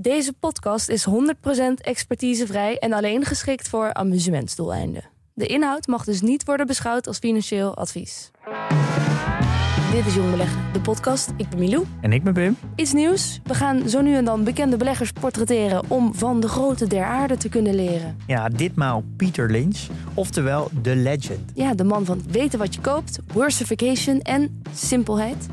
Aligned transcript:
Deze 0.00 0.32
podcast 0.32 0.88
is 0.88 1.06
100% 1.08 1.12
expertisevrij 1.80 2.78
en 2.78 2.92
alleen 2.92 3.24
geschikt 3.24 3.68
voor 3.68 3.94
amusementsdoeleinden. 3.94 5.02
De 5.34 5.46
inhoud 5.46 5.86
mag 5.86 6.04
dus 6.04 6.20
niet 6.20 6.44
worden 6.44 6.66
beschouwd 6.66 7.06
als 7.06 7.18
financieel 7.18 7.76
advies. 7.76 8.30
Dit 9.92 10.06
is 10.06 10.14
Jong 10.14 10.30
Beleggen, 10.30 10.72
de 10.72 10.80
podcast. 10.80 11.32
Ik 11.36 11.48
ben 11.48 11.58
Milou. 11.58 11.84
En 12.00 12.12
ik 12.12 12.22
ben 12.22 12.32
Pim. 12.32 12.56
Iets 12.76 12.92
nieuws. 12.92 13.40
We 13.44 13.54
gaan 13.54 13.88
zo 13.88 14.00
nu 14.00 14.14
en 14.14 14.24
dan 14.24 14.44
bekende 14.44 14.76
beleggers 14.76 15.12
portretteren 15.12 15.90
om 15.90 16.14
van 16.14 16.40
de 16.40 16.48
grote 16.48 16.86
der 16.86 17.04
aarde 17.04 17.36
te 17.36 17.48
kunnen 17.48 17.74
leren. 17.74 18.16
Ja, 18.26 18.48
ditmaal 18.48 19.04
Peter 19.16 19.50
Lynch, 19.50 19.86
oftewel 20.14 20.70
The 20.82 20.96
Legend. 20.96 21.50
Ja, 21.54 21.74
de 21.74 21.84
man 21.84 22.04
van 22.04 22.22
weten 22.30 22.58
wat 22.58 22.74
je 22.74 22.80
koopt, 22.80 23.18
worstification 23.32 24.20
en 24.20 24.62
simpelheid. 24.74 25.46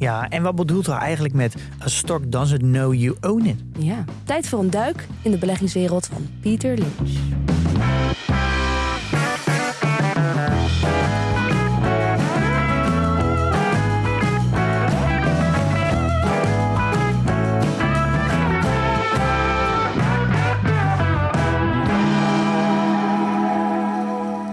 Ja, 0.00 0.28
en 0.28 0.42
wat 0.42 0.54
bedoelt 0.54 0.86
hij 0.86 0.96
eigenlijk 0.96 1.34
met 1.34 1.54
a 1.82 1.88
stock 1.88 2.32
doesn't 2.32 2.60
know 2.60 2.94
you 2.94 3.16
own 3.20 3.46
it? 3.46 3.58
Ja, 3.78 4.04
tijd 4.24 4.48
voor 4.48 4.58
een 4.58 4.70
duik 4.70 5.06
in 5.22 5.30
de 5.30 5.38
beleggingswereld 5.38 6.06
van 6.06 6.28
Peter 6.40 6.78
Lynch. 6.78 7.10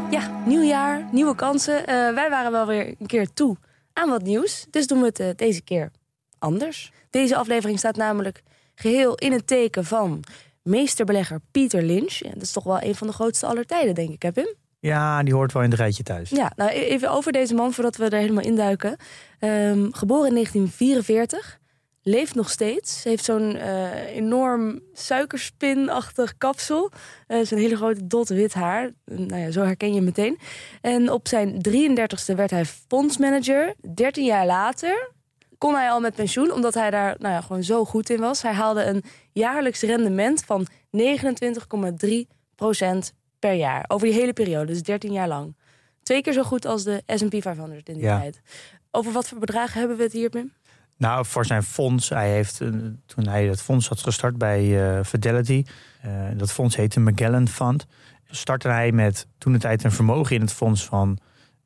Ja, 0.09 0.21
nieuw 0.45 0.61
jaar, 0.61 1.07
nieuwe 1.11 1.35
kansen. 1.35 1.87
Eh, 1.87 2.13
wij 2.13 2.29
waren 2.29 2.51
wel 2.51 2.65
weer 2.65 2.95
een 2.99 3.07
keer 3.07 3.33
toe 3.33 3.57
aan 3.97 4.09
wat 4.09 4.23
nieuws. 4.23 4.65
Dus 4.69 4.87
doen 4.87 4.99
we 4.99 5.05
het 5.05 5.19
eh, 5.19 5.29
deze 5.35 5.61
keer 5.61 5.91
anders. 6.39 6.91
Deze 7.09 7.35
aflevering 7.35 7.79
staat 7.79 7.95
namelijk 7.95 8.43
geheel 8.75 9.15
in 9.15 9.31
het 9.31 9.47
teken 9.47 9.85
van 9.85 10.23
meesterbelegger 10.63 11.39
Pieter 11.51 11.83
Lynch. 11.83 12.13
Ja, 12.13 12.29
dat 12.33 12.41
is 12.41 12.51
toch 12.51 12.63
wel 12.63 12.81
een 12.81 12.95
van 12.95 13.07
de 13.07 13.13
grootste 13.13 13.45
aller 13.45 13.65
tijden, 13.65 13.95
denk 13.95 14.09
ik, 14.09 14.21
hè 14.21 14.31
Pim? 14.31 14.53
Ja, 14.79 15.23
die 15.23 15.33
hoort 15.33 15.53
wel 15.53 15.63
in 15.63 15.69
het 15.69 15.79
rijtje 15.79 16.03
thuis. 16.03 16.29
Ja, 16.29 16.51
nou 16.55 16.71
e- 16.71 16.73
even 16.73 17.11
over 17.11 17.31
deze 17.31 17.53
man 17.53 17.73
voordat 17.73 17.95
we 17.95 18.05
er 18.05 18.19
helemaal 18.19 18.43
induiken. 18.43 18.97
Ehm 19.39 19.91
geboren 19.91 20.27
in 20.27 20.33
1944, 20.33 21.59
leeft 22.07 22.35
nog 22.35 22.49
steeds. 22.49 23.03
Heeft 23.03 23.23
zo'n 23.23 23.55
eh, 23.55 24.15
enorm 24.15 24.79
suikerspinachtig 24.93 26.37
kapsel. 26.37 26.91
Eh 27.27 27.45
zo'n 27.45 27.57
hele 27.57 27.75
grote 27.75 28.07
dot 28.07 28.29
wit 28.29 28.53
haar. 28.53 28.91
Nou 29.05 29.41
ja, 29.41 29.51
zo 29.51 29.61
herken 29.61 29.87
je 29.89 29.95
hem 29.95 30.03
meteen. 30.03 30.37
En 30.81 31.11
op 31.11 31.27
zijn 31.27 31.61
33ste 31.69 32.35
werd 32.35 32.51
hij 32.51 32.65
fondsmanager. 32.65 33.73
13 33.93 34.25
jaar 34.25 34.45
later 34.45 35.11
kon 35.57 35.73
hij 35.75 35.89
al 35.89 35.99
met 35.99 36.15
pensioen, 36.15 36.51
omdat 36.51 36.73
hij 36.73 36.89
daar 36.89 37.15
nou 37.19 37.33
ja, 37.33 37.41
gewoon 37.41 37.63
zo 37.63 37.85
goed 37.85 38.09
in 38.09 38.19
was. 38.19 38.41
Hij 38.41 38.53
haalde 38.53 38.83
een 38.83 39.03
jaarlijks 39.31 39.81
rendement 39.81 40.43
van 40.45 40.67
29,3% 40.97 41.03
per 43.39 43.53
jaar. 43.53 43.85
Over 43.87 44.07
die 44.07 44.15
hele 44.19 44.33
periode, 44.33 44.65
dus 44.65 44.83
13 44.83 45.11
jaar 45.11 45.27
lang. 45.27 45.55
Twee 46.03 46.21
keer 46.21 46.33
zo 46.33 46.43
goed 46.43 46.65
als 46.65 46.83
de 46.83 47.01
S&P 47.05 47.35
500 47.41 47.89
in 47.89 47.93
die 47.95 48.03
Ja. 48.03 48.19
tijd. 48.19 48.41
Over 48.91 49.11
wat 49.11 49.27
voor 49.27 49.39
bedragen 49.39 49.79
hebben 49.79 49.97
we 49.97 50.03
het 50.03 50.13
hier, 50.13 50.29
Pim? 50.29 50.53
Nou, 50.97 51.25
voor 51.25 51.45
zijn 51.45 51.63
fonds, 51.63 52.09
hij 52.09 52.31
heeft, 52.31 52.61
eh, 52.61 52.69
toen 53.05 53.27
hij 53.27 53.45
het 53.45 53.61
fonds 53.61 53.87
had 53.87 53.99
gestart 53.99 54.37
bij 54.37 54.89
eh, 54.97 55.03
Fidelity, 55.03 55.63
eh, 56.01 56.11
dat 56.35 56.51
fonds 56.51 56.75
heette 56.75 56.99
Magellan 56.99 57.47
Fund, 57.47 57.87
startte 58.29 58.67
hij 58.67 58.91
met 58.91 59.27
toen 59.37 59.53
de 59.53 59.59
tijd 59.59 59.83
een 59.83 59.91
vermogen 59.91 60.35
in 60.35 60.41
het 60.41 60.53
fonds 60.53 60.85
van 60.85 61.17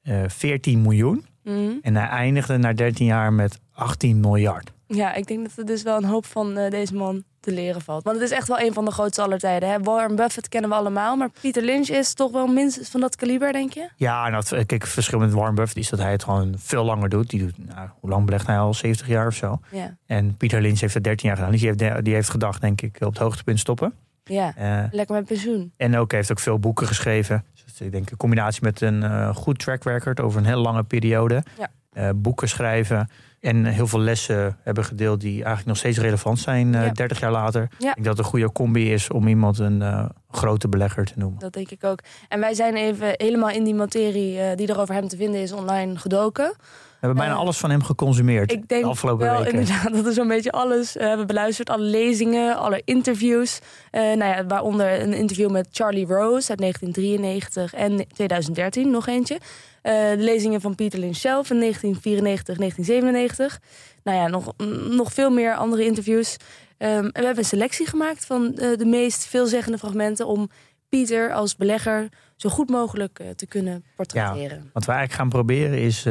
eh 0.01 0.23
14 0.27 0.81
miljoen. 0.81 1.25
Mhm. 1.43 1.71
En 1.81 1.95
hij 1.95 2.07
eindigde 2.07 2.57
na 2.57 2.73
13 2.73 3.05
jaar 3.05 3.33
met 3.33 3.59
18 3.73 4.19
miljard. 4.19 4.71
Ja, 4.93 5.13
ik 5.13 5.27
denk 5.27 5.43
dat 5.47 5.57
er 5.57 5.65
dus 5.65 5.83
wel 5.83 5.97
een 5.97 6.03
hoop 6.05 6.25
van 6.25 6.57
eh, 6.57 6.69
deze 6.71 6.93
man 6.95 7.23
te 7.39 7.51
leren 7.51 7.81
valt. 7.81 8.03
Want 8.03 8.15
het 8.19 8.25
is 8.31 8.37
echt 8.37 8.47
wel 8.47 8.59
een 8.59 8.73
van 8.73 8.85
de 8.85 8.91
grootste 8.91 9.21
aller 9.21 9.39
tijden. 9.39 9.69
Hè? 9.69 9.79
Warren 9.79 10.15
Buffett 10.15 10.47
kennen 10.49 10.69
we 10.69 10.75
allemaal, 10.75 11.15
maar 11.15 11.29
Peter 11.41 11.63
Lynch 11.63 11.87
is 11.87 12.13
toch 12.13 12.31
wel 12.31 12.47
minstens 12.47 12.89
van 12.89 13.01
dat 13.01 13.15
kaliber, 13.15 13.51
denk 13.51 13.73
je? 13.73 13.89
Ja, 13.95 14.25
en 14.25 14.31
dat, 14.31 14.47
kijk, 14.49 14.71
het 14.71 14.87
verschil 14.89 15.19
met 15.19 15.33
Warren 15.33 15.55
Buffett 15.55 15.77
is 15.77 15.89
dat 15.89 15.99
hij 15.99 16.11
het 16.11 16.23
gewoon 16.23 16.53
veel 16.57 16.83
langer 16.83 17.09
doet. 17.09 17.29
Die 17.29 17.39
doet, 17.39 17.73
nou, 17.75 17.89
hoe 17.99 18.09
lang 18.09 18.25
belegt 18.25 18.47
hij 18.47 18.57
al? 18.59 18.73
70 18.73 19.07
jaar 19.07 19.27
of 19.27 19.35
zo. 19.35 19.59
Ja. 19.71 19.95
En 20.05 20.37
Pieter 20.37 20.61
Lynch 20.61 20.79
heeft 20.79 20.93
het 20.93 21.03
13 21.03 21.27
jaar 21.27 21.37
gedaan. 21.37 21.51
Dus 21.51 21.61
die 21.61 21.73
heeft, 21.75 22.05
die 22.05 22.13
heeft 22.13 22.29
gedacht, 22.29 22.61
denk 22.61 22.81
ik, 22.81 22.97
op 22.99 23.09
het 23.13 23.17
hoogtepunt 23.17 23.59
stoppen. 23.59 23.93
Ja, 24.23 24.53
Eh, 24.55 24.83
lekker 24.91 25.15
met 25.15 25.25
pensioen. 25.25 25.73
en 25.77 25.97
ook 25.97 26.11
heeft 26.11 26.31
ook 26.31 26.39
veel 26.39 26.59
boeken 26.59 26.87
geschreven. 26.87 27.45
Dus 27.65 27.81
ik 27.81 27.91
denk 27.91 28.09
een 28.11 28.17
combinatie 28.17 28.63
met 28.63 28.81
een 28.81 29.03
eh, 29.03 29.35
goed 29.35 29.59
track 29.59 29.83
record 29.83 30.19
over 30.19 30.39
een 30.39 30.45
hele 30.45 30.61
lange 30.61 30.83
periode. 30.83 31.43
Ja. 31.57 31.67
Eh, 31.91 32.09
boeken 32.15 32.49
schrijven. 32.49 33.09
En 33.41 33.65
heel 33.65 33.87
veel 33.87 33.99
lessen 33.99 34.57
hebben 34.63 34.83
gedeeld 34.85 35.21
die 35.21 35.33
eigenlijk 35.33 35.65
nog 35.65 35.77
steeds 35.77 35.97
relevant 35.97 36.39
zijn 36.39 36.75
eh 36.75 36.85
Ja. 36.85 36.91
30 36.91 37.19
jaar 37.19 37.31
later. 37.31 37.61
Ja. 37.61 37.67
Ik 37.89 37.93
denk 37.93 38.05
dat 38.05 38.17
het 38.17 38.17
een 38.17 38.31
goede 38.31 38.51
combi 38.51 38.93
is 38.93 39.09
om 39.09 39.27
iemand 39.27 39.59
een 39.59 39.81
eh, 39.81 40.05
grote 40.31 40.67
belegger 40.69 41.05
te 41.05 41.13
noemen. 41.15 41.39
Dat 41.39 41.53
denk 41.53 41.69
ik 41.71 41.83
ook. 41.83 41.99
En 42.29 42.39
wij 42.39 42.53
zijn 42.53 42.75
even 42.75 43.13
helemaal 43.17 43.49
in 43.49 43.63
die 43.63 43.75
materie 43.75 44.39
eh, 44.39 44.55
die 44.57 44.67
er 44.67 44.79
over 44.79 44.95
hem 44.95 45.07
te 45.07 45.17
vinden 45.17 45.41
is 45.41 45.51
online 45.51 45.97
gedoken. 45.97 46.55
We 47.01 47.07
hebben 47.07 47.25
bijna 47.25 47.39
Eh, 47.39 47.45
alles 47.45 47.57
van 47.57 47.69
hem 47.69 47.83
geconsumeerd 47.83 48.51
Ik 48.51 48.67
denk 48.67 48.83
de 48.83 48.89
afgelopen 48.89 49.25
wel 49.25 49.37
weken. 49.37 49.59
inderdaad 49.59 49.91
dat 49.93 50.03
we 50.03 50.13
zo'n 50.13 50.27
beetje 50.27 50.51
alles 50.51 50.97
eh, 50.97 51.07
hebben 51.07 51.27
beluisterd. 51.27 51.69
Alle 51.69 51.83
lezingen, 51.83 52.57
alle 52.57 52.81
interviews. 52.85 53.59
Eh, 53.91 54.01
nou 54.01 54.23
ja, 54.23 54.45
waaronder 54.45 55.01
een 55.01 55.13
interview 55.13 55.49
met 55.49 55.67
Charlie 55.71 56.05
Rose 56.05 56.49
uit 56.49 56.59
1993 56.59 57.73
en 57.73 58.07
2013, 58.13 58.89
nog 58.89 59.07
eentje. 59.07 59.39
De 59.81 60.15
lezingen 60.17 60.61
van 60.61 60.75
Peter 60.75 60.99
Lynch 60.99 61.15
zelf 61.15 61.49
in 61.49 61.59
1994, 61.59 62.57
1997. 62.57 63.59
Nou 64.03 64.17
ja, 64.17 64.27
nog, 64.27 64.53
mm, 64.57 64.95
nog 64.95 65.13
veel 65.13 65.29
meer 65.29 65.55
andere 65.55 65.85
interviews. 65.85 66.37
Ehm, 66.77 66.91
en 66.91 67.03
we 67.03 67.25
hebben 67.25 67.37
een 67.37 67.45
selectie 67.45 67.87
gemaakt 67.87 68.25
van 68.25 68.51
de 68.55 68.85
meest 68.85 69.25
veelzeggende 69.25 69.77
fragmenten... 69.77 70.27
om 70.27 70.49
Pieter 70.89 71.33
als 71.33 71.55
belegger 71.55 72.09
zo 72.35 72.49
goed 72.49 72.69
mogelijk 72.69 73.19
te 73.35 73.45
kunnen 73.47 73.83
portretteren. 73.95 74.69
Wat 74.73 74.85
we 74.85 74.91
eigenlijk 74.91 75.19
gaan 75.19 75.29
proberen 75.29 75.77
is, 75.77 76.05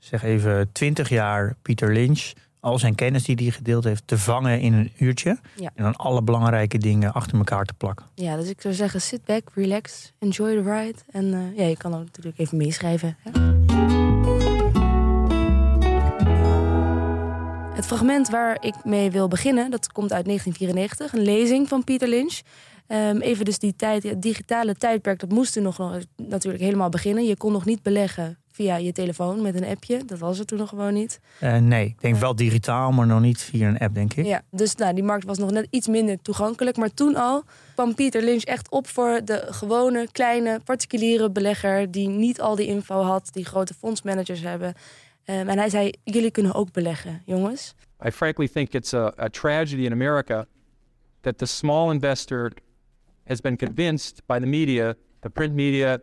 zeg 0.00 0.22
even, 0.22 0.72
20 0.72 1.08
jaar 1.08 1.56
Pieter 1.62 1.92
Lynch, 1.92 2.32
al 2.60 2.78
zijn 2.78 2.94
kennis 2.94 3.24
die 3.24 3.36
hij 3.36 3.50
gedeeld 3.50 3.84
heeft, 3.84 4.06
te 4.06 4.18
vangen 4.18 4.60
in 4.60 4.72
een 4.72 4.92
uurtje. 4.98 5.38
Ja. 5.56 5.70
En 5.74 5.82
dan 5.84 5.96
alle 5.96 6.22
belangrijke 6.22 6.78
dingen 6.78 7.12
achter 7.12 7.38
elkaar 7.38 7.64
te 7.64 7.74
plakken. 7.74 8.06
Ja, 8.14 8.36
dus 8.36 8.48
ik 8.48 8.60
zou 8.60 8.74
zeggen, 8.74 9.00
sit 9.00 9.24
back, 9.24 9.42
relax, 9.54 10.12
enjoy 10.18 10.54
the 10.54 10.62
ride. 10.62 10.98
En 11.10 11.34
eh, 11.34 11.58
ja, 11.58 11.66
je 11.66 11.76
kan 11.76 11.94
ook 11.94 12.04
natuurlijk 12.04 12.38
even 12.38 12.56
meeschrijven. 12.56 13.16
Hè? 13.22 13.30
Het 17.74 17.86
fragment 17.86 18.28
waar 18.28 18.56
ik 18.60 18.84
mee 18.84 19.10
wil 19.10 19.28
beginnen, 19.28 19.70
dat 19.70 19.92
komt 19.92 20.12
uit 20.12 20.24
1994. 20.24 21.12
Een 21.12 21.34
lezing 21.34 21.68
van 21.68 21.84
Peter 21.84 22.08
Lynch. 22.08 22.40
Ehm, 22.86 23.20
even 23.20 23.44
dus 23.44 23.58
die 23.58 23.76
tijd, 23.76 24.02
het 24.02 24.22
digitale 24.22 24.74
tijdperk, 24.74 25.20
dat 25.20 25.30
moest 25.30 25.52
toen 25.52 25.62
nog 25.62 25.78
nog 25.78 25.98
natuurlijk 26.16 26.62
helemaal 26.62 26.88
beginnen. 26.88 27.24
Je 27.24 27.36
kon 27.36 27.52
nog 27.52 27.64
niet 27.64 27.82
beleggen 27.82 28.39
via 28.60 28.76
je 28.76 28.92
telefoon 28.92 29.42
met 29.42 29.54
een 29.54 29.64
appje. 29.64 30.04
Dat 30.04 30.18
was 30.18 30.38
er 30.38 30.44
toen 30.44 30.58
nog 30.58 30.68
gewoon 30.68 30.94
niet. 30.94 31.20
Eh, 31.38 31.56
nee, 31.56 31.86
ik 31.86 32.00
denk 32.00 32.16
wel 32.16 32.36
digitaal, 32.36 32.92
maar 32.92 33.06
nog 33.06 33.20
niet 33.20 33.40
via 33.40 33.68
een 33.68 33.78
app, 33.78 33.94
denk 33.94 34.14
ik. 34.14 34.24
Ja, 34.24 34.42
dus 34.50 34.74
nou, 34.74 34.94
die 34.94 35.04
markt 35.04 35.24
was 35.24 35.38
nog 35.38 35.50
net 35.50 35.66
iets 35.70 35.86
minder 35.86 36.22
toegankelijk. 36.22 36.76
Maar 36.76 36.94
toen 36.94 37.16
al 37.16 37.44
kwam 37.74 37.94
Pieter 37.94 38.22
Lynch 38.22 38.42
echt 38.42 38.70
op 38.70 38.86
voor 38.86 39.20
de 39.24 39.46
gewone, 39.50 40.08
kleine, 40.12 40.60
particuliere 40.64 41.30
belegger... 41.30 41.90
die 41.90 42.08
niet 42.08 42.40
al 42.40 42.56
die 42.56 42.66
info 42.66 43.02
had, 43.02 43.28
die 43.32 43.44
grote 43.44 43.74
fondsmanagers 43.74 44.40
hebben. 44.40 44.74
Ehm, 45.24 45.48
en 45.48 45.58
hij 45.58 45.68
zei, 45.68 45.90
jullie 46.04 46.30
kunnen 46.30 46.54
ook 46.54 46.72
beleggen, 46.72 47.22
jongens. 47.26 47.74
I 48.06 48.10
frankly 48.10 48.48
think 48.48 48.72
it's 48.72 48.94
a, 48.94 49.12
a 49.18 49.28
tragedy 49.28 49.82
in 49.82 49.92
America 49.92 50.46
that 51.20 51.38
the 51.38 51.46
small 51.46 51.92
investor 51.92 52.52
has 53.24 53.40
been 53.40 53.56
convinced 53.56 54.22
by 54.26 54.38
the 54.38 54.46
media, 54.46 54.94
the 55.20 55.30
print 55.30 55.54
media, 55.54 55.98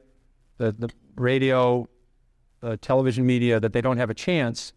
the, 0.57 0.75
the 0.79 0.89
radio, 1.15 1.87
the 2.71 2.77
television 2.77 3.25
media, 3.25 3.59
that 3.59 3.73
they 3.73 3.81
don't 3.81 3.97
have 3.97 4.09
a 4.09 4.13
chance. 4.13 4.73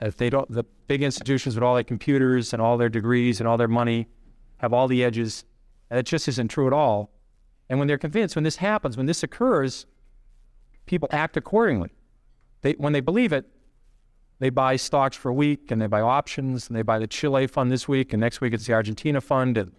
If 0.00 0.16
they 0.16 0.30
don't, 0.30 0.50
the 0.50 0.64
big 0.86 1.02
institutions 1.02 1.54
with 1.54 1.62
all 1.62 1.74
their 1.74 1.84
computers 1.84 2.52
and 2.52 2.62
all 2.62 2.76
their 2.76 2.88
degrees 2.88 3.40
and 3.40 3.48
all 3.48 3.56
their 3.56 3.68
money 3.68 4.08
have 4.58 4.72
all 4.72 4.88
the 4.88 5.04
edges. 5.04 5.44
And 5.90 5.98
it 5.98 6.06
just 6.06 6.28
isn't 6.28 6.48
true 6.48 6.66
at 6.66 6.72
all. 6.72 7.10
And 7.68 7.78
when 7.78 7.86
they're 7.88 7.98
convinced, 7.98 8.34
when 8.34 8.44
this 8.44 8.56
happens, 8.56 8.96
when 8.96 9.06
this 9.06 9.22
occurs, 9.22 9.86
people 10.86 11.08
act 11.12 11.36
accordingly. 11.36 11.90
They, 12.62 12.72
when 12.72 12.92
they 12.92 13.00
believe 13.00 13.32
it, 13.32 13.46
they 14.40 14.50
buy 14.50 14.76
stocks 14.76 15.16
for 15.16 15.28
a 15.28 15.34
week 15.34 15.70
and 15.70 15.80
they 15.80 15.86
buy 15.86 16.00
options 16.00 16.68
and 16.68 16.76
they 16.76 16.82
buy 16.82 16.98
the 16.98 17.06
Chile 17.06 17.46
fund 17.46 17.70
this 17.70 17.86
week 17.86 18.12
and 18.12 18.20
next 18.20 18.40
week 18.40 18.54
it's 18.54 18.66
the 18.66 18.72
Argentina 18.72 19.20
fund 19.20 19.58
and, 19.58 19.72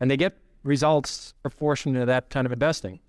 and 0.00 0.10
they 0.10 0.16
get 0.16 0.38
results 0.62 1.34
proportionate 1.42 2.02
to 2.02 2.06
that 2.06 2.30
kind 2.30 2.46
of 2.46 2.52
investing. 2.52 3.00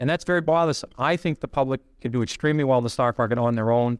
And 0.00 0.10
that's 0.10 0.24
very 0.24 0.40
bothersome. 0.40 0.90
I 0.98 1.16
think 1.16 1.40
the 1.40 1.48
public 1.48 1.80
can 2.00 2.10
do 2.10 2.22
extremely 2.22 2.64
well 2.64 2.78
in 2.78 2.84
the 2.84 2.90
stock 2.90 3.18
market 3.18 3.38
on 3.38 3.54
their 3.54 3.70
own. 3.70 3.98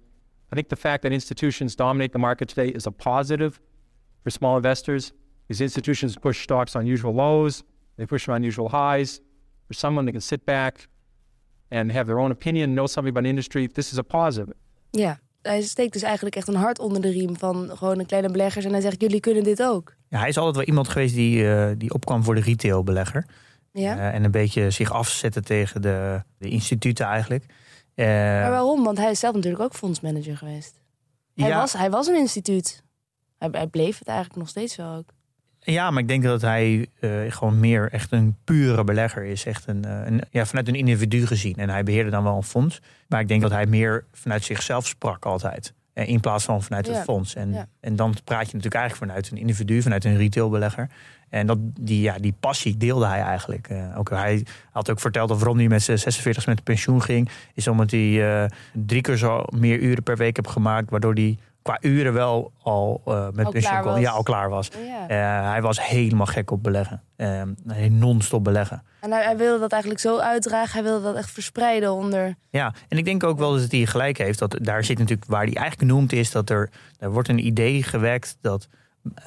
I 0.53 0.55
think 0.55 0.69
the 0.69 0.77
fact 0.77 1.03
that 1.03 1.13
institutions 1.13 1.77
dominate 1.77 2.13
the 2.13 2.19
market 2.19 2.49
today 2.49 2.69
is 2.69 2.87
a 2.87 2.91
positive 2.91 3.61
for 4.23 4.31
small 4.31 4.57
investors. 4.57 5.13
These 5.49 5.61
institutions 5.61 6.17
push 6.17 6.43
stocks 6.43 6.75
on 6.77 6.87
usual 6.87 7.15
lows, 7.15 7.63
they 7.97 8.07
push 8.07 8.27
them 8.27 8.35
on 8.35 8.43
usual 8.43 8.69
highs. 8.69 9.21
For 9.69 9.75
someone 9.75 10.05
that 10.07 10.13
can 10.13 10.21
sit 10.21 10.45
back 10.45 10.89
and 11.71 11.91
have 11.93 12.07
their 12.07 12.19
own 12.19 12.31
opinion, 12.31 12.75
know 12.75 12.87
something 12.87 13.11
about 13.11 13.25
the 13.25 13.31
industry, 13.31 13.67
this 13.67 13.93
is 13.93 13.99
a 13.99 14.05
positive. 14.05 14.55
Yeah. 14.93 15.17
hij 15.47 15.63
steekt 15.63 15.93
dus 15.93 16.03
eigenlijk 16.03 16.37
echt 16.37 16.49
een 16.49 16.55
hart 16.55 16.79
onder 16.79 17.03
de 17.03 17.11
riem 17.11 17.37
van 17.37 17.71
gewoon 17.75 17.99
de 17.99 18.07
kleine 18.07 18.29
beleggers. 18.29 18.65
En 18.65 18.73
hij 18.73 18.81
zegt, 18.81 19.01
jullie 19.01 19.21
kunnen 19.21 19.43
dit 19.43 19.63
ook. 19.63 19.95
Ja, 20.09 20.19
hij 20.19 20.29
is 20.29 20.37
altijd 20.37 20.57
wel 20.57 20.65
iemand 20.65 20.89
geweest 20.89 21.15
die, 21.15 21.43
uh, 21.43 21.71
die 21.79 21.95
opkwam 21.95 22.25
voor 22.25 22.35
de 22.35 22.41
retailbelegger. 22.41 23.27
Ja. 23.83 23.97
Uh, 23.97 24.15
en 24.15 24.25
een 24.25 24.31
beetje 24.31 24.71
zich 24.71 24.93
afzetten 24.93 25.45
tegen 25.45 25.83
de, 25.83 26.23
de 26.39 26.49
instituten 26.49 27.07
eigenlijk. 27.07 27.45
Uh, 27.95 28.07
maar 28.07 28.51
waarom? 28.51 28.85
Want 28.85 28.99
hij 28.99 29.11
is 29.11 29.19
zelf 29.19 29.35
natuurlijk 29.35 29.63
ook 29.63 29.75
fondsmanager 29.75 30.37
geweest. 30.37 30.81
Hij, 31.35 31.49
Ja. 31.49 31.57
was, 31.57 31.73
hij 31.73 31.91
was 31.91 32.07
een 32.07 32.17
instituut. 32.17 32.83
Hij, 33.39 33.49
hij 33.53 33.67
bleef 33.67 33.99
het 33.99 34.09
eigenlijk 34.09 34.39
nog 34.39 34.49
steeds 34.49 34.77
wel 34.77 34.95
ook. 34.95 35.13
Ja, 35.59 35.91
maar 35.91 36.03
ik 36.03 36.09
denk 36.09 36.23
dat 36.23 36.41
hij 36.41 36.89
eh, 37.01 37.11
gewoon 37.29 37.61
meer 37.61 37.93
echt 37.93 38.13
een 38.13 38.37
pure 38.45 38.85
belegger 38.85 39.25
is. 39.25 39.45
Echt 39.47 39.67
een, 39.67 39.85
eh, 39.85 40.01
een, 40.05 40.21
ja, 40.31 40.45
vanuit 40.47 40.69
een 40.69 40.75
individu 40.75 41.27
gezien. 41.27 41.55
En 41.57 41.69
hij 41.69 41.83
beheerde 41.83 42.11
dan 42.11 42.25
wel 42.25 42.37
een 42.37 42.43
fonds. 42.43 42.81
Maar 43.09 43.21
ik 43.21 43.29
denk 43.29 43.43
dat 43.43 43.51
hij 43.51 43.67
meer 43.67 44.05
vanuit 44.13 44.45
zichzelf 44.45 44.87
sprak 44.87 45.25
altijd. 45.25 45.73
Eh, 45.93 46.09
In 46.09 46.21
plaats 46.21 46.45
van 46.45 46.63
vanuit 46.63 46.87
het 46.87 46.97
fonds. 46.97 47.35
En, 47.35 47.53
ja. 47.53 47.67
en 47.81 47.97
dan 47.97 48.15
praat 48.25 48.47
je 48.47 48.57
natuurlijk 48.57 48.75
eigenlijk 48.75 49.11
vanuit 49.11 49.31
een 49.31 49.39
individu, 49.39 49.83
vanuit 49.83 50.05
een 50.05 50.17
retailbelegger. 50.17 50.91
En 51.35 51.47
dat, 51.47 51.59
die, 51.61 52.01
ja, 52.01 52.19
die 52.19 52.35
passie 52.41 52.77
deelde 52.77 53.07
hij 53.07 53.21
eigenlijk. 53.21 53.69
Eh, 53.69 53.99
ook 53.99 54.11
hij 54.11 54.47
had 54.71 54.91
ook 54.91 55.01
verteld 55.01 55.29
dat 55.29 55.39
waarom 55.39 55.59
hij 55.59 55.69
met 55.69 55.83
zijn 55.83 55.99
46 55.99 56.47
met 56.47 56.63
pensioen 56.63 57.03
ging. 57.03 57.29
Is 57.55 57.69
omdat 57.69 57.91
hij 57.91 58.43
eh, 58.43 58.51
drie 58.73 59.01
keer 59.01 59.17
zo 59.17 59.45
meer 59.57 59.79
uren 59.79 60.03
per 60.03 60.17
week 60.17 60.37
heeft 60.37 60.49
gemaakt. 60.49 60.91
Waardoor 60.91 61.15
hij 61.15 61.39
qua 61.65 61.79
uren 61.81 62.13
wel 62.13 62.53
al 62.63 63.03
eh, 63.05 63.27
met 63.33 63.47
Al 63.47 63.53
pensioen 63.53 63.81
kon. 63.81 64.01
Ja, 64.01 64.11
al 64.11 64.23
klaar 64.23 64.49
was. 64.49 64.71
Hij 65.09 65.63
was 65.63 65.87
helemaal 65.87 66.27
gek 66.27 66.51
op 66.51 66.63
beleggen. 66.63 67.03
Eh, 67.17 67.43
hij 67.67 67.89
non-stop 67.89 68.45
beleggen. 68.45 68.83
En 69.01 69.13
hij, 69.13 69.25
hij 69.25 69.37
wilde 69.37 69.61
dat 69.61 69.73
eigenlijk 69.73 70.03
zo 70.03 70.19
uitdragen. 70.19 70.73
Hij 70.73 70.83
wilde 70.83 71.05
dat 71.05 71.17
echt 71.17 71.31
verspreiden 71.31 71.93
onder... 71.93 72.35
Ja, 72.51 72.75
en 72.89 72.99
ik 72.99 73.05
denk 73.05 73.25
ook 73.25 73.39
wel 73.39 73.53
dat 73.53 73.71
hij 73.71 73.87
gelijk 73.87 74.19
heeft. 74.19 74.39
Dat 74.39 74.59
daar 74.63 74.85
zit 74.85 74.99
natuurlijk 74.99 75.31
waar 75.31 75.45
hij 75.45 75.55
eigenlijk 75.55 75.91
noemt 75.91 76.13
is 76.13 76.31
dat 76.31 76.51
er, 76.51 76.71
er 76.99 77.11
wordt 77.11 77.29
een 77.29 77.47
idee 77.47 77.83
gewekt 77.83 78.37
dat, 78.41 78.69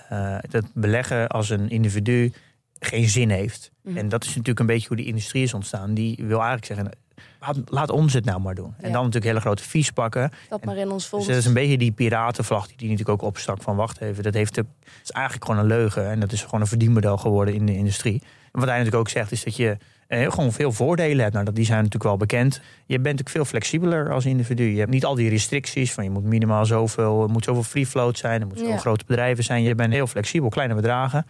eh, 0.09 0.37
dat 0.49 0.65
beleggen 0.73 1.27
als 1.27 1.49
een 1.49 1.69
individu 1.69 2.33
geen 2.79 3.09
zin 3.09 3.29
heeft. 3.29 3.71
Mhm. 3.81 3.97
En 3.97 4.09
dat 4.09 4.23
is 4.23 4.29
natuurlijk 4.29 4.59
een 4.59 4.65
beetje 4.65 4.87
hoe 4.87 4.97
die 4.97 5.05
industrie 5.05 5.43
is 5.43 5.53
ontstaan. 5.53 5.93
Die 5.93 6.15
wil 6.17 6.41
eigenlijk 6.41 6.65
zeggen, 6.65 6.91
laat, 7.39 7.57
laat 7.65 7.89
ons 7.89 8.13
het 8.13 8.25
nou 8.25 8.39
maar 8.39 8.55
doen. 8.55 8.73
En 8.77 8.91
dan 8.91 8.91
natuurlijk 8.91 9.25
hele 9.25 9.39
grote 9.39 9.63
fees 9.63 9.91
pakken. 9.91 10.31
Dat 10.49 10.65
maar 10.65 10.77
in 10.77 10.91
ons 10.91 11.09
Dus 11.09 11.25
dat 11.25 11.35
is 11.35 11.45
een 11.45 11.53
beetje 11.53 11.77
die 11.77 11.91
piratenvlag 11.91 12.67
die 12.67 12.77
die 12.77 12.89
natuurlijk 12.89 13.21
ook 13.21 13.29
opstak 13.29 13.61
van 13.61 13.75
wacht 13.75 14.01
even. 14.01 14.23
Dat 14.23 14.33
heeft 14.33 14.55
de, 14.55 14.65
is 15.03 15.11
eigenlijk 15.11 15.45
gewoon 15.45 15.61
een 15.61 15.67
leugen. 15.67 16.09
En 16.09 16.19
dat 16.19 16.31
is 16.31 16.43
gewoon 16.43 16.61
een 16.61 16.67
verdienmodel 16.67 17.17
geworden 17.17 17.53
in 17.53 17.65
de 17.65 17.75
industrie. 17.75 18.21
En 18.51 18.59
wat 18.59 18.69
hij 18.69 18.77
natuurlijk 18.77 18.95
ook 18.95 19.09
zegt 19.09 19.31
is 19.31 19.43
dat 19.43 19.55
je 19.55 19.77
eh, 20.07 20.31
gewoon 20.31 20.51
veel 20.51 20.71
voordelen 20.71 21.19
hebt. 21.19 21.33
Nou, 21.33 21.45
dat, 21.45 21.55
die 21.55 21.65
zijn 21.65 21.77
natuurlijk 21.77 22.03
wel 22.03 22.17
bekend. 22.17 22.53
Je 22.85 22.93
bent 22.93 23.03
natuurlijk 23.03 23.29
veel 23.29 23.45
flexibeler 23.45 24.11
als 24.11 24.25
individu. 24.25 24.63
Je 24.63 24.79
hebt 24.79 24.91
niet 24.91 25.05
al 25.05 25.15
die 25.15 25.29
restricties 25.29 25.93
van 25.93 26.03
je 26.03 26.09
moet 26.09 26.23
minimaal 26.23 26.65
zoveel, 26.65 27.27
moet 27.27 27.43
zoveel 27.43 27.63
free 27.63 27.85
float 27.85 28.17
zijn. 28.17 28.41
Er 28.41 28.47
moet 28.47 28.57
zoveel 28.57 28.73
Ja. 28.73 28.79
grote 28.79 29.05
bedrijven 29.07 29.43
zijn. 29.43 29.63
Je 29.63 29.75
bent 29.75 29.93
heel 29.93 30.07
flexibel, 30.07 30.49
kleine 30.49 30.75
bedragen. 30.75 31.25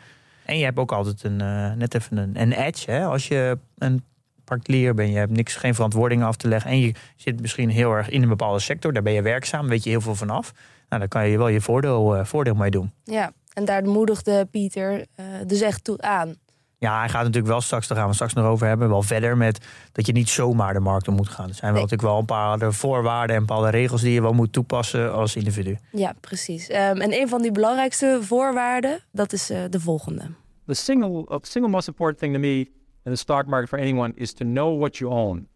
En 0.45 0.57
je 0.57 0.63
hebt 0.63 0.77
ook 0.77 0.91
altijd 0.91 1.23
een, 1.23 1.41
eh, 1.41 1.71
net 1.73 1.95
even 1.95 2.17
een, 2.17 2.41
een 2.41 2.51
edge. 2.51 2.91
Hè? 2.91 3.05
Als 3.05 3.27
je 3.27 3.57
een 3.77 4.03
particulier 4.43 4.93
bent, 4.93 5.11
je 5.11 5.17
hebt 5.17 5.31
niks, 5.31 5.55
geen 5.55 5.75
verantwoording 5.75 6.23
af 6.23 6.35
te 6.35 6.47
leggen. 6.47 6.71
En 6.71 6.79
je 6.79 6.93
zit 7.15 7.41
misschien 7.41 7.69
heel 7.69 7.91
erg 7.91 8.09
in 8.09 8.21
een 8.21 8.29
bepaalde 8.29 8.59
sector. 8.59 8.93
Daar 8.93 9.03
ben 9.03 9.13
je 9.13 9.21
werkzaam, 9.21 9.67
weet 9.67 9.83
je 9.83 9.89
heel 9.89 10.01
veel 10.01 10.15
vanaf. 10.15 10.51
Nou, 10.89 11.01
daar 11.01 11.09
kan 11.09 11.27
je 11.29 11.37
wel 11.37 11.47
je 11.47 11.61
voordeel, 11.61 12.15
eh, 12.15 12.25
voordeel 12.25 12.55
mee 12.55 12.71
doen. 12.71 12.91
Ja, 13.03 13.31
en 13.53 13.65
daar 13.65 13.83
moedigde 13.83 14.45
Pieter 14.51 15.05
eh, 15.15 15.25
dus 15.47 15.61
echt 15.61 15.83
toe 15.83 16.01
aan. 16.01 16.35
Ja, 16.79 16.99
hij 16.99 17.09
gaat 17.09 17.21
natuurlijk 17.21 17.47
wel 17.47 17.61
straks, 17.61 17.87
daar 17.87 17.97
gaan 17.97 18.07
we 18.07 18.13
straks 18.13 18.33
nog 18.33 18.45
over 18.45 18.67
hebben, 18.67 18.89
wel 18.89 19.01
verder 19.01 19.37
met 19.37 19.65
dat 19.91 20.05
je 20.05 20.11
niet 20.11 20.29
zomaar 20.29 20.73
de 20.73 20.79
markt 20.79 21.07
op 21.07 21.15
moet 21.15 21.29
gaan. 21.29 21.47
Er 21.49 21.53
zijn 21.55 21.73
wel 21.73 21.81
Nee. 21.81 21.81
natuurlijk 21.81 22.09
wel 22.09 22.19
een 22.19 22.25
paar 22.25 22.59
de 22.59 22.71
voorwaarden 22.71 23.35
en 23.35 23.45
bepaalde 23.45 23.69
regels 23.69 24.01
die 24.01 24.13
je 24.13 24.21
wel 24.21 24.33
moet 24.33 24.53
toepassen 24.53 25.13
als 25.13 25.35
individu. 25.35 25.77
Ja, 25.91 26.13
precies. 26.19 26.67
Ehm, 26.67 26.97
en 27.01 27.13
een 27.13 27.27
van 27.27 27.41
die 27.41 27.51
belangrijkste 27.51 28.19
voorwaarden, 28.21 28.99
dat 29.11 29.33
is 29.33 29.49
eh, 29.49 29.63
de 29.69 29.79
volgende. 29.79 30.23
The 30.65 30.73
single, 30.73 31.25
uh, 31.29 31.37
single 31.41 31.71
most 31.71 31.87
important 31.87 32.19
thing 32.19 32.33
to 32.33 32.39
me 32.39 32.55
in 33.03 33.11
the 33.11 33.15
stock 33.15 33.45
market 33.45 33.69
for 33.69 33.79
anyone 33.79 34.11
is 34.15 34.33
to 34.33 34.45
know 34.45 34.79
what 34.79 34.97
you 34.97 35.11
own. 35.11 35.47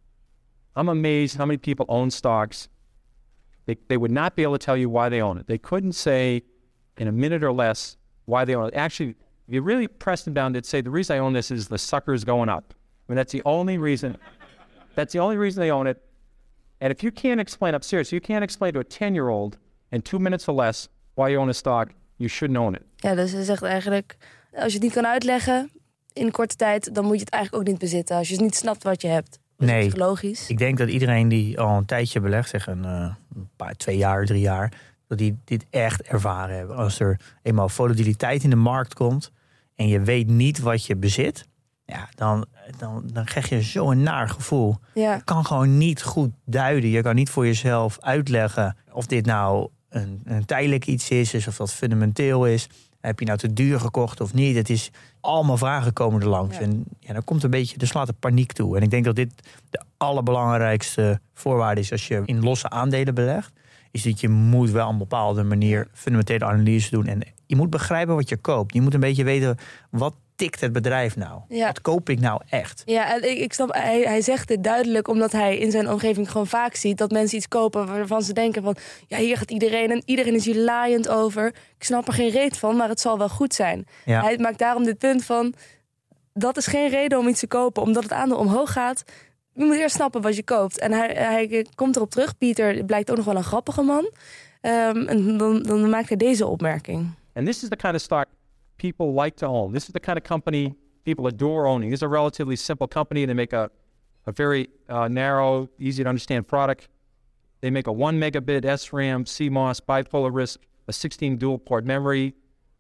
I'm 0.78 0.90
amazed 0.90 1.38
how 1.38 1.46
many 1.46 1.58
people 1.60 1.86
own 1.88 2.10
stocks. 2.12 2.68
They, 3.66 3.76
they 3.88 3.98
would 3.98 4.12
not 4.14 4.34
be 4.36 4.42
able 4.42 4.58
to 4.58 4.66
tell 4.66 4.78
you 4.78 4.90
why 4.92 5.10
they 5.10 5.22
own 5.22 5.38
it. 5.40 5.46
They 5.48 5.58
couldn't 5.60 5.94
say 5.96 6.42
in 6.96 7.08
a 7.08 7.12
minute 7.12 7.46
or 7.46 7.54
less 7.56 7.98
why 8.26 8.46
they 8.46 8.56
own 8.56 8.68
it. 8.68 8.74
Actually, 8.76 9.16
if 9.52 9.56
you 9.56 9.62
really 9.62 9.88
pressed 9.88 10.24
them 10.24 10.34
down, 10.34 10.54
they'd 10.54 10.66
say 10.66 10.82
the 10.82 10.90
reason 10.90 11.16
I 11.18 11.20
own 11.20 11.34
this 11.34 11.52
is 11.52 11.68
the 11.68 11.78
sucker's 11.78 12.24
going 12.24 12.50
up. 12.50 12.64
I 12.74 13.12
mean, 13.12 13.18
that's 13.18 13.34
the 13.34 13.42
only 13.44 13.78
reason. 13.78 14.16
That's 14.96 15.12
the 15.12 15.20
only 15.20 15.36
reason 15.38 15.62
they 15.62 15.72
own 15.72 15.88
it. 15.88 15.98
And 16.80 16.92
if 16.92 17.02
you 17.04 17.12
can't 17.12 17.40
explain, 17.40 17.74
I'm 17.74 17.82
serious, 17.82 18.10
you 18.12 18.22
can't 18.22 18.44
explain 18.44 18.72
to 18.74 18.80
a 18.80 18.84
10 18.84 19.14
year 19.14 19.28
old 19.30 19.58
in 19.92 20.02
two 20.02 20.20
minutes 20.20 20.48
or 20.48 20.56
less 20.56 20.88
why 21.16 21.30
you 21.32 21.40
own 21.42 21.50
a 21.50 21.54
stock, 21.54 21.90
you 22.18 22.30
shouldn't 22.30 22.60
own 22.60 22.76
it. 22.76 22.82
Ja, 22.96 23.16
dus 23.16 23.32
hij 23.32 23.44
zegt 23.44 23.64
eigenlijk, 23.64 24.18
als 24.54 24.66
je 24.68 24.74
het 24.74 24.82
niet 24.82 24.94
kan 24.94 25.06
uitleggen 25.06 25.72
in 26.14 26.32
korte 26.32 26.56
tijd, 26.56 26.96
dan 26.96 27.04
moet 27.06 27.14
je 27.18 27.20
het 27.24 27.30
eigenlijk 27.34 27.64
ook 27.64 27.70
niet 27.72 27.80
bezitten. 27.80 28.16
Als 28.18 28.30
je 28.30 28.42
niet 28.42 28.56
snapt 28.56 28.84
wat 28.84 29.02
je 29.02 29.08
hebt. 29.08 29.40
Dat 29.58 29.68
is 29.70 29.76
Nee. 29.76 29.84
zich 29.84 29.96
logisch. 29.96 30.48
Ik 30.50 30.58
denk 30.58 30.78
dat 30.78 30.90
iedereen 30.90 31.28
die 31.28 31.60
al 31.60 31.78
een 31.78 31.86
tijdje 31.86 32.20
belegt, 32.20 32.50
zeg 32.50 32.68
een, 32.68 32.86
eh, 32.86 33.14
een 33.36 33.50
paar, 33.56 33.74
twee 33.76 33.98
jaar, 33.98 34.26
drie 34.26 34.42
jaar, 34.42 34.74
dat 35.08 35.18
die 35.18 35.38
dit 35.44 35.66
echt 35.70 36.02
ervaren 36.02 36.56
hebben. 36.58 36.76
Als 36.76 37.00
er 37.00 37.20
eenmaal 37.42 37.70
volatiliteit 37.70 38.44
in 38.44 38.50
de 38.50 38.56
markt 38.56 38.94
komt 38.94 39.32
en 39.82 39.88
je 39.88 40.02
weet 40.02 40.28
niet 40.28 40.60
wat 40.60 40.86
je 40.86 40.96
bezit, 40.96 41.48
ja, 41.86 42.10
dan, 42.16 42.46
dan, 42.78 43.04
dan 43.14 43.26
krijg 43.26 43.50
je 43.50 43.62
zo'n 43.62 44.04
naar 44.04 44.30
gevoel. 44.30 44.76
Ja, 44.94 45.14
Je 45.14 45.24
kan 45.24 45.46
gewoon 45.46 45.78
niet 45.78 46.04
goed 46.04 46.32
duiden. 46.46 46.90
Je 46.90 47.02
kan 47.02 47.16
niet 47.16 47.30
voor 47.30 47.46
jezelf 47.46 48.00
uitleggen 48.00 48.78
of 48.92 49.06
dit 49.06 49.26
nou 49.26 49.70
een, 49.90 50.22
een 50.24 50.46
tijdelijk 50.46 50.86
iets 50.86 51.10
is, 51.10 51.34
is 51.34 51.48
of 51.48 51.58
dat 51.58 51.74
fundamenteel 51.74 52.46
is. 52.46 52.68
Heb 53.00 53.20
je 53.20 53.26
nou 53.26 53.38
te 53.38 53.54
duur 53.54 53.80
gekocht 53.80 54.22
of 54.22 54.34
niet? 54.34 54.56
Het 54.56 54.70
is 54.70 54.92
allemaal 55.20 55.58
vragen 55.58 55.94
komen 55.94 56.22
er 56.22 56.28
langs. 56.28 56.56
Ja. 56.56 56.62
En 56.62 56.84
ja, 57.00 57.14
dan 57.14 57.24
komt 57.24 57.44
een 57.44 57.50
beetje, 57.50 57.78
er 57.78 57.88
slaat 57.88 58.08
de 58.08 58.14
paniek 58.14 58.52
toe. 58.52 58.78
En 58.78 58.82
ik 58.84 58.90
denk 58.90 59.06
dat 59.06 59.16
dit 59.16 59.32
de 59.70 59.82
allerbelangrijkste 59.98 61.20
voorwaarde 61.34 61.82
is 61.82 61.92
als 61.92 62.08
je 62.08 62.22
in 62.26 62.44
losse 62.44 62.70
aandelen 62.70 63.16
belegt. 63.16 63.54
Is 63.92 64.04
dat 64.04 64.20
je 64.20 64.30
moet 64.30 64.70
wel 64.70 64.86
op 64.86 64.92
een 64.92 64.98
bepaalde 64.98 65.44
manier 65.44 65.88
fundamentele 65.94 66.46
analyse 66.46 66.90
doen. 66.90 67.06
En 67.06 67.22
je 67.46 67.56
moet 67.56 67.70
begrijpen 67.70 68.16
wat 68.16 68.30
je 68.30 68.38
koopt. 68.38 68.74
Je 68.74 68.82
moet 68.82 68.94
een 68.94 69.00
beetje 69.00 69.24
weten, 69.24 69.58
wat 69.90 70.14
tikt 70.36 70.62
het 70.62 70.74
bedrijf 70.74 71.16
nou? 71.16 71.42
Ja. 71.50 71.68
Wat 71.68 71.82
koop 71.82 72.10
ik 72.10 72.20
nou 72.20 72.42
echt? 72.50 72.82
ja 72.86 73.14
en 73.14 73.32
ik, 73.32 73.38
ik 73.38 73.54
snap, 73.54 73.74
hij, 73.74 74.02
hij 74.02 74.22
zegt 74.22 74.48
dit 74.48 74.64
duidelijk 74.64 75.08
omdat 75.08 75.32
hij 75.32 75.58
in 75.58 75.72
zijn 75.72 75.90
omgeving 75.90 76.32
gewoon 76.32 76.48
vaak 76.48 76.76
ziet 76.76 76.98
dat 76.98 77.12
mensen 77.12 77.38
iets 77.38 77.48
kopen 77.48 77.88
waarvan 77.88 78.22
ze 78.22 78.34
denken 78.34 78.64
van, 78.64 78.76
ja, 79.08 79.18
hier 79.18 79.38
gaat 79.38 79.52
iedereen 79.52 79.92
en 79.92 80.02
iedereen 80.06 80.36
is 80.36 80.46
hier 80.46 80.64
laaiend 80.64 81.10
over. 81.10 81.48
Ik 81.48 81.84
snap 81.84 82.08
er 82.08 82.14
geen 82.14 82.30
reet 82.30 82.58
van, 82.58 82.76
maar 82.76 82.90
het 82.90 83.00
zal 83.00 83.18
wel 83.18 83.30
goed 83.30 83.54
zijn. 83.54 83.86
Ja. 84.06 84.22
Hij 84.22 84.38
maakt 84.38 84.60
daarom 84.60 84.84
dit 84.84 84.98
punt 84.98 85.24
van, 85.26 85.54
dat 86.34 86.58
is 86.58 86.68
geen 86.68 86.90
reden 86.90 87.20
om 87.20 87.28
iets 87.28 87.40
te 87.40 87.48
kopen, 87.48 87.84
omdat 87.84 88.04
het 88.04 88.12
aandeel 88.12 88.38
omhoog 88.38 88.72
gaat. 88.72 89.04
Je 89.54 89.66
moet 89.66 89.76
eerst 89.76 89.96
snappen 89.96 90.22
wat 90.22 90.36
je 90.36 90.44
koopt. 90.44 90.80
En 90.80 90.92
hij, 90.92 91.14
hij 91.14 91.66
komt 91.76 91.96
erop 91.96 92.10
terug. 92.10 92.38
Pieter 92.38 92.84
blijkt 92.84 93.10
ook 93.12 93.18
nog 93.18 93.26
wel 93.26 93.36
een 93.36 93.44
grappige 93.44 93.82
man. 93.82 94.12
Ehm, 94.62 95.08
en 95.08 95.38
dan, 95.38 95.64
dan 95.64 95.90
maakt 95.90 96.08
hij 96.08 96.18
deze 96.18 96.46
opmerking. 96.46 97.10
And 97.34 97.46
this 97.46 97.64
is 97.64 97.70
the 97.70 97.76
kind 97.76 97.96
of 97.96 98.02
stock 98.02 98.26
people 98.76 99.22
like 99.22 99.36
to 99.36 99.48
own. 99.48 99.74
This 99.74 99.84
is 99.84 99.92
the 99.92 100.00
kind 100.00 100.18
of 100.18 100.24
company 100.24 100.76
people 101.04 101.28
adore 101.28 101.68
owning. 101.68 101.92
This 101.92 102.00
is 102.00 102.04
a 102.04 102.10
relatively 102.10 102.56
simple 102.56 102.88
company. 102.88 103.26
They 103.26 103.34
make 103.34 103.54
a, 103.54 103.70
a 104.26 104.32
very 104.32 104.68
uh, 104.90 105.08
narrow, 105.08 105.70
easy 105.80 106.04
to 106.04 106.10
understand 106.10 106.48
product. 106.48 106.88
They 107.62 107.70
make 107.70 107.88
a 107.88 107.92
one 107.92 108.20
megabit 108.20 108.64
SRAM 108.64 109.26
CMOS 109.26 109.82
bipolar 109.82 110.34
risk, 110.34 110.60
a 110.88 110.94
16 110.94 111.38
dual 111.38 111.60
port 111.60 111.86
memory, 111.86 112.34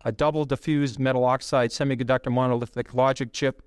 a 0.04 0.12
double 0.12 0.46
diffused 0.46 1.00
metal 1.00 1.24
oxide 1.24 1.70
semiconductor 1.70 2.32
monolithic 2.32 2.94
logic 2.94 3.32
chip. 3.32 3.62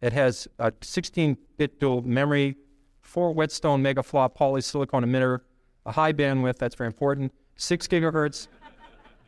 It 0.00 0.12
has 0.12 0.48
a 0.58 0.72
16 0.80 1.36
bit 1.56 1.78
dual 1.78 2.02
memory, 2.02 2.56
four 3.02 3.32
whetstone 3.32 3.82
megaflop 3.82 4.36
polysilicon 4.36 5.04
emitter, 5.04 5.40
a 5.84 5.92
high 5.92 6.12
bandwidth, 6.12 6.58
that's 6.58 6.74
very 6.74 6.88
important, 6.88 7.32
six 7.56 7.86
gigahertz, 7.86 8.48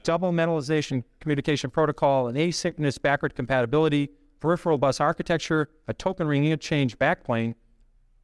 double 0.03 0.33
metallization 0.33 1.05
communication 1.21 1.71
protocol, 1.71 2.29
an 2.29 2.37
asynchronous 2.37 3.01
backward 3.01 3.35
compatibility, 3.35 4.11
peripheral 4.41 4.79
bus 4.79 5.01
architecture, 5.01 5.69
a 5.89 5.95
token 5.95 6.27
ring 6.27 6.45
interchange 6.45 6.99
backplane, 6.99 7.55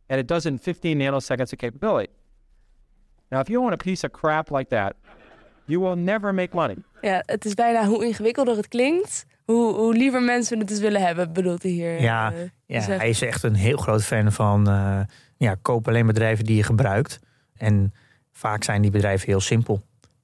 and 0.09 0.19
it 0.19 0.27
does 0.27 0.47
in 0.47 0.59
15 0.59 0.99
nanoseconds 0.99 1.53
of 1.53 1.59
capability. 1.59 2.11
Now, 3.31 3.41
if 3.41 3.51
you 3.51 3.63
own 3.63 3.75
a 3.75 3.77
piece 3.77 4.05
of 4.05 4.13
crap 4.13 4.51
like 4.51 4.71
that, 4.71 4.97
you 5.67 5.81
will 5.81 5.97
never 5.97 6.33
make 6.33 6.55
money. 6.55 6.77
Ja, 7.03 7.23
het 7.27 7.45
is 7.45 7.55
bijna 7.55 7.85
hoe 7.87 8.05
ingewikkelder 8.05 8.57
het 8.57 8.69
klinkt, 8.69 9.27
hoe, 9.53 9.75
hoe 9.75 9.95
liever 9.95 10.23
mensen 10.23 10.59
het 10.59 10.69
dus 10.69 10.79
willen 10.79 11.03
hebben, 11.07 11.33
bedoelt 11.33 11.63
hij 11.63 11.73
hier. 11.73 12.01
Ja, 12.01 12.33
eh, 12.33 12.39
Ja, 12.67 12.75
zeggen. 12.81 12.99
hij 12.99 13.09
is 13.09 13.23
echt 13.23 13.43
een 13.43 13.55
heel 13.55 13.77
groot 13.77 14.05
fan 14.05 14.33
van 14.33 14.69
eh, 14.69 15.01
ja, 15.37 15.57
koop 15.63 15.89
alleen 15.89 16.07
bedrijven 16.07 16.45
die 16.45 16.57
je 16.57 16.63
gebruikt. 16.63 17.21
En 17.57 17.95
vaak 18.33 18.65
zijn 18.65 18.83
die 18.83 18.91
bedrijven 18.91 19.27
heel 19.29 19.41
simpel. 19.41 19.83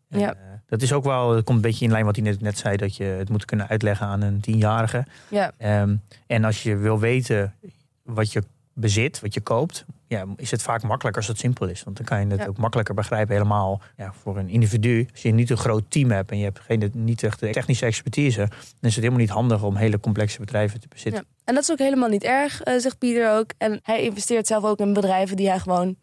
En, 0.08 0.18
Ja. 0.20 0.32
eh, 0.34 0.40
dat 0.66 0.82
is 0.82 0.92
ook 0.92 1.04
wel, 1.04 1.28
dat 1.28 1.44
komt 1.44 1.56
een 1.56 1.62
beetje 1.70 1.84
in 1.84 1.90
lijn 1.90 2.04
wat 2.04 2.16
hij 2.16 2.24
net, 2.24 2.40
net 2.40 2.58
zei, 2.58 2.76
dat 2.76 2.96
je 2.96 3.04
het 3.04 3.28
moet 3.28 3.44
kunnen 3.44 3.68
uitleggen 3.68 4.06
aan 4.06 4.20
een 4.22 4.40
tienjarige. 4.40 5.04
Ja, 5.28 5.52
Ehm, 5.58 5.96
en 6.26 6.44
als 6.44 6.62
je 6.62 6.76
wil 6.76 6.98
weten 6.98 7.54
wat 8.02 8.32
je 8.32 8.42
bezit, 8.74 9.20
wat 9.20 9.34
je 9.34 9.40
koopt, 9.40 9.84
ja, 10.06 10.24
is 10.36 10.50
het 10.50 10.62
vaak 10.62 10.82
makkelijker 10.82 11.20
als 11.22 11.30
het 11.30 11.38
simpel 11.38 11.66
is. 11.68 11.82
Want 11.82 11.96
dan 11.96 12.06
kan 12.06 12.20
je 12.20 12.26
het 12.26 12.40
Ja. 12.40 12.46
ook 12.46 12.56
makkelijker 12.58 12.94
begrijpen, 12.94 13.34
helemaal 13.34 13.80
ja, 13.96 14.12
voor 14.12 14.36
een 14.38 14.48
individu. 14.48 15.06
Als 15.12 15.22
je 15.22 15.30
niet 15.32 15.50
een 15.50 15.56
groot 15.56 15.84
team 15.88 16.10
hebt 16.10 16.30
en 16.30 16.38
je 16.38 16.44
hebt 16.44 16.58
geen, 16.60 16.90
niet 16.94 17.22
echt 17.22 17.40
de 17.40 17.50
technische 17.50 17.86
expertise, 17.86 18.38
dan 18.38 18.50
is 18.80 18.94
het 18.94 18.94
helemaal 18.94 19.18
niet 19.18 19.28
handig 19.30 19.62
om 19.62 19.76
hele 19.76 20.00
complexe 20.00 20.40
bedrijven 20.40 20.80
te 20.80 20.88
bezitten. 20.88 21.24
ja. 21.28 21.36
En 21.44 21.54
dat 21.54 21.62
is 21.62 21.70
ook 21.70 21.78
helemaal 21.78 22.08
niet 22.08 22.24
erg, 22.24 22.62
eh, 22.62 22.78
zegt 22.78 22.98
Pieter 22.98 23.30
ook. 23.30 23.50
En 23.58 23.80
hij 23.82 24.02
investeert 24.02 24.46
zelf 24.46 24.64
ook 24.64 24.78
in 24.78 24.92
bedrijven 24.92 25.36
die 25.36 25.48
hij 25.48 25.58
gewoon 25.58 25.96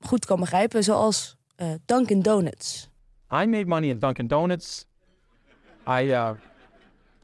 goed 0.00 0.24
kan 0.26 0.40
begrijpen, 0.40 0.84
zoals 0.84 1.36
eh, 1.56 1.68
Dunkin' 1.84 2.22
Donuts. 2.22 2.88
I 3.32 3.46
made 3.46 3.66
money 3.66 3.92
at 3.92 4.00
Dunkin' 4.00 4.26
Donuts. 4.26 4.86
I, 5.88 6.02
uh, 6.10 6.30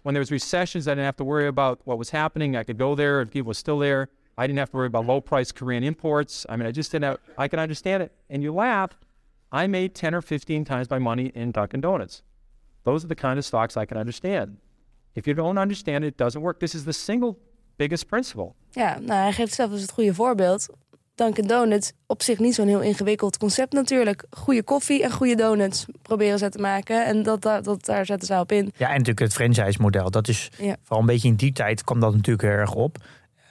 when 0.03 0.15
there 0.15 0.19
was 0.19 0.31
recessions, 0.31 0.85
I 0.87 0.89
didn't 0.89 1.05
have 1.05 1.17
to 1.17 1.25
worry 1.25 1.47
about 1.47 1.79
what 1.85 1.97
was 1.97 2.11
happening. 2.11 2.59
I 2.59 2.65
could 2.65 2.81
go 2.81 2.95
there 2.95 3.19
and 3.19 3.25
people 3.31 3.43
were 3.47 3.55
still 3.55 3.79
there. 3.79 4.09
I 4.39 4.47
didn't 4.47 4.59
have 4.59 4.71
to 4.71 4.77
worry 4.77 4.87
about 4.87 5.07
low 5.07 5.21
price 5.21 5.53
Korean 5.53 5.83
imports. 5.83 6.45
I 6.49 6.57
mean, 6.57 6.67
I 6.69 6.73
just 6.73 6.91
didn't 6.93 7.05
have, 7.05 7.19
I 7.45 7.49
can 7.49 7.59
understand 7.59 8.03
it. 8.03 8.13
And 8.31 8.43
you 8.43 8.55
laugh, 8.55 8.91
I 9.53 9.67
made 9.67 9.89
10 9.95 10.15
or 10.15 10.23
15 10.23 10.65
times 10.65 10.89
my 10.89 10.99
money 10.99 11.31
in 11.35 11.51
Dunkin' 11.51 11.81
Donuts. 11.81 12.23
Those 12.85 13.05
are 13.05 13.15
the 13.15 13.21
kind 13.21 13.39
of 13.39 13.45
stocks 13.45 13.77
I 13.77 13.85
can 13.87 13.97
understand. 13.99 14.57
If 15.15 15.27
you 15.27 15.35
don't 15.37 15.59
understand 15.59 16.05
it, 16.05 16.11
it 16.13 16.17
doesn't 16.19 16.43
work. 16.43 16.59
This 16.59 16.75
is 16.75 16.85
the 16.85 16.93
single 16.93 17.37
biggest 17.77 18.07
principle. 18.07 18.53
Ja, 18.71 18.99
nou, 18.99 19.21
hij 19.21 19.33
geeft 19.33 19.55
zelf 19.55 19.71
dus 19.71 19.81
het 19.81 19.93
goede 19.93 20.15
voorbeeld. 20.15 20.67
Dunkin' 21.15 21.47
Donuts, 21.47 21.93
op 22.07 22.23
zich 22.23 22.39
niet 22.39 22.55
zo'n 22.55 22.67
heel 22.67 22.81
ingewikkeld 22.81 23.39
concept 23.39 23.73
natuurlijk. 23.73 24.25
Goede 24.31 24.63
koffie 24.63 25.03
en 25.03 25.11
goede 25.11 25.35
donuts 25.35 25.87
proberen 26.03 26.39
ze 26.39 26.49
te 26.49 26.59
maken. 26.59 27.07
En 27.07 27.23
dat, 27.23 27.43
dat, 27.43 27.65
dat, 27.65 27.85
daar 27.85 28.07
zetten 28.07 28.27
ze 28.27 28.39
op 28.39 28.53
in. 28.53 28.65
Ja, 28.77 28.87
en 28.87 28.93
natuurlijk 28.93 29.19
het 29.19 29.33
franchise-model. 29.33 30.11
Dat 30.11 30.29
is 30.29 30.51
Ja. 30.59 30.77
vooral 30.83 31.01
een 31.01 31.07
beetje 31.07 31.29
in 31.29 31.35
die 31.35 31.53
tijd 31.53 31.85
kwam 31.85 32.01
dat 32.01 32.13
natuurlijk 32.15 32.43
heel 32.49 32.51
erg 32.59 32.75
op. 32.75 32.97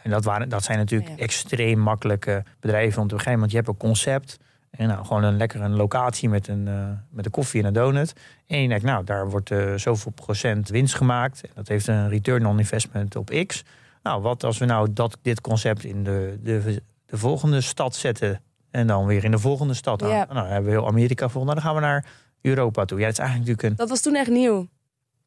En 0.03 0.09
dat, 0.11 0.23
waren, 0.23 0.49
dat 0.49 0.63
zijn 0.63 0.77
natuurlijk 0.77 1.09
Ja. 1.11 1.17
extreem 1.17 1.79
makkelijke 1.79 2.43
bedrijven 2.59 3.01
om 3.01 3.07
te 3.07 3.13
begrijpen. 3.15 3.39
Want 3.41 3.51
je 3.51 3.57
hebt 3.57 3.69
een 3.69 3.77
concept. 3.77 4.37
En 4.71 4.87
nou, 4.87 5.05
gewoon 5.05 5.23
een 5.23 5.37
lekkere 5.37 5.69
locatie 5.69 6.29
met 6.29 6.47
een, 6.47 6.67
eh, 6.67 6.73
met 7.09 7.25
een 7.25 7.31
koffie 7.31 7.61
en 7.61 7.67
een 7.67 7.73
donut. 7.73 8.13
En 8.47 8.61
je 8.61 8.67
denkt, 8.67 8.83
nou, 8.83 9.03
daar 9.03 9.29
wordt 9.29 9.51
eh, 9.51 9.73
zoveel 9.75 10.11
procent 10.11 10.69
winst 10.69 10.95
gemaakt. 10.95 11.41
En 11.43 11.49
dat 11.55 11.67
heeft 11.67 11.87
een 11.87 12.09
return 12.09 12.45
on 12.45 12.57
investment 12.59 13.15
op 13.15 13.43
X. 13.47 13.63
Nou, 14.03 14.21
wat 14.21 14.43
als 14.43 14.57
we 14.57 14.65
nou 14.65 14.93
dat, 14.93 15.17
dit 15.21 15.41
concept 15.41 15.83
in 15.83 16.03
de, 16.03 16.39
de, 16.43 16.81
de 17.05 17.17
volgende 17.17 17.61
stad 17.61 17.95
zetten. 17.95 18.41
En 18.71 18.87
dan 18.87 19.05
weer 19.05 19.23
in 19.23 19.31
de 19.31 19.39
volgende 19.39 19.73
stad. 19.73 19.99
Nou, 20.01 20.11
Ja. 20.13 20.17
nou, 20.23 20.33
dan 20.33 20.45
hebben 20.45 20.71
we 20.71 20.77
heel 20.77 20.87
Amerika 20.87 21.25
gevonden. 21.25 21.55
Dan 21.55 21.63
gaan 21.63 21.75
we 21.75 21.81
naar 21.81 22.05
Europa 22.41 22.85
toe. 22.85 22.99
Ja, 22.99 23.03
dat 23.05 23.13
is 23.13 23.19
eigenlijk 23.19 23.49
natuurlijk 23.49 23.79
een 23.79 23.85
Dat 23.85 23.89
was 23.89 24.01
toen 24.01 24.15
echt 24.15 24.29
nieuw. 24.29 24.67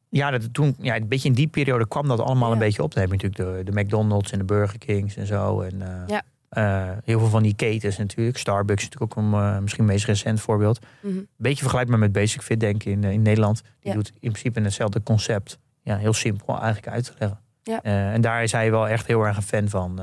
Ja, 0.09 0.31
dat, 0.31 0.53
toen, 0.53 0.75
ja, 0.79 0.95
een 0.95 1.07
beetje 1.07 1.27
in 1.29 1.33
die 1.35 1.47
periode 1.47 1.87
kwam 1.87 2.07
dat 2.07 2.19
allemaal 2.19 2.47
Ja. 2.47 2.53
een 2.53 2.59
beetje 2.59 2.83
op. 2.83 2.93
Dan 2.93 3.01
heb 3.09 3.11
je 3.11 3.27
natuurlijk 3.27 3.65
de, 3.65 3.71
de 3.71 3.81
McDonald's 3.81 4.31
en 4.31 4.37
de 4.39 4.45
Burger 4.45 4.77
Kings 4.79 5.15
en 5.15 5.25
zo. 5.25 5.61
En, 5.61 5.81
eh, 5.81 6.07
Ja. 6.07 6.21
eh, 6.49 6.97
heel 7.03 7.19
veel 7.19 7.27
van 7.29 7.43
die 7.43 7.55
ketens 7.55 7.97
natuurlijk. 7.97 8.37
Starbucks 8.37 8.83
is 8.83 8.89
natuurlijk 8.89 9.17
ook 9.17 9.23
een 9.25 9.33
eh, 9.33 9.59
misschien 9.59 9.83
het 9.83 9.93
meest 9.93 10.05
recent 10.05 10.41
voorbeeld. 10.41 10.79
Mhm. 11.01 11.13
Beetje 11.37 11.61
vergelijkbaar 11.61 11.99
met 11.99 12.11
Basic 12.11 12.41
Fit, 12.41 12.59
denk 12.59 12.75
ik, 12.75 12.85
in, 12.85 13.03
in 13.03 13.21
Nederland. 13.21 13.61
Die 13.61 13.89
Ja. 13.89 13.93
doet 13.93 14.11
in 14.19 14.31
principe 14.31 14.61
hetzelfde 14.61 15.03
concept. 15.03 15.57
Ja, 15.81 15.97
heel 15.97 16.13
simpel 16.13 16.55
eigenlijk 16.57 16.87
uit 16.87 17.03
te 17.05 17.13
leggen. 17.19 17.39
Ja. 17.63 17.81
En 18.13 18.21
daar 18.21 18.43
is 18.43 18.51
hij 18.51 18.71
wel 18.71 18.87
echt 18.87 19.07
heel 19.07 19.23
erg 19.25 19.37
een 19.37 19.43
fan 19.43 19.69
van. 19.69 19.99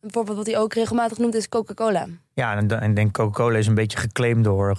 Een 0.00 0.10
voorbeeld 0.12 0.36
wat 0.36 0.46
hij 0.46 0.58
ook 0.58 0.74
regelmatig 0.74 1.18
noemt 1.18 1.34
is 1.34 1.48
Coca-Cola. 1.48 2.06
ja, 2.32 2.56
en, 2.68 2.94
denk 2.94 3.12
Coca-Cola 3.12 3.58
is 3.58 3.66
een 3.66 3.74
beetje 3.74 3.98
geclaimd 3.98 4.44
door, 4.44 4.76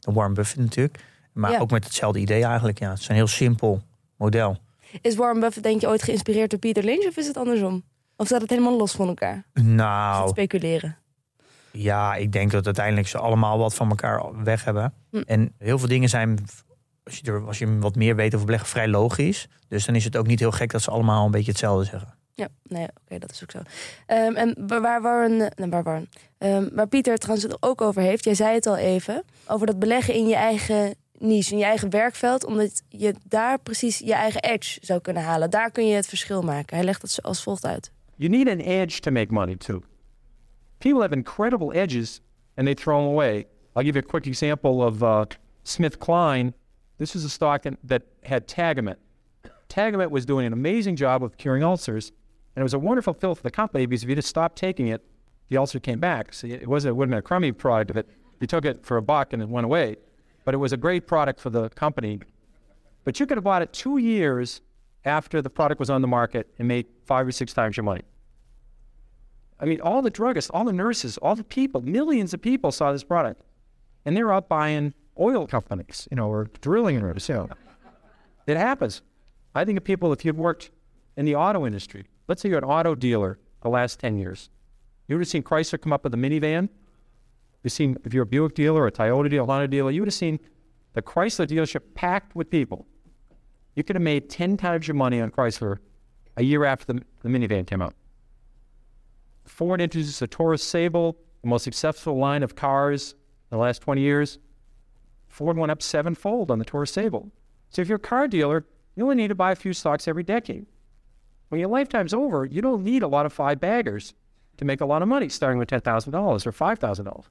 door 0.00 0.14
Warren 0.14 0.34
Buffett 0.34 0.60
natuurlijk. 0.60 0.98
Maar 1.32 1.50
Ja. 1.50 1.58
ook 1.58 1.70
met 1.70 1.84
hetzelfde 1.84 2.18
idee 2.18 2.44
eigenlijk. 2.44 2.78
Ja, 2.78 2.90
het 2.90 2.98
is 2.98 3.08
een 3.08 3.14
heel 3.14 3.26
simpel 3.26 3.82
model. 4.16 4.56
Is 5.00 5.14
Warren 5.14 5.40
Buffett 5.40 5.64
denk 5.64 5.80
je 5.80 5.88
ooit 5.88 6.02
geïnspireerd 6.02 6.50
door 6.50 6.58
Peter 6.58 6.84
Lynch 6.84 7.06
of 7.06 7.16
is 7.16 7.26
het 7.26 7.36
andersom? 7.36 7.82
Of 8.16 8.26
staat 8.26 8.40
het 8.40 8.50
helemaal 8.50 8.76
los 8.76 8.92
van 8.92 9.08
elkaar? 9.08 9.36
Is 9.54 9.62
het 9.62 9.64
Nou, 9.72 10.28
speculeren? 10.28 10.96
Ja, 11.70 12.14
ik 12.14 12.32
denk 12.32 12.50
dat 12.50 12.64
uiteindelijk 12.66 13.08
ze 13.08 13.18
allemaal 13.18 13.58
wat 13.58 13.74
van 13.74 13.88
elkaar 13.88 14.44
weg 14.44 14.64
hebben. 14.64 14.92
Hm. 15.10 15.22
En 15.26 15.54
heel 15.58 15.78
veel 15.78 15.88
dingen 15.88 16.08
zijn, 16.08 16.38
als 17.04 17.18
je, 17.18 17.32
er, 17.32 17.46
als 17.46 17.58
je 17.58 17.78
wat 17.78 17.94
meer 17.94 18.16
weet 18.16 18.34
over 18.34 18.46
beleggen, 18.46 18.68
vrij 18.70 18.88
logisch. 18.88 19.48
Dus 19.68 19.84
dan 19.86 19.94
is 19.94 20.04
het 20.04 20.16
ook 20.16 20.26
niet 20.26 20.38
heel 20.40 20.50
gek 20.52 20.70
dat 20.70 20.82
ze 20.82 20.90
allemaal 20.90 21.24
een 21.24 21.30
beetje 21.30 21.50
hetzelfde 21.50 21.84
zeggen. 21.84 22.14
Ja, 22.34 22.48
nee, 22.62 22.86
oké, 23.04 23.18
dat 23.18 23.30
is 23.30 23.42
ook 23.42 23.50
zo. 23.50 23.58
Ehm, 24.06 24.34
en 24.34 24.54
waar, 24.66 24.80
waar, 24.80 25.02
Warren, 25.02 25.40
eh, 25.40 25.48
nou, 25.56 25.70
waar, 25.70 25.82
Warren, 25.82 26.08
Ehm, 26.38 26.68
waar 26.72 26.88
Pieter 26.88 27.12
het 27.12 27.20
trouwens 27.20 27.52
het 27.52 27.62
ook 27.62 27.80
over 27.80 28.02
heeft, 28.02 28.24
jij 28.24 28.34
zei 28.34 28.54
het 28.54 28.66
al 28.66 28.76
even, 28.76 29.24
over 29.46 29.66
dat 29.66 29.78
beleggen 29.78 30.14
in 30.14 30.26
je 30.26 30.34
eigen 30.34 30.94
niche, 31.22 31.52
in 31.52 31.58
je 31.58 31.64
eigen 31.64 31.90
werkveld, 31.90 32.44
omdat 32.44 32.82
je 32.88 33.14
daar 33.28 33.58
precies 33.58 33.98
je 33.98 34.14
eigen 34.14 34.42
edge 34.42 34.78
zou 34.82 35.00
kunnen 35.00 35.22
halen. 35.22 35.50
Daar 35.50 35.70
kun 35.70 35.86
je 35.86 35.94
het 35.94 36.06
verschil 36.06 36.42
maken. 36.42 36.76
Hij 36.76 36.84
legt 36.84 37.10
zo- 37.10 37.22
als 37.22 37.42
volgt 37.42 37.64
uit. 37.64 37.92
You 38.16 38.30
need 38.30 38.48
an 38.48 38.58
edge 38.58 39.00
to 39.00 39.10
make 39.10 39.32
money 39.32 39.56
too. 39.56 39.82
People 40.78 41.00
have 41.00 41.14
incredible 41.14 41.72
edges 41.72 42.20
and 42.56 42.66
they 42.66 42.74
throw 42.74 42.98
them 42.98 43.08
away. 43.08 43.46
I'll 43.74 43.84
give 43.84 43.94
you 43.94 44.04
a 44.06 44.10
quick 44.10 44.26
example 44.26 44.70
of 44.70 45.02
uh, 45.02 45.22
Smith 45.62 45.98
Klein. 45.98 46.54
This 46.96 47.14
is 47.14 47.24
a 47.24 47.28
stock 47.28 47.62
that, 47.62 48.02
had 48.22 48.46
Tagamet. 48.46 48.96
Tagamet 49.68 50.10
was 50.10 50.24
doing 50.24 50.46
an 50.46 50.52
amazing 50.52 50.98
job 50.98 51.22
of 51.22 51.36
curing 51.36 51.64
ulcers, 51.64 52.12
and 52.54 52.60
it 52.60 52.62
was 52.62 52.74
a 52.74 52.78
wonderful 52.78 53.14
fill 53.14 53.34
for 53.34 53.42
the 53.42 53.50
company 53.50 53.86
because 53.86 54.02
if 54.02 54.08
you 54.08 54.14
just 54.14 54.28
stopped 54.28 54.56
taking 54.56 54.88
it, 54.88 55.00
the 55.48 55.56
ulcer 55.56 55.80
came 55.80 55.98
back. 55.98 56.34
So 56.34 56.46
it 56.46 56.66
wasn't 56.66 56.94
it 56.94 56.98
been 56.98 57.14
a 57.14 57.22
crummy 57.22 57.52
product 57.52 57.96
it 57.96 58.06
you 58.40 58.46
took 58.46 58.64
it 58.64 58.84
for 58.84 58.96
a 58.96 59.02
buck 59.02 59.32
and 59.32 59.40
it 59.40 59.48
went 59.48 59.64
away, 59.64 59.96
but 60.44 60.54
it 60.54 60.58
was 60.58 60.72
a 60.72 60.76
great 60.76 61.06
product 61.06 61.40
for 61.40 61.50
the 61.50 61.68
company. 61.70 62.20
But 63.04 63.18
you 63.20 63.26
could 63.26 63.36
have 63.36 63.44
bought 63.44 63.62
it 63.62 63.72
two 63.72 63.98
years 63.98 64.60
after 65.04 65.42
the 65.42 65.50
product 65.50 65.78
was 65.78 65.90
on 65.90 66.02
the 66.02 66.08
market 66.08 66.48
and 66.58 66.68
made 66.68 66.86
five 67.04 67.26
or 67.26 67.32
six 67.32 67.52
times 67.52 67.76
your 67.76 67.84
money. 67.84 68.02
I 69.58 69.64
mean, 69.64 69.80
all 69.80 70.02
the 70.02 70.10
druggists, 70.10 70.50
all 70.52 70.64
the 70.64 70.72
nurses, 70.72 71.18
all 71.18 71.36
the 71.36 71.44
people, 71.44 71.80
millions 71.82 72.34
of 72.34 72.42
people 72.42 72.72
saw 72.72 72.92
this 72.92 73.04
product. 73.04 73.42
And 74.04 74.16
they're 74.16 74.32
out 74.32 74.48
buying 74.48 74.94
oil 75.18 75.46
companies, 75.46 76.08
you 76.10 76.16
know, 76.16 76.28
or 76.28 76.50
drilling 76.60 77.00
rigs, 77.00 77.28
you 77.28 77.36
know. 77.36 77.48
It 78.46 78.56
happens. 78.56 79.02
I 79.54 79.64
think 79.64 79.78
of 79.78 79.84
people, 79.84 80.12
if 80.12 80.24
you'd 80.24 80.36
worked 80.36 80.70
in 81.16 81.24
the 81.24 81.36
auto 81.36 81.64
industry, 81.64 82.06
let's 82.26 82.42
say 82.42 82.48
you're 82.48 82.58
an 82.58 82.64
auto 82.64 82.96
dealer 82.96 83.38
the 83.60 83.68
last 83.68 84.00
10 84.00 84.18
years, 84.18 84.50
you 85.06 85.14
would 85.14 85.20
have 85.20 85.28
seen 85.28 85.42
Chrysler 85.42 85.80
come 85.80 85.92
up 85.92 86.02
with 86.04 86.14
a 86.14 86.16
minivan. 86.16 86.68
You've 87.62 87.72
seen, 87.72 87.96
if 88.04 88.12
you're 88.12 88.24
a 88.24 88.26
Buick 88.26 88.54
dealer, 88.54 88.86
a 88.86 88.92
Toyota 88.92 89.30
dealer, 89.30 89.44
a 89.44 89.46
Honda 89.46 89.68
dealer, 89.68 89.90
you 89.90 90.00
would 90.00 90.08
have 90.08 90.14
seen 90.14 90.40
the 90.94 91.02
Chrysler 91.02 91.46
dealership 91.46 91.94
packed 91.94 92.34
with 92.34 92.50
people. 92.50 92.86
You 93.74 93.84
could 93.84 93.96
have 93.96 94.02
made 94.02 94.28
10 94.28 94.56
times 94.56 94.86
your 94.86 94.94
money 94.94 95.20
on 95.20 95.30
Chrysler 95.30 95.78
a 96.36 96.42
year 96.42 96.64
after 96.64 96.92
the, 96.92 97.02
the 97.22 97.28
minivan 97.28 97.66
came 97.66 97.80
out. 97.80 97.94
Ford 99.44 99.80
introduced 99.80 100.20
the 100.20 100.26
Taurus 100.26 100.62
Sable, 100.62 101.16
the 101.42 101.48
most 101.48 101.64
successful 101.64 102.18
line 102.18 102.42
of 102.42 102.54
cars 102.54 103.12
in 103.50 103.56
the 103.56 103.62
last 103.62 103.80
20 103.82 104.00
years. 104.00 104.38
Ford 105.28 105.56
went 105.56 105.72
up 105.72 105.82
sevenfold 105.82 106.50
on 106.50 106.58
the 106.58 106.64
Taurus 106.64 106.92
Sable. 106.92 107.30
So 107.70 107.80
if 107.80 107.88
you're 107.88 107.96
a 107.96 108.00
car 108.00 108.28
dealer, 108.28 108.66
you 108.94 109.04
only 109.04 109.16
need 109.16 109.28
to 109.28 109.34
buy 109.34 109.52
a 109.52 109.56
few 109.56 109.72
stocks 109.72 110.06
every 110.06 110.22
decade. 110.22 110.66
When 111.48 111.58
your 111.58 111.70
lifetime's 111.70 112.14
over, 112.14 112.44
you 112.44 112.60
don't 112.60 112.84
need 112.84 113.02
a 113.02 113.08
lot 113.08 113.26
of 113.26 113.32
five 113.32 113.60
baggers 113.60 114.14
to 114.58 114.64
make 114.64 114.80
a 114.80 114.86
lot 114.86 115.02
of 115.02 115.08
money, 115.08 115.28
starting 115.28 115.58
with 115.58 115.68
$10,000 115.68 116.46
or 116.46 116.52
$5,000. 116.52 117.24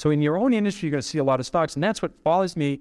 So 0.00 0.10
in 0.10 0.22
your 0.22 0.36
own 0.38 0.52
industry, 0.52 0.86
you're 0.86 0.96
going 0.96 1.02
to 1.02 1.08
see 1.08 1.20
a 1.20 1.24
lot 1.24 1.40
of 1.40 1.46
stocks. 1.46 1.74
And 1.74 1.84
that's 1.84 2.00
what 2.00 2.12
bothers 2.22 2.54
me. 2.54 2.80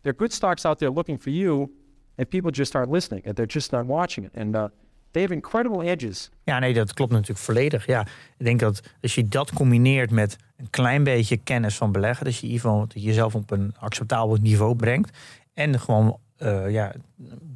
There 0.00 0.12
are 0.12 0.16
good 0.16 0.32
stocks 0.32 0.64
out 0.64 0.78
there 0.78 0.92
looking 0.92 1.20
for 1.20 1.30
you, 1.32 1.70
and 2.16 2.28
people 2.28 2.50
just 2.50 2.74
aren't 2.74 2.90
listening, 2.92 3.26
and 3.26 3.36
they're 3.36 3.52
just 3.52 3.70
not 3.70 3.86
watching 3.86 4.24
it. 4.26 4.36
And 4.36 4.54
uh, 4.54 4.68
they 5.10 5.22
have 5.22 5.34
incredible 5.34 5.82
edges. 5.82 6.30
Ja, 6.44 6.58
nee, 6.58 6.74
dat 6.74 6.94
klopt 6.94 7.12
natuurlijk 7.12 7.38
volledig. 7.38 7.86
Ja, 7.86 8.00
ik 8.38 8.44
denk 8.44 8.60
dat 8.60 8.82
als 9.02 9.14
je 9.14 9.28
dat 9.28 9.52
combineert 9.52 10.10
met 10.10 10.36
een 10.56 10.70
klein 10.70 11.04
beetje 11.04 11.36
kennis 11.36 11.76
van 11.76 11.92
beleggen, 11.92 12.24
dus 12.24 12.40
je 12.40 12.60
jezelf 12.88 13.34
op 13.34 13.50
een 13.50 13.74
acceptabel 13.78 14.36
niveau 14.36 14.76
brengt 14.76 15.18
en 15.54 15.80
gewoon 15.80 16.18
eh, 16.36 16.70
ja, 16.70 16.92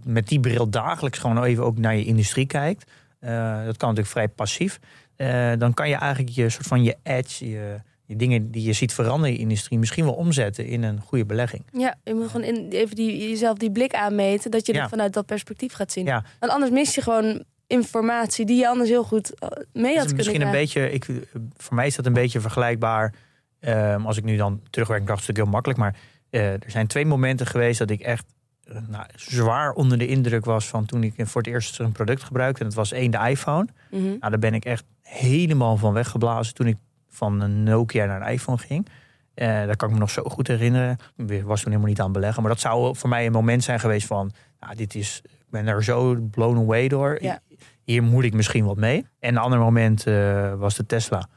met 0.05 0.29
die 0.29 0.41
bril 0.41 0.71
dagelijks 0.71 1.19
gewoon 1.19 1.45
even 1.45 1.65
ook 1.65 1.79
naar 1.79 1.97
je 1.97 2.05
industrie 2.05 2.47
kijkt. 2.47 2.91
eh, 3.19 3.65
dat 3.65 3.77
kan 3.77 3.89
natuurlijk 3.89 4.07
vrij 4.09 4.29
passief. 4.29 4.81
eh, 5.17 5.53
dan 5.59 5.75
kan 5.75 5.89
je 5.89 5.95
eigenlijk 5.95 6.35
je 6.35 6.49
soort 6.49 6.67
van 6.67 6.83
je 6.83 6.97
edge, 7.03 7.49
je, 7.49 7.81
dingen 8.17 8.51
die 8.51 8.63
je 8.63 8.73
ziet 8.73 8.93
veranderen 8.93 9.29
in 9.29 9.35
je 9.35 9.41
industrie, 9.43 9.79
misschien 9.79 10.05
wel 10.05 10.15
omzetten 10.15 10.67
in 10.67 10.83
een 10.83 11.01
goede 11.01 11.27
belegging. 11.27 11.65
Ja, 11.73 11.95
je 12.05 12.15
moet 12.15 12.27
gewoon 12.31 12.47
in, 12.47 12.69
even 12.71 12.97
die, 12.97 13.29
jezelf 13.29 13.59
die 13.59 13.71
blik 13.71 13.95
aanmeten, 13.95 14.51
dat 14.51 14.67
je 14.67 14.73
Ja. 14.73 14.81
het 14.81 14.91
vanuit 14.91 15.13
dat 15.13 15.27
perspectief 15.27 15.73
gaat 15.73 15.93
zien. 15.93 16.05
Ja. 16.05 16.25
Want 16.41 16.53
anders 16.53 16.71
mis 16.73 16.95
je 16.95 17.03
gewoon 17.03 17.45
informatie 17.67 18.47
die 18.47 18.57
je 18.57 18.69
anders 18.69 18.89
heel 18.89 19.05
goed 19.05 19.35
eh, 19.35 19.49
mee 19.73 19.93
had 19.97 20.01
kunnen 20.07 20.17
misschien 20.17 20.41
een 20.43 20.51
beetje, 20.51 20.91
ik, 20.91 21.07
voor 21.57 21.75
mij 21.75 21.87
is 21.87 21.97
dat 21.97 22.07
een 22.07 22.13
beetje 22.13 22.41
vergelijkbaar. 22.41 23.15
ehm, 23.61 24.07
als 24.07 24.17
ik 24.17 24.25
nu 24.25 24.37
dan 24.37 24.61
terugwerk, 24.71 25.07
dacht 25.07 25.29
ik 25.29 25.37
heel 25.37 25.45
makkelijk. 25.47 25.79
Maar 25.81 25.97
Eh, 26.31 26.53
er 26.53 26.71
zijn 26.71 26.87
twee 26.87 27.07
momenten 27.07 27.47
geweest 27.47 27.79
dat 27.79 27.91
ik 27.91 28.01
echt 28.01 28.25
eh, 28.65 28.77
nou, 28.89 29.05
zwaar 29.17 29.73
onder 29.73 29.99
de 29.99 30.07
indruk 30.07 30.45
was 30.45 30.67
van 30.67 30.85
toen 30.87 31.03
ik 31.03 31.15
voor 31.17 31.43
het 31.43 31.51
eerst 31.51 31.79
een 31.79 31.93
product 31.93 32.23
gebruikte. 32.23 32.61
En 32.61 32.67
dat 32.67 32.75
was 32.75 32.93
één 32.93 33.11
de 33.11 33.19
iPhone. 33.29 33.67
Mhm. 33.91 34.03
Nou, 34.05 34.19
daar 34.21 34.39
ben 34.39 34.55
ik 34.55 34.65
echt 34.65 34.85
helemaal 35.03 35.77
van 35.77 35.93
weggeblazen 35.93 36.55
toen 36.55 36.67
ik 36.67 36.77
van 37.09 37.41
een 37.41 37.63
Nokia 37.63 38.05
naar 38.05 38.21
een 38.21 38.33
iPhone 38.33 38.59
ging. 38.59 38.89
Eh 39.35 39.47
daar 39.47 39.77
kan 39.77 39.89
ik 39.89 39.95
me 39.95 40.01
nog 40.01 40.11
zo 40.11 40.23
goed 40.23 40.49
herinneren. 40.49 40.97
Ik 41.17 41.45
was 41.45 41.61
toen 41.61 41.71
helemaal 41.71 41.91
niet 41.91 42.01
aan 42.01 42.13
beleggen. 42.13 42.43
Maar 42.43 42.53
dat 42.53 42.61
zou 42.61 42.97
voor 42.97 43.09
mij 43.09 43.27
een 43.27 43.33
moment 43.33 43.65
zijn 43.65 43.81
geweest 43.81 44.07
van... 44.07 44.33
Nou, 44.61 44.75
dit 44.75 44.95
is, 44.95 45.21
ik 45.25 45.51
ben 45.51 45.67
er 45.67 45.85
zo 45.85 46.15
blown 46.31 46.59
away 46.59 46.89
door. 46.89 47.19
Ja. 47.23 47.41
Hier 47.83 48.03
moet 48.03 48.25
ik 48.25 48.35
misschien 48.35 48.65
wat 48.65 48.77
mee. 48.77 49.07
En 49.21 49.29
een 49.29 49.43
ander 49.43 49.59
moment 49.59 50.07
eh, 50.07 50.55
was 50.55 50.75
de 50.75 50.87
Tesla 50.87 51.29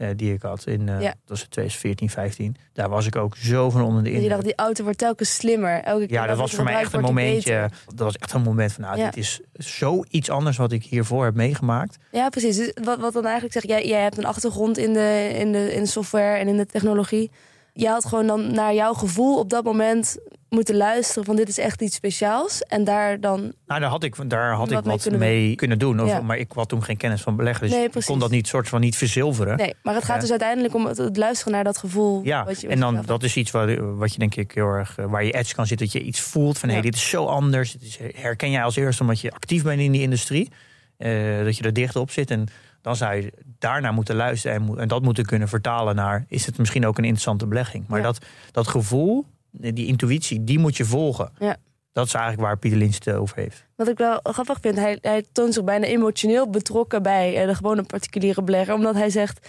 eh, 0.00 0.08
die 0.16 0.32
ik 0.32 0.42
had. 0.42 0.66
In, 0.66 0.88
eh 0.88 1.00
Ja. 1.00 1.08
Dat 1.08 1.18
was 1.26 1.42
in 1.42 1.48
2014, 1.48 2.10
15. 2.10 2.56
Daar 2.72 2.88
was 2.88 3.06
ik 3.06 3.16
ook 3.16 3.36
zo 3.36 3.70
van 3.70 3.82
onder 3.82 4.02
de 4.02 4.08
je 4.08 4.14
indruk. 4.14 4.30
dacht, 4.32 4.44
die 4.44 4.54
auto 4.56 4.82
wordt 4.84 4.98
telkens 4.98 5.34
slimmer. 5.34 5.82
Elke 5.82 6.06
keer 6.06 6.14
Ja, 6.16 6.26
dat 6.26 6.36
was 6.36 6.54
voor 6.54 6.64
mij 6.64 6.74
echt 6.80 6.92
een 6.92 7.00
momentje. 7.00 7.70
Dat 7.86 7.98
was 7.98 8.16
echt 8.16 8.32
een 8.32 8.42
moment 8.42 8.72
van, 8.72 8.82
nou, 8.84 8.98
Ja. 8.98 9.04
dit 9.04 9.16
is 9.16 9.40
zoiets 9.52 10.30
anders 10.30 10.56
wat 10.56 10.72
ik 10.72 10.84
hiervoor 10.84 11.24
heb 11.24 11.34
meegemaakt. 11.34 11.96
Ja, 12.12 12.28
precies. 12.28 12.56
Dus 12.56 12.72
wat, 12.84 12.98
wat 12.98 13.12
dan 13.12 13.24
eigenlijk 13.24 13.52
zegt, 13.52 13.66
jij, 13.68 13.86
jij 13.86 14.02
hebt 14.02 14.18
een 14.18 14.24
achtergrond 14.24 14.78
in 14.78 14.92
de, 14.92 15.30
in, 15.34 15.52
de, 15.52 15.72
in 15.74 15.82
de 15.82 15.88
software 15.88 16.38
en 16.38 16.48
in 16.48 16.56
de 16.56 16.66
technologie. 16.66 17.30
Je 17.72 17.88
had 17.88 18.04
gewoon 18.04 18.26
dan 18.26 18.52
naar 18.54 18.74
jouw 18.74 18.92
gevoel 18.92 19.38
op 19.38 19.50
dat 19.50 19.64
moment 19.64 20.18
moeten 20.50 20.76
luisteren 20.76 21.24
van 21.24 21.36
dit 21.36 21.48
is 21.48 21.58
echt 21.58 21.82
iets 21.82 21.94
speciaals. 21.96 22.62
En 22.62 22.84
daar 22.84 23.20
dan, 23.20 23.40
Nou, 23.66 23.80
daar 23.80 23.90
had 23.90 24.02
ik, 24.04 24.30
daar 24.30 24.50
had 24.54 24.58
Wat 24.70 24.78
ik 24.78 24.84
mee 24.84 24.92
wat 24.92 25.02
kunnen 25.02 25.20
mee 25.20 25.54
kunnen 25.54 25.78
doen. 25.78 26.00
Of, 26.00 26.08
Ja. 26.08 26.20
Maar 26.20 26.38
ik 26.38 26.52
had 26.52 26.68
toen 26.68 26.82
geen 26.84 26.96
kennis 26.96 27.22
van 27.22 27.36
beleggen. 27.36 27.66
Dus 27.68 27.76
Nee, 27.76 27.84
ik 27.92 28.04
kon 28.04 28.18
dat 28.18 28.30
niet 28.30 28.46
soort 28.46 28.68
van 28.68 28.80
niet 28.80 28.96
verzilveren. 28.96 29.56
nee, 29.56 29.74
maar 29.82 29.94
het 29.94 30.04
gaat 30.04 30.14
Ja. 30.14 30.20
dus 30.20 30.30
uiteindelijk 30.30 30.74
om 30.74 30.86
het, 30.86 30.96
het 30.96 31.16
luisteren 31.16 31.52
naar 31.52 31.64
dat 31.64 31.78
gevoel. 31.78 32.20
Ja, 32.24 32.44
wat 32.44 32.60
je, 32.60 32.66
wat 32.66 32.74
en 32.74 32.80
dan 32.80 33.02
dat 33.06 33.22
is 33.22 33.36
iets 33.36 33.50
wat, 33.50 33.70
wat 33.78 34.12
je 34.12 34.18
denk 34.18 34.34
ik 34.34 34.52
heel 34.52 34.66
erg 34.68 34.98
eh, 34.98 35.04
waar 35.06 35.24
je 35.24 35.32
edge 35.32 35.54
kan 35.54 35.66
zitten. 35.66 35.86
Dat 35.86 36.00
je 36.00 36.02
iets 36.02 36.20
voelt 36.20 36.58
van 36.58 36.68
hé, 36.68 36.74
hey, 36.74 36.84
dit 36.84 36.94
is 36.94 37.08
zo 37.08 37.26
anders. 37.26 37.72
Dit 37.72 37.82
is, 37.82 37.98
herken 38.14 38.50
jij 38.50 38.62
als 38.64 38.76
eerste 38.76 39.02
omdat 39.02 39.20
je 39.20 39.30
actief 39.32 39.62
bent 39.62 39.80
in 39.80 39.92
die 39.92 40.02
industrie. 40.02 40.50
eh, 40.96 41.44
dat 41.44 41.56
je 41.56 41.62
er 41.64 41.72
dicht 41.72 41.96
op 41.96 42.10
zit. 42.10 42.30
En 42.30 42.46
dan 42.82 42.96
zou 42.96 43.14
je 43.14 43.32
daarna 43.58 43.92
moeten 43.92 44.16
luisteren 44.16 44.56
en, 44.68 44.78
en 44.78 44.88
dat 44.88 45.02
moeten 45.02 45.24
kunnen 45.24 45.48
vertalen 45.48 45.94
naar 45.94 46.24
is 46.28 46.46
het 46.46 46.58
misschien 46.58 46.86
ook 46.86 46.98
een 46.98 47.04
interessante 47.04 47.46
belegging. 47.46 47.84
Maar 47.88 47.98
Ja. 47.98 48.04
dat, 48.04 48.18
dat 48.52 48.68
gevoel, 48.68 49.26
die 49.50 49.86
intuïtie, 49.86 50.44
die 50.44 50.58
moet 50.58 50.76
je 50.76 50.84
volgen. 50.84 51.32
Ja. 51.38 51.56
Dat 51.92 52.06
is 52.06 52.14
eigenlijk 52.14 52.46
waar 52.46 52.58
Pieter 52.58 52.78
Lins 52.78 52.94
het 52.94 53.14
over 53.14 53.36
heeft. 53.36 53.64
Wat 53.76 53.88
ik 53.88 53.98
wel 53.98 54.20
grappig 54.22 54.58
vind, 54.60 54.76
hij, 54.76 54.98
hij 55.00 55.24
toont 55.32 55.54
zich 55.54 55.64
bijna 55.64 55.86
emotioneel 55.86 56.50
betrokken 56.50 57.02
bij 57.02 57.40
eh, 57.40 57.46
de 57.46 57.54
gewone 57.54 57.82
particuliere 57.82 58.42
belegger. 58.42 58.74
Omdat 58.74 58.94
hij 58.94 59.10
zegt, 59.10 59.48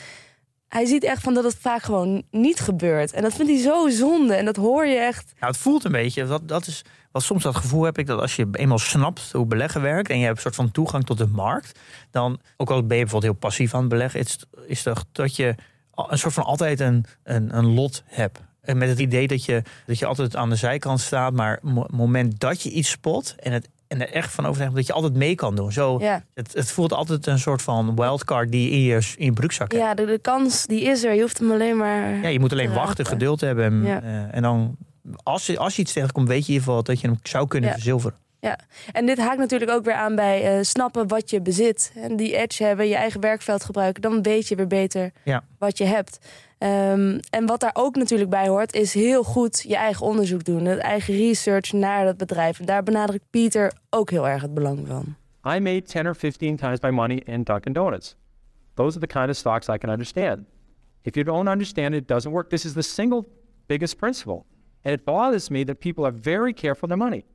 hij 0.68 0.86
ziet 0.86 1.04
echt 1.04 1.22
van 1.22 1.34
dat 1.34 1.44
het 1.44 1.56
vaak 1.60 1.82
gewoon 1.82 2.24
niet 2.32 2.60
gebeurt. 2.60 3.14
En 3.14 3.22
dat 3.22 3.34
vindt 3.34 3.52
hij 3.52 3.62
zo 3.62 3.90
zonde. 3.90 4.34
En 4.34 4.46
dat 4.46 4.56
hoor 4.56 4.86
je 4.86 4.98
echt. 4.98 5.34
Nou, 5.40 5.52
het 5.52 5.62
voelt 5.62 5.84
een 5.84 5.92
beetje, 5.92 6.26
dat, 6.26 6.48
dat 6.48 6.68
is, 6.68 6.82
wat 7.12 7.24
soms 7.24 7.44
dat 7.44 7.56
gevoel 7.56 7.84
heb 7.84 7.98
ik, 7.98 8.08
dat 8.08 8.20
als 8.20 8.36
je 8.36 8.48
eenmaal 8.52 8.80
snapt 8.80 9.32
hoe 9.32 9.46
beleggen 9.46 9.82
werkt 9.82 10.10
en 10.10 10.18
je 10.18 10.24
hebt 10.24 10.36
een 10.36 10.42
soort 10.42 10.56
van 10.56 10.72
toegang 10.72 11.06
tot 11.06 11.18
de 11.18 11.28
markt, 11.28 11.80
dan, 12.12 12.40
ook 12.58 12.70
al 12.70 12.86
ben 12.86 12.98
je 12.98 13.04
bijvoorbeeld 13.04 13.32
heel 13.32 13.42
passief 13.42 13.74
aan 13.74 13.80
het 13.80 13.90
beleggen, 13.90 14.20
is, 14.20 14.46
is 14.68 14.84
toch 14.84 15.06
dat 15.12 15.36
je 15.36 15.56
een 15.96 16.18
soort 16.18 16.34
van 16.34 16.44
altijd 16.44 16.80
een, 16.80 17.06
een, 17.24 17.58
een 17.58 17.74
lot 17.74 18.04
hebt. 18.06 18.42
En 18.62 18.78
met 18.78 18.90
het 18.90 19.00
idee 19.00 19.28
dat 19.28 19.46
je, 19.46 19.62
dat 19.86 20.00
je 20.00 20.06
altijd 20.06 20.36
aan 20.36 20.50
de 20.50 20.56
zijkant 20.56 21.00
staat, 21.00 21.34
maar 21.34 21.60
mo- 21.62 21.86
moment 21.92 22.40
dat 22.40 22.62
je 22.62 22.70
iets 22.72 22.90
spot 22.90 23.36
en, 23.40 23.52
het, 23.52 23.70
en 23.88 24.02
er 24.02 24.10
echt 24.14 24.34
van 24.34 24.46
overtuigd 24.46 24.76
dat 24.76 24.88
je 24.88 24.94
altijd 24.94 25.14
mee 25.14 25.36
kan 25.36 25.56
doen. 25.56 25.72
Zo, 25.72 25.98
Ja, 26.00 26.24
het, 26.34 26.54
het 26.54 26.72
voelt 26.72 26.94
altijd 26.94 27.28
een 27.28 27.40
soort 27.40 27.62
van 27.62 27.96
wildcard 27.96 28.52
die 28.52 28.66
je 28.70 28.72
in 28.72 28.82
je, 28.82 29.14
in 29.18 29.26
je 29.26 29.34
broekzak 29.34 29.72
hebt. 29.72 29.84
ja 29.84 29.94
de, 29.94 30.06
de 30.06 30.20
kans 30.20 30.66
die 30.66 30.82
is 30.82 31.04
er. 31.04 31.14
Je 31.14 31.22
hoeft 31.22 31.38
hem 31.38 31.52
alleen 31.52 31.78
maar... 31.78 32.16
Ja, 32.22 32.28
je 32.28 32.40
moet 32.40 32.52
alleen 32.52 32.68
te 32.68 32.74
wachten, 32.74 32.98
raken. 33.06 33.06
geduld 33.20 33.42
hebben. 33.42 33.66
En, 33.66 33.84
Ja. 33.86 34.02
eh, 34.02 34.36
en 34.36 34.42
dan, 34.42 34.76
als 35.24 35.46
je, 35.46 35.58
als 35.58 35.76
je 35.76 35.82
iets 35.82 35.94
tegenkomt, 35.94 36.28
weet 36.28 36.46
je 36.46 36.48
in 36.48 36.54
ieder 36.54 36.68
geval 36.68 36.84
dat 36.84 37.02
je 37.02 37.08
hem 37.08 37.20
zou 37.24 37.48
kunnen 37.48 37.70
Ja. 37.70 37.76
verzilveren. 37.76 38.16
En 38.92 39.06
dit 39.06 39.18
haakt 39.18 39.38
natuurlijk 39.38 39.72
ook 39.72 39.86
weer 39.86 39.94
aan 39.94 40.16
bij 40.16 40.44
eh, 40.58 40.64
snappen 40.64 41.08
wat 41.08 41.30
je 41.30 41.42
bezit. 41.42 41.92
En 41.96 42.16
die 42.16 42.36
edge 42.38 42.64
hebben, 42.64 42.88
je 42.88 42.96
eigen 42.96 43.20
werkveld 43.22 43.64
gebruiken. 43.64 44.02
Dan 44.02 44.22
weet 44.22 44.48
je 44.48 44.56
weer 44.56 44.68
beter 44.68 45.12
Ja. 45.24 45.44
wat 45.58 45.78
je 45.78 45.84
hebt. 45.84 46.20
Ehm, 46.62 47.20
en 47.30 47.46
wat 47.46 47.60
daar 47.60 47.72
ook 47.74 47.96
natuurlijk 47.96 48.30
bij 48.30 48.48
hoort, 48.48 48.74
is 48.74 48.94
heel 48.94 49.24
goed 49.24 49.64
je 49.68 49.76
eigen 49.76 50.06
onderzoek 50.06 50.44
doen. 50.44 50.66
Het 50.66 50.80
eigen 50.80 51.16
research 51.16 51.72
naar 51.72 52.06
dat 52.06 52.18
bedrijf. 52.18 52.60
En 52.60 52.66
daar 52.66 52.84
benadrukt 52.84 53.24
Pieter 53.30 53.74
ook 53.90 54.10
heel 54.10 54.28
erg 54.28 54.42
het 54.42 54.54
belang 54.54 54.88
van. 54.88 55.16
I 55.56 55.60
made 55.60 55.82
10 55.82 56.08
or 56.08 56.16
15 56.16 56.56
times 56.56 56.80
my 56.80 56.90
money 56.90 57.22
in 57.26 57.44
Dunkin' 57.44 57.74
Donuts. 57.74 58.16
Those 58.74 58.98
are 58.98 59.08
the 59.08 59.14
kind 59.14 59.30
of 59.30 59.36
stocks 59.36 59.68
I 59.68 59.78
can 59.78 59.90
understand. 59.90 60.40
If 61.02 61.16
you 61.16 61.26
don't 61.26 61.48
understand 61.48 61.94
it, 61.94 62.02
it 62.02 62.08
doesn't 62.08 62.32
work. 62.32 62.50
This 62.50 62.66
is 62.66 62.74
the 62.74 62.84
single 62.84 63.26
biggest 63.68 63.98
principle. 63.98 64.46
And 64.84 64.94
it 64.94 65.04
bothers 65.06 65.50
me 65.50 65.64
that 65.64 65.80
people 65.80 66.06
are 66.06 66.14
very 66.22 66.54
careful 66.54 66.88
with 66.88 66.90
their 66.90 67.10
money. 67.10 67.26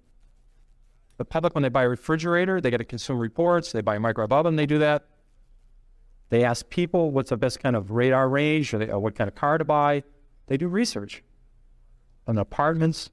The 1.17 1.25
public, 1.25 1.55
when 1.55 1.63
they 1.63 1.71
buy 1.71 1.83
a 1.83 1.89
refrigerator, 1.89 2.61
they 2.61 2.71
get 2.71 2.81
a 2.81 2.85
consumer 2.85 3.21
reports, 3.21 3.73
they 3.73 3.83
buy 3.83 3.97
a 3.97 4.01
microwave 4.01 4.33
oven, 4.33 4.57
they 4.57 4.67
do 4.67 4.79
that. 4.79 5.03
They 6.29 6.45
ask 6.45 6.69
people 6.69 7.11
what's 7.11 7.31
the 7.31 7.37
best 7.37 7.61
kind 7.61 7.77
of 7.77 7.91
radar 7.91 8.29
range 8.29 8.75
or, 8.75 8.79
they, 8.79 8.91
or 8.91 8.99
what 8.99 9.15
kind 9.15 9.29
of 9.29 9.35
car 9.35 9.59
to 9.59 9.65
buy. 9.65 10.03
They 10.47 10.57
do 10.57 10.69
research 10.69 11.23
on 12.27 12.39
apartments. 12.39 13.11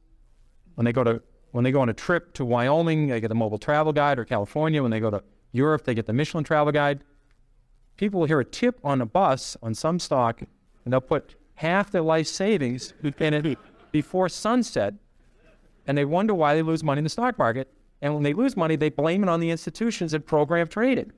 When 0.76 0.86
they 0.86 0.94
go 0.94 1.04
to 1.04 1.22
when 1.52 1.64
they 1.64 1.72
go 1.72 1.82
on 1.82 1.90
a 1.90 1.94
trip 1.94 2.34
to 2.34 2.46
Wyoming, 2.46 3.08
they 3.08 3.22
get 3.22 3.28
the 3.28 3.36
mobile 3.36 3.60
travel 3.60 3.94
guide, 3.94 4.18
or 4.18 4.26
California. 4.26 4.82
When 4.82 4.90
they 4.90 5.00
go 5.00 5.12
to 5.12 5.24
Europe, 5.52 5.84
they 5.84 5.94
get 5.94 6.08
the 6.08 6.14
Michelin 6.14 6.44
travel 6.44 6.74
guide. 6.74 7.04
People 7.96 8.22
will 8.22 8.28
hear 8.28 8.40
a 8.40 8.46
tip 8.46 8.80
on 8.84 9.02
a 9.02 9.06
bus 9.06 9.56
on 9.62 9.76
some 9.76 10.00
stock, 10.00 10.42
and 10.42 10.92
they'll 10.92 11.00
put 11.00 11.36
half 11.56 11.92
their 11.92 12.02
life 12.02 12.26
savings 12.26 12.96
in 13.20 13.34
it 13.36 13.60
before 13.92 14.30
sunset, 14.30 14.96
and 15.86 15.96
they 15.96 16.06
wonder 16.06 16.34
why 16.34 16.56
they 16.56 16.64
lose 16.64 16.84
money 16.84 16.98
in 16.98 17.04
the 17.04 17.10
stock 17.10 17.38
market. 17.38 17.72
And 18.02 18.16
when 18.16 18.24
they 18.24 18.34
lose 18.34 18.58
money, 18.58 18.76
they 18.76 18.90
blame 18.90 19.22
it 19.22 19.30
on 19.30 19.40
the 19.40 19.52
institutions 19.52 20.12
that 20.12 20.26
program 20.26 20.68
traded. 20.68 21.14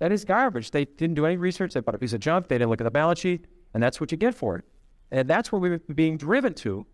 That 0.00 0.12
is 0.12 0.24
garbage. 0.24 0.70
They 0.70 0.86
didn't 0.86 1.14
do 1.14 1.26
any 1.26 1.36
research. 1.36 1.74
They 1.74 1.80
bought 1.80 1.94
a 1.94 1.98
piece 1.98 2.14
of 2.14 2.20
junk. 2.20 2.48
They 2.48 2.56
didn't 2.56 2.70
look 2.70 2.80
at 2.80 2.84
the 2.84 2.90
balance 2.90 3.20
sheet, 3.20 3.46
and 3.74 3.82
that's 3.82 4.00
what 4.00 4.10
you 4.10 4.18
get 4.18 4.34
for 4.34 4.56
it. 4.56 4.64
And 5.12 5.28
that's 5.28 5.52
where 5.52 5.60
we're 5.60 5.78
being 5.94 6.16
driven 6.16 6.54
to, 6.54 6.86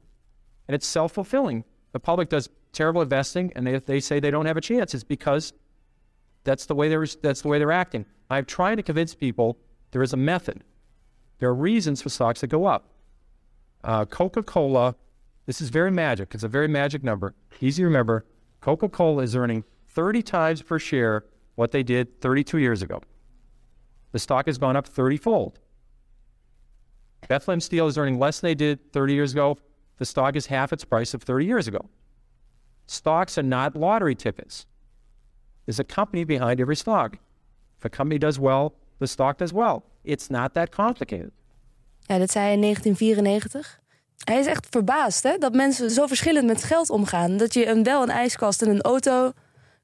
and 0.69 0.75
it's 0.75 0.87
self 0.87 1.13
fulfilling. 1.13 1.65
The 1.93 2.01
public 2.01 2.29
does 2.29 2.51
terrible 2.73 3.01
investing, 3.01 3.53
and 3.55 3.67
they, 3.67 3.79
they 3.79 4.01
say 4.01 4.21
they 4.21 4.31
don't 4.31 4.47
have 4.47 4.57
a 4.57 4.61
chance. 4.61 4.93
It's 4.93 5.05
because 5.05 5.53
that's 6.45 6.67
the 6.67 6.75
way 6.75 6.89
they're 6.89 7.07
that's 7.23 7.43
the 7.43 7.49
way 7.49 7.59
they're 7.59 7.73
acting. 7.73 8.07
I'm 8.29 8.45
trying 8.45 8.77
to 8.77 8.83
convince 8.83 9.15
people 9.15 9.57
there 9.93 10.03
is 10.03 10.13
a 10.13 10.17
method. 10.17 10.65
There 11.39 11.49
are 11.49 11.55
reasons 11.55 12.03
for 12.03 12.09
stocks 12.09 12.41
that 12.41 12.49
go 12.49 12.67
up. 12.67 12.89
Uh, 13.85 14.05
Coca-Cola, 14.05 14.97
this 15.45 15.61
is 15.61 15.69
very 15.69 15.91
magic. 15.93 16.35
It's 16.35 16.43
a 16.43 16.49
very 16.49 16.67
magic 16.67 17.05
number. 17.05 17.35
Easy 17.61 17.83
to 17.83 17.87
remember. 17.87 18.25
Coca-Cola 18.61 19.23
is 19.23 19.37
earning 19.37 19.63
30 19.89 20.23
times 20.23 20.63
per 20.63 20.79
share 20.79 21.25
what 21.57 21.73
they 21.73 21.83
did 21.83 22.21
32 22.21 22.59
years 22.59 22.83
ago. 22.83 23.01
The 24.13 24.19
stock 24.19 24.47
has 24.47 24.57
gone 24.59 24.77
up 24.77 24.89
30-fold. 24.89 25.59
Bethlehem 27.29 27.61
Steel 27.61 27.87
is 27.89 27.99
earning 27.99 28.19
less 28.19 28.41
than 28.41 28.49
they 28.49 28.55
did 28.55 28.93
30 28.93 29.15
years 29.15 29.33
ago. 29.33 29.59
The 29.99 30.05
stock 30.05 30.37
is 30.37 30.47
half 30.47 30.73
its 30.73 30.85
price 30.85 31.13
of 31.15 31.23
30 31.23 31.45
years 31.45 31.67
ago. 31.67 31.81
Stocks 32.87 33.37
are 33.37 33.43
not 33.43 33.75
lottery 33.75 34.15
tickets. 34.15 34.67
There's 35.65 35.81
a 35.81 35.85
company 35.85 36.25
behind 36.25 36.61
every 36.61 36.77
stock. 36.77 37.19
If 37.79 37.85
a 37.85 37.89
company 37.89 38.19
does 38.19 38.39
well, 38.39 38.75
the 38.99 39.07
stock 39.07 39.39
does 39.39 39.53
well. 39.53 39.83
It's 40.05 40.31
not 40.31 40.55
that 40.55 40.71
complicated. 40.71 41.33
Ja, 42.09 42.19
dit 42.19 42.31
zei 42.31 42.45
hij 42.45 42.55
in 42.55 42.61
1994. 42.61 43.81
Hij 44.25 44.39
is 44.39 44.47
echt 44.47 44.67
verbaasd 44.71 45.23
hè, 45.23 45.39
dat 45.39 45.55
mensen 45.55 45.91
zo 45.91 46.07
verschillend 46.07 46.47
met 46.47 46.65
geld 46.65 46.91
omgaan. 46.91 47.37
Dat 47.37 47.55
je 47.55 47.67
een, 47.67 47.83
wel 47.83 48.03
een 48.03 48.11
ijskast 48.11 48.63
en 48.63 48.69
een 48.69 48.81
auto 48.81 49.33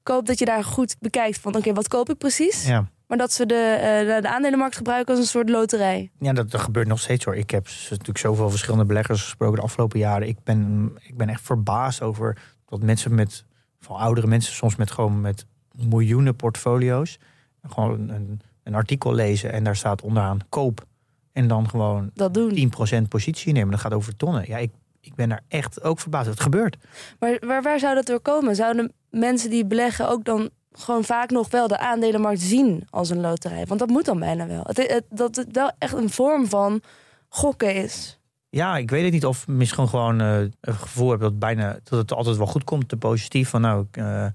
koopt, 0.02 0.26
dat 0.26 0.38
je 0.38 0.44
daar 0.44 0.64
goed 0.64 0.96
bekijkt 1.00 1.38
van 1.38 1.56
oké, 1.56 1.72
wat 1.72 1.88
koop 1.88 2.10
ik 2.10 2.18
precies? 2.18 2.66
Ja. 2.66 2.88
Maar 3.06 3.18
dat 3.20 3.32
ze 3.32 3.46
de, 3.46 3.54
eh, 3.54 4.14
de, 4.14 4.20
de 4.22 4.28
aandelenmarkt 4.28 4.76
gebruiken 4.76 5.14
als 5.14 5.22
een 5.22 5.30
soort 5.30 5.48
loterij. 5.48 6.10
Ja, 6.18 6.32
dat, 6.32 6.50
dat 6.50 6.60
gebeurt 6.60 6.86
nog 6.86 7.00
steeds 7.00 7.24
hoor. 7.24 7.36
Ik 7.36 7.50
heb 7.50 7.66
natuurlijk 7.90 8.18
zoveel 8.18 8.50
verschillende 8.50 8.84
beleggers 8.84 9.22
gesproken 9.22 9.56
de 9.56 9.62
afgelopen 9.62 9.98
jaren. 9.98 10.28
Ik 10.28 10.36
ben, 10.44 10.92
ik 11.02 11.16
ben 11.16 11.28
echt 11.28 11.40
verbaasd 11.40 12.02
over 12.02 12.38
dat 12.66 12.82
mensen 12.82 13.14
met, 13.14 13.44
van 13.80 13.96
oudere 13.96 14.26
mensen, 14.26 14.52
soms 14.52 14.76
met 14.76 14.90
gewoon 14.90 15.20
met 15.20 15.46
miljoenen 15.72 16.36
portfolio's, 16.36 17.18
gewoon 17.62 18.08
een, 18.08 18.40
een 18.62 18.74
artikel 18.74 19.14
lezen 19.14 19.52
en 19.52 19.64
daar 19.64 19.76
staat 19.76 20.02
onderaan 20.02 20.38
koop. 20.48 20.86
En 21.32 21.48
dan 21.48 21.68
gewoon 21.68 22.10
Dat 22.14 22.34
doen. 22.34 22.70
10% 23.04 23.08
positie 23.08 23.52
nemen. 23.52 23.70
Dat 23.70 23.80
gaat 23.80 23.92
over 23.92 24.16
tonnen. 24.16 24.44
Ja, 24.46 24.56
ik, 24.56 24.70
ik 25.00 25.14
ben 25.14 25.28
daar 25.28 25.42
echt 25.48 25.82
ook 25.82 26.00
verbaasd. 26.00 26.28
Het 26.28 26.40
gebeurt. 26.40 26.76
Maar 27.18 27.38
waar, 27.46 27.62
waar 27.62 27.78
zou 27.78 27.94
dat 27.94 28.06
door 28.06 28.20
komen? 28.20 28.56
Zouden 28.56 28.92
mensen 29.12 29.50
die 29.50 29.64
beleggen 29.66 30.08
ook 30.08 30.24
dan 30.24 30.50
gewoon 30.72 31.04
vaak 31.04 31.30
nog 31.30 31.50
wel 31.50 31.68
de 31.68 31.78
aandelenmarkt 31.78 32.40
zien 32.40 32.86
als 32.90 33.10
een 33.10 33.20
loterij? 33.20 33.66
Want 33.66 33.80
dat 33.80 33.88
moet 33.88 34.04
dan 34.04 34.18
bijna 34.18 34.46
wel. 34.46 34.62
Het, 34.66 34.76
het- 34.76 35.04
dat 35.10 35.36
het 35.36 35.48
wel 35.52 35.70
echt 35.78 35.92
een 35.94 36.10
vorm 36.10 36.46
van 36.46 36.80
gokken 37.28 37.74
is. 37.74 38.18
Ja, 38.48 38.76
ik 38.76 38.90
weet 38.90 39.04
het 39.04 39.12
niet 39.12 39.26
of 39.26 39.46
misschien 39.48 39.88
gewoon 39.88 40.20
eh, 40.20 40.38
een 40.60 40.74
gevoel 40.74 41.10
heb 41.10 41.20
dat, 41.20 41.38
bijna, 41.38 41.78
dat 41.84 41.98
het 41.98 42.12
altijd 42.12 42.36
wel 42.36 42.46
goed 42.46 42.64
komt. 42.64 42.88
Te 42.88 42.96
positief 42.96 43.48
van 43.48 43.60
nou, 43.60 43.86
eh, 43.90 44.24
eh, 44.24 44.30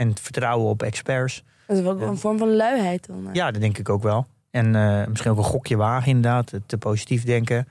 en 0.00 0.08
het 0.08 0.20
vertrouwen 0.20 0.68
op 0.70 0.82
experts. 0.82 1.42
Dat 1.66 1.76
is 1.76 1.82
wel 1.82 2.00
een 2.02 2.18
vorm 2.18 2.38
van 2.38 2.56
luiheid 2.56 3.06
dan. 3.06 3.28
Ja, 3.32 3.50
dat 3.50 3.60
denk 3.60 3.78
ik 3.78 3.88
ook 3.88 4.02
wel. 4.02 4.26
En 4.50 4.70
misschien 5.08 5.30
ook 5.30 5.38
een 5.38 5.44
gokje 5.44 5.76
wagen 5.76 6.08
inderdaad. 6.08 6.52
Te 6.66 6.78
positief 6.78 7.24
denken. 7.24 7.68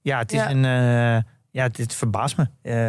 Ja, 0.00 0.18
het 0.18 0.32
is 0.32 0.38
Ja. 0.38 0.50
een... 0.50 1.24
ja, 1.50 1.68
dit 1.68 1.94
verbaast 1.94 2.36
me. 2.36 2.46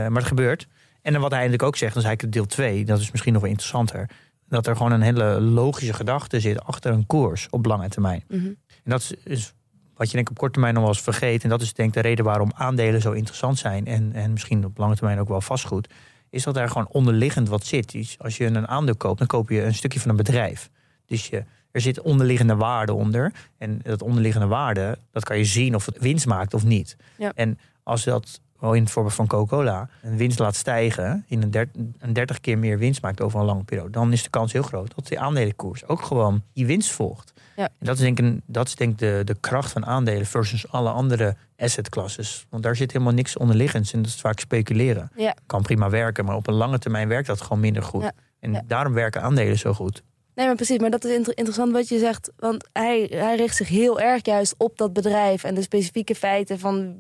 Maar 0.10 0.12
het 0.22 0.24
gebeurt. 0.24 0.68
En 1.02 1.12
dan 1.12 1.22
wat 1.22 1.32
hij 1.32 1.40
eigenlijk 1.40 1.68
ook 1.68 1.76
zegt, 1.76 1.94
dan 1.94 2.02
is 2.02 2.08
eigenlijk 2.08 2.38
deel 2.38 2.46
2, 2.46 2.86
dat 2.86 3.00
is 3.00 3.12
misschien 3.12 3.34
nog 3.34 3.42
wel 3.42 3.52
interessanter. 3.52 4.10
Dat 4.48 4.68
er 4.68 4.76
gewoon 4.76 4.92
een 4.92 5.02
hele 5.02 5.42
logische 5.42 5.94
gedachte 5.94 6.40
zit 6.40 6.64
achter 6.64 6.92
een 6.92 7.06
koers 7.06 7.48
op 7.50 7.66
lange 7.66 7.90
termijn. 7.90 8.24
Mhm. 8.28 8.46
En 8.84 8.92
dat 8.92 9.02
is, 9.02 9.14
is 9.24 9.54
wat 10.00 10.08
je 10.08 10.14
denk 10.14 10.26
ik 10.26 10.32
op 10.32 10.38
korte 10.38 10.54
termijn 10.54 10.74
nog 10.74 10.84
wel 10.84 10.94
eens 10.94 11.02
vergeet. 11.02 11.44
En 11.44 11.50
dat 11.50 11.62
is 11.62 11.74
denk 11.74 11.88
ik 11.88 11.94
de 11.94 12.08
reden 12.08 12.26
waarom 12.26 12.52
aandelen 12.56 13.02
zo 13.02 13.12
interessant 13.12 13.58
zijn. 13.58 13.86
En, 13.86 14.14
en 14.14 14.32
misschien 14.32 14.66
op 14.66 14.78
lange 14.78 14.96
termijn 14.96 15.20
ook 15.20 15.28
wel 15.28 15.42
vastgoed. 15.42 15.90
Is 16.30 16.44
dat 16.44 16.58
er 16.58 16.70
gewoon 16.70 16.88
onderliggend 16.88 17.50
wat 17.50 17.66
zit. 17.66 17.92
Dus 17.92 18.20
als 18.20 18.38
je 18.38 18.46
een 18.46 18.68
aandeel 18.68 18.96
koopt, 18.96 19.18
dan 19.18 19.28
koop 19.28 19.50
je 19.50 19.64
een 19.64 19.74
stukje 19.74 20.00
van 20.00 20.10
een 20.10 20.16
bedrijf. 20.16 20.70
Dus 21.06 21.28
je, 21.28 21.44
er 21.72 21.82
zit 21.82 22.02
onderliggende 22.02 22.56
waarde 22.56 22.94
onder. 22.94 23.34
En 23.58 23.80
dat 23.84 24.02
onderliggende 24.02 24.48
waarde, 24.48 24.98
dat 25.12 25.24
kan 25.24 25.38
je 25.38 25.46
zien 25.46 25.76
of 25.76 25.86
het 25.86 26.00
winst 26.00 26.26
maakt 26.26 26.54
of 26.54 26.64
niet. 26.64 26.96
Ja. 27.18 27.32
En 27.36 27.60
als 27.84 28.04
dat, 28.04 28.42
wel 28.60 28.74
in 28.74 28.84
het 28.84 28.92
voorbeeld 28.92 29.16
van 29.16 29.28
Coca-Cola, 29.28 29.90
een 30.02 30.18
winst 30.18 30.40
laat 30.40 30.56
stijgen, 30.56 31.26
in 31.28 31.42
een, 31.44 31.52
der, 31.52 31.70
een 32.00 32.14
30 32.14 32.40
keer 32.40 32.58
meer 32.58 32.78
winst 32.78 33.02
maakt 33.02 33.22
over 33.22 33.40
een 33.40 33.46
lange 33.46 33.64
periode, 33.64 33.90
dan 33.90 34.12
is 34.12 34.24
de 34.24 34.30
kans 34.30 34.54
heel 34.54 34.62
groot 34.64 34.96
dat 34.96 35.08
de 35.08 35.20
aandelenkoers 35.20 35.86
ook 35.88 36.02
gewoon 36.02 36.44
die 36.54 36.66
winst 36.66 36.92
volgt. 36.92 37.34
Ja. 37.56 37.64
En 37.64 37.86
dat 37.86 37.96
is 37.96 38.02
denk 38.02 38.20
ik, 38.20 38.26
een- 38.26 38.42
dat 38.46 38.68
is 38.68 38.76
denk 38.76 38.92
ik 38.92 38.98
de, 38.98 39.22
de 39.26 39.36
kracht 39.40 39.72
van 39.72 39.86
aandelen 39.86 40.26
versus 40.26 40.72
alle 40.72 40.90
andere 40.90 41.36
assetklasses. 41.58 42.46
Want 42.50 42.64
daar 42.64 42.76
zit 42.76 42.92
helemaal 42.92 43.14
niks 43.14 43.38
onderliggends 43.38 43.94
en 43.94 44.02
dat 44.02 44.12
is 44.12 44.22
vaak 44.22 44.40
speculeren. 44.40 45.12
Ja. 45.16 45.36
Kan 45.46 45.62
prima 45.62 45.90
werken, 45.90 46.26
maar 46.26 46.36
op 46.36 46.48
een 46.48 46.54
lange 46.54 46.80
termijn 46.80 47.08
werkt 47.08 47.28
dat 47.28 47.42
gewoon 47.42 47.60
minder 47.60 47.84
goed. 47.84 48.02
Ja. 48.04 48.12
En 48.40 48.64
daarom 48.68 48.94
werken 48.94 49.22
aandelen 49.22 49.58
zo 49.58 49.74
goed. 49.74 50.04
Nee, 50.40 50.48
maar 50.48 50.58
precies. 50.58 50.78
Maar 50.78 50.90
dat 50.90 51.04
is 51.04 51.12
inter- 51.12 51.38
interessant 51.38 51.72
wat 51.72 51.88
je 51.88 52.00
zegt. 52.00 52.32
Want 52.38 52.70
hij, 52.74 53.08
hij 53.10 53.36
richt 53.36 53.56
zich 53.56 53.68
heel 53.68 54.00
erg 54.00 54.26
juist 54.26 54.56
op 54.58 54.78
dat 54.78 54.94
bedrijf 54.94 55.44
en 55.44 55.56
de 55.56 55.62
specifieke 55.62 56.16
feiten 56.16 56.60
van 56.60 56.96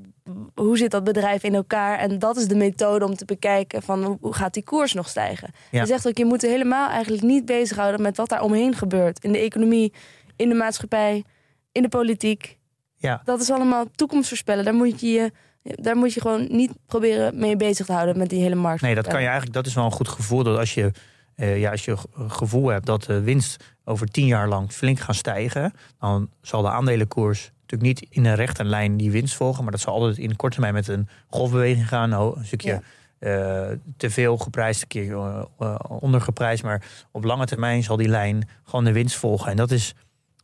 hoe 0.56 0.78
zit 0.78 0.91
dat 0.91 1.04
bedrijf 1.04 1.43
in 1.43 1.56
elkaar. 1.56 1.99
En 1.99 2.19
dat 2.19 2.38
is 2.38 2.47
de 2.47 2.56
methode 2.56 3.06
om 3.06 3.15
te 3.15 3.25
bekijken 3.25 3.82
van 3.82 4.17
hoe 4.21 4.34
gaat 4.34 4.54
die 4.54 4.63
koers 4.63 4.93
nog 4.93 5.10
stijgen. 5.10 5.52
Ja. 5.71 5.78
Hij 5.78 5.88
zegt 5.88 6.08
ook, 6.08 6.17
je 6.17 6.25
moet 6.25 6.43
er 6.43 6.49
helemaal 6.49 6.89
eigenlijk 6.89 7.23
niet 7.23 7.45
bezighouden 7.45 8.02
met 8.02 8.17
wat 8.17 8.30
daar 8.30 8.41
omheen 8.41 8.75
gebeurt. 8.75 9.23
In 9.23 9.32
de 9.32 9.39
economie, 9.39 9.93
in 10.36 10.49
de 10.49 10.56
maatschappij, 10.56 11.23
in 11.71 11.82
de 11.82 11.89
politiek. 11.89 12.58
Ja. 12.95 13.21
Dat 13.23 13.41
is 13.41 13.52
allemaal 13.52 13.86
toekomst 13.95 14.28
voorspellen. 14.28 14.65
Daar 14.65 14.73
moet 14.73 15.02
je 15.02 15.12
je 15.12 15.32
daar 15.63 15.95
moet 15.97 16.13
je 16.13 16.21
gewoon 16.21 16.47
niet 16.52 16.71
proberen 16.86 17.39
mee 17.39 17.56
bezig 17.56 17.86
te 17.86 17.91
houden 17.93 18.17
met 18.17 18.30
die 18.30 18.41
hele 18.41 18.56
markt. 18.56 18.82
Nee, 18.82 18.95
dat 18.95 19.08
kan 19.08 19.19
je 19.19 19.25
eigenlijk. 19.25 19.54
Dat 19.56 19.65
is 19.65 19.73
wel 19.73 19.86
een 19.86 19.91
goed 19.91 20.08
gevoel. 20.08 20.43
Dat 20.43 20.58
als 20.58 20.73
je, 20.73 20.91
eh, 21.39 21.60
ja, 21.60 21.71
als 21.71 21.86
je 21.86 21.97
een 22.13 22.32
gevoel 22.32 22.67
hebt 22.67 22.86
dat 22.86 23.04
de 23.04 23.21
winst 23.21 23.63
over 23.84 24.08
tien 24.08 24.25
jaar 24.25 24.47
lang 24.47 24.71
flink 24.71 24.99
gaat 24.99 25.15
stijgen, 25.15 25.73
dan 25.99 26.30
zal 26.41 26.62
de 26.62 26.69
aandelenkoers 26.69 27.52
natuurlijk 27.62 28.02
niet 28.02 28.12
in 28.12 28.25
een 28.25 28.36
rechte 28.36 28.63
lijn 28.63 28.97
die 28.97 29.12
winst 29.12 29.36
volgen, 29.36 29.63
maar 29.63 29.71
dat 29.71 29.82
zal 29.82 29.93
altijd 29.93 30.17
in 30.17 30.36
korte 30.36 30.54
termijn 30.56 30.73
met 30.73 30.88
een 30.88 31.08
golfbeweging 31.30 31.88
gaan. 31.88 32.17
Oh, 32.17 32.38
een 32.38 32.45
stukje 32.45 32.69
Ja. 32.69 32.82
eh, 33.69 33.78
te 33.97 34.10
veel 34.10 34.38
geprijsd, 34.38 34.82
een 34.82 34.88
keer 34.88 35.13
eh, 35.60 35.75
ondergeprijsd, 35.88 36.63
maar 36.63 36.82
op 37.12 37.23
lange 37.23 37.45
termijn 37.45 37.84
zal 37.84 37.97
die 37.97 38.08
lijn 38.08 38.49
gewoon 38.63 38.86
de 38.86 38.91
winst 38.91 39.15
volgen. 39.15 39.52
En 39.52 39.58
dat 39.58 39.71
is. 39.71 39.95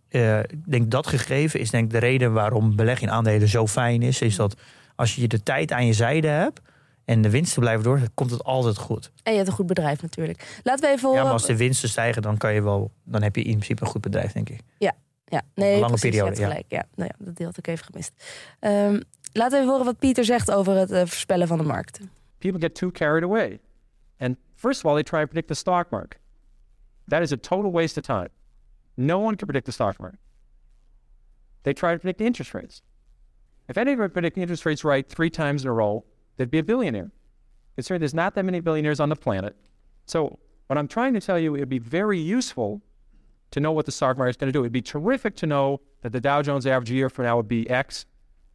ik 0.09 0.71
denk 0.71 0.91
dat 0.91 1.07
gegeven 1.07 1.59
is 1.59 1.69
denk 1.69 1.91
de 1.91 1.97
reden 1.97 2.33
waarom 2.33 2.75
beleggen 2.75 3.07
in 3.07 3.13
aandelen 3.13 3.47
zo 3.47 3.67
fijn 3.67 4.01
is. 4.01 4.21
Is 4.21 4.35
dat 4.35 4.55
als 4.95 5.15
je 5.15 5.27
de 5.27 5.43
tijd 5.43 5.71
aan 5.71 5.85
je 5.85 5.93
zijde 5.93 6.27
hebt 6.27 6.61
en 7.05 7.21
de 7.21 7.29
winsten 7.29 7.59
blijven 7.61 7.83
door, 7.83 7.99
komt 8.13 8.31
het 8.31 8.43
altijd 8.43 8.77
goed. 8.77 9.11
En 9.23 9.31
je 9.31 9.37
hebt 9.37 9.49
een 9.49 9.55
goed 9.55 9.67
bedrijf 9.67 10.01
natuurlijk. 10.01 10.59
Laten 10.63 10.85
we 10.85 10.91
even 10.95 11.01
Ja, 11.01 11.07
horen. 11.07 11.23
maar 11.23 11.33
als 11.33 11.45
de 11.45 11.57
winsten 11.57 11.89
stijgen, 11.89 12.21
dan 12.21 12.37
kan 12.37 12.53
je 12.53 12.61
wel, 12.63 12.91
dan 13.03 13.21
heb 13.21 13.35
je 13.35 13.41
in 13.41 13.51
principe 13.53 13.81
een 13.81 13.87
goed 13.89 14.01
bedrijf, 14.01 14.31
denk 14.31 14.49
ik. 14.49 14.59
Ja, 15.25 15.41
nee, 15.53 15.73
Een 15.73 15.79
lange 15.79 15.93
precies, 15.93 16.09
periode, 16.09 16.35
je 16.35 16.41
ja. 16.41 16.47
hebt 16.47 16.65
gelijk. 16.67 16.83
Ja. 16.83 16.87
Nou 16.95 17.09
ja, 17.17 17.25
dat 17.25 17.35
deel 17.35 17.45
had 17.45 17.57
ik 17.57 17.67
even 17.67 17.85
gemist. 17.85 18.23
Ehm, 18.59 18.99
laten 19.31 19.51
we 19.51 19.57
even 19.57 19.67
horen 19.69 19.85
wat 19.85 19.99
Pieter 19.99 20.25
zegt 20.25 20.51
over 20.51 20.73
het 20.75 20.91
eh, 20.91 20.99
voorspellen 20.99 21.47
van 21.47 21.57
de 21.57 21.63
markt. 21.63 21.99
people 22.37 22.59
get 22.59 22.75
too 22.75 22.91
carried 22.91 23.23
away. 23.23 23.59
And 24.17 24.37
first 24.55 24.79
of 24.79 24.85
all, 24.85 24.93
they 24.93 25.03
try 25.03 25.19
to 25.19 25.25
predict 25.25 25.47
the 25.47 25.53
stock 25.53 25.89
market. 25.89 26.19
That 27.07 27.21
is 27.21 27.31
a 27.31 27.37
total 27.37 27.71
waste 27.71 27.99
of 27.99 28.05
time. 28.05 28.27
No 28.93 29.17
one 29.19 29.35
can 29.35 29.45
predict 29.47 29.65
the 29.65 29.71
stock 29.71 29.97
market. 29.99 30.19
They 31.61 31.73
try 31.73 31.91
to 31.93 31.99
predict 31.99 32.17
the 32.17 32.25
interest 32.25 32.53
rates. 32.53 32.81
If 33.67 33.77
anybody 33.77 33.95
could 33.97 34.11
predict 34.13 34.35
the 34.35 34.41
interest 34.41 34.63
rates 34.65 34.83
right 34.83 35.09
three 35.09 35.29
times 35.29 35.63
in 35.63 35.69
a 35.69 35.73
row, 35.73 36.03
they'd 36.37 36.51
be 36.51 36.59
a 36.59 36.63
billionaire. 36.63 37.11
Considering 37.75 37.99
there's 37.99 38.13
not 38.13 38.35
that 38.35 38.45
many 38.45 38.61
billionaires 38.61 38.99
on 38.99 39.09
the 39.09 39.15
planet. 39.15 39.55
So 40.05 40.39
what 40.67 40.77
I'm 40.77 40.87
trying 40.87 41.13
to 41.13 41.19
tell 41.21 41.39
you, 41.39 41.55
it'd 41.55 41.69
be 41.69 41.79
very 41.79 42.19
useful 42.19 42.81
to 43.51 43.59
know 43.59 43.71
what 43.71 43.85
the 43.85 43.91
stock 43.91 44.17
market 44.17 44.29
is 44.31 44.37
going 44.37 44.51
to 44.51 44.57
do. 44.57 44.61
It'd 44.61 44.71
be 44.71 44.81
terrific 44.81 45.35
to 45.37 45.45
know 45.45 45.81
that 46.01 46.11
the 46.11 46.21
Dow 46.21 46.41
Jones 46.41 46.65
average 46.65 46.91
a 46.91 46.93
year 46.93 47.09
from 47.09 47.25
now 47.25 47.35
would 47.35 47.47
be 47.47 47.69
X, 47.69 48.05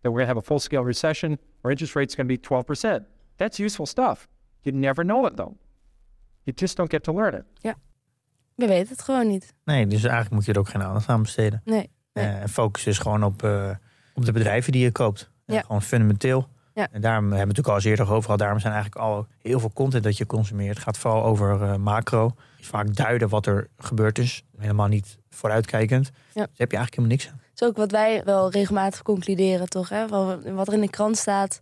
that 0.02 0.10
we're 0.10 0.18
going 0.20 0.26
to 0.26 0.34
have 0.34 0.36
a 0.36 0.42
full 0.42 0.58
scale 0.58 0.84
recession, 0.84 1.38
or 1.62 1.70
interest 1.70 1.94
rates 1.94 2.14
going 2.14 2.26
to 2.26 2.32
be 2.32 2.38
12%. 2.38 3.04
That's 3.36 3.58
useful 3.58 3.86
stuff. 3.86 4.28
You 4.62 4.72
never 4.72 5.04
know 5.04 5.26
it 5.26 5.36
though. 5.36 5.56
You 6.44 6.52
just 6.52 6.76
don't 6.76 6.90
get 6.90 7.02
to 7.04 7.12
learn 7.12 7.34
it. 7.34 7.44
Ja. 7.62 7.74
We 8.54 8.66
weten 8.66 8.88
het 8.88 9.02
gewoon 9.02 9.26
niet. 9.28 9.54
Nee, 9.64 9.86
dus 9.86 10.02
eigenlijk 10.04 10.34
moet 10.34 10.44
je 10.44 10.52
er 10.52 10.58
ook 10.58 10.68
geen 10.68 10.82
aandacht 10.82 11.08
aan 11.08 11.22
besteden. 11.22 11.62
Nee. 11.64 11.90
Nee. 12.12 12.26
Eh, 12.26 12.44
focus 12.48 12.86
is 12.86 12.98
gewoon 12.98 13.24
op, 13.24 13.42
eh, 13.42 13.70
op 14.14 14.24
de 14.24 14.32
bedrijven 14.32 14.72
die 14.72 14.82
je 14.82 14.92
koopt. 14.92 15.30
Ja. 15.46 15.60
gewoon 15.60 15.82
fundamenteel. 15.82 16.48
Ja. 16.80 16.88
En 16.92 17.00
daarom 17.00 17.22
hebben 17.22 17.30
we 17.30 17.36
het 17.38 17.46
natuurlijk 17.46 17.68
al 17.68 17.74
eens 17.74 17.84
eerder 17.84 18.10
over 18.10 18.22
gehad. 18.24 18.38
Daarom 18.38 18.60
zijn 18.60 18.72
eigenlijk 18.72 19.04
al 19.04 19.26
heel 19.42 19.60
veel 19.60 19.72
content 19.72 20.04
dat 20.04 20.16
je 20.16 20.26
consumeert. 20.26 20.74
Het 20.74 20.84
gaat 20.84 20.98
vooral 20.98 21.24
over 21.24 21.62
eh, 21.62 21.76
macro. 21.76 22.34
Is 22.58 22.66
vaak 22.66 22.96
duiden 22.96 23.28
wat 23.28 23.46
er 23.46 23.68
gebeurd 23.78 24.18
is. 24.18 24.44
Helemaal 24.58 24.86
niet 24.88 25.18
vooruitkijkend. 25.30 26.06
Ja. 26.06 26.12
Dus 26.12 26.32
daar 26.34 26.48
heb 26.56 26.70
je 26.70 26.76
eigenlijk 26.76 26.94
helemaal 26.96 27.16
niks 27.16 27.28
aan. 27.28 27.40
Dat 27.54 27.62
is 27.62 27.68
ook 27.68 27.76
wat 27.76 27.90
wij 27.90 28.22
wel 28.24 28.50
regelmatig 28.50 29.02
concluderen, 29.02 29.68
toch? 29.68 29.88
Hè? 29.88 30.08
Wat 30.08 30.42
wat 30.44 30.68
er 30.68 30.74
in 30.74 30.80
de 30.80 30.90
krant 30.90 31.16
staat, 31.16 31.60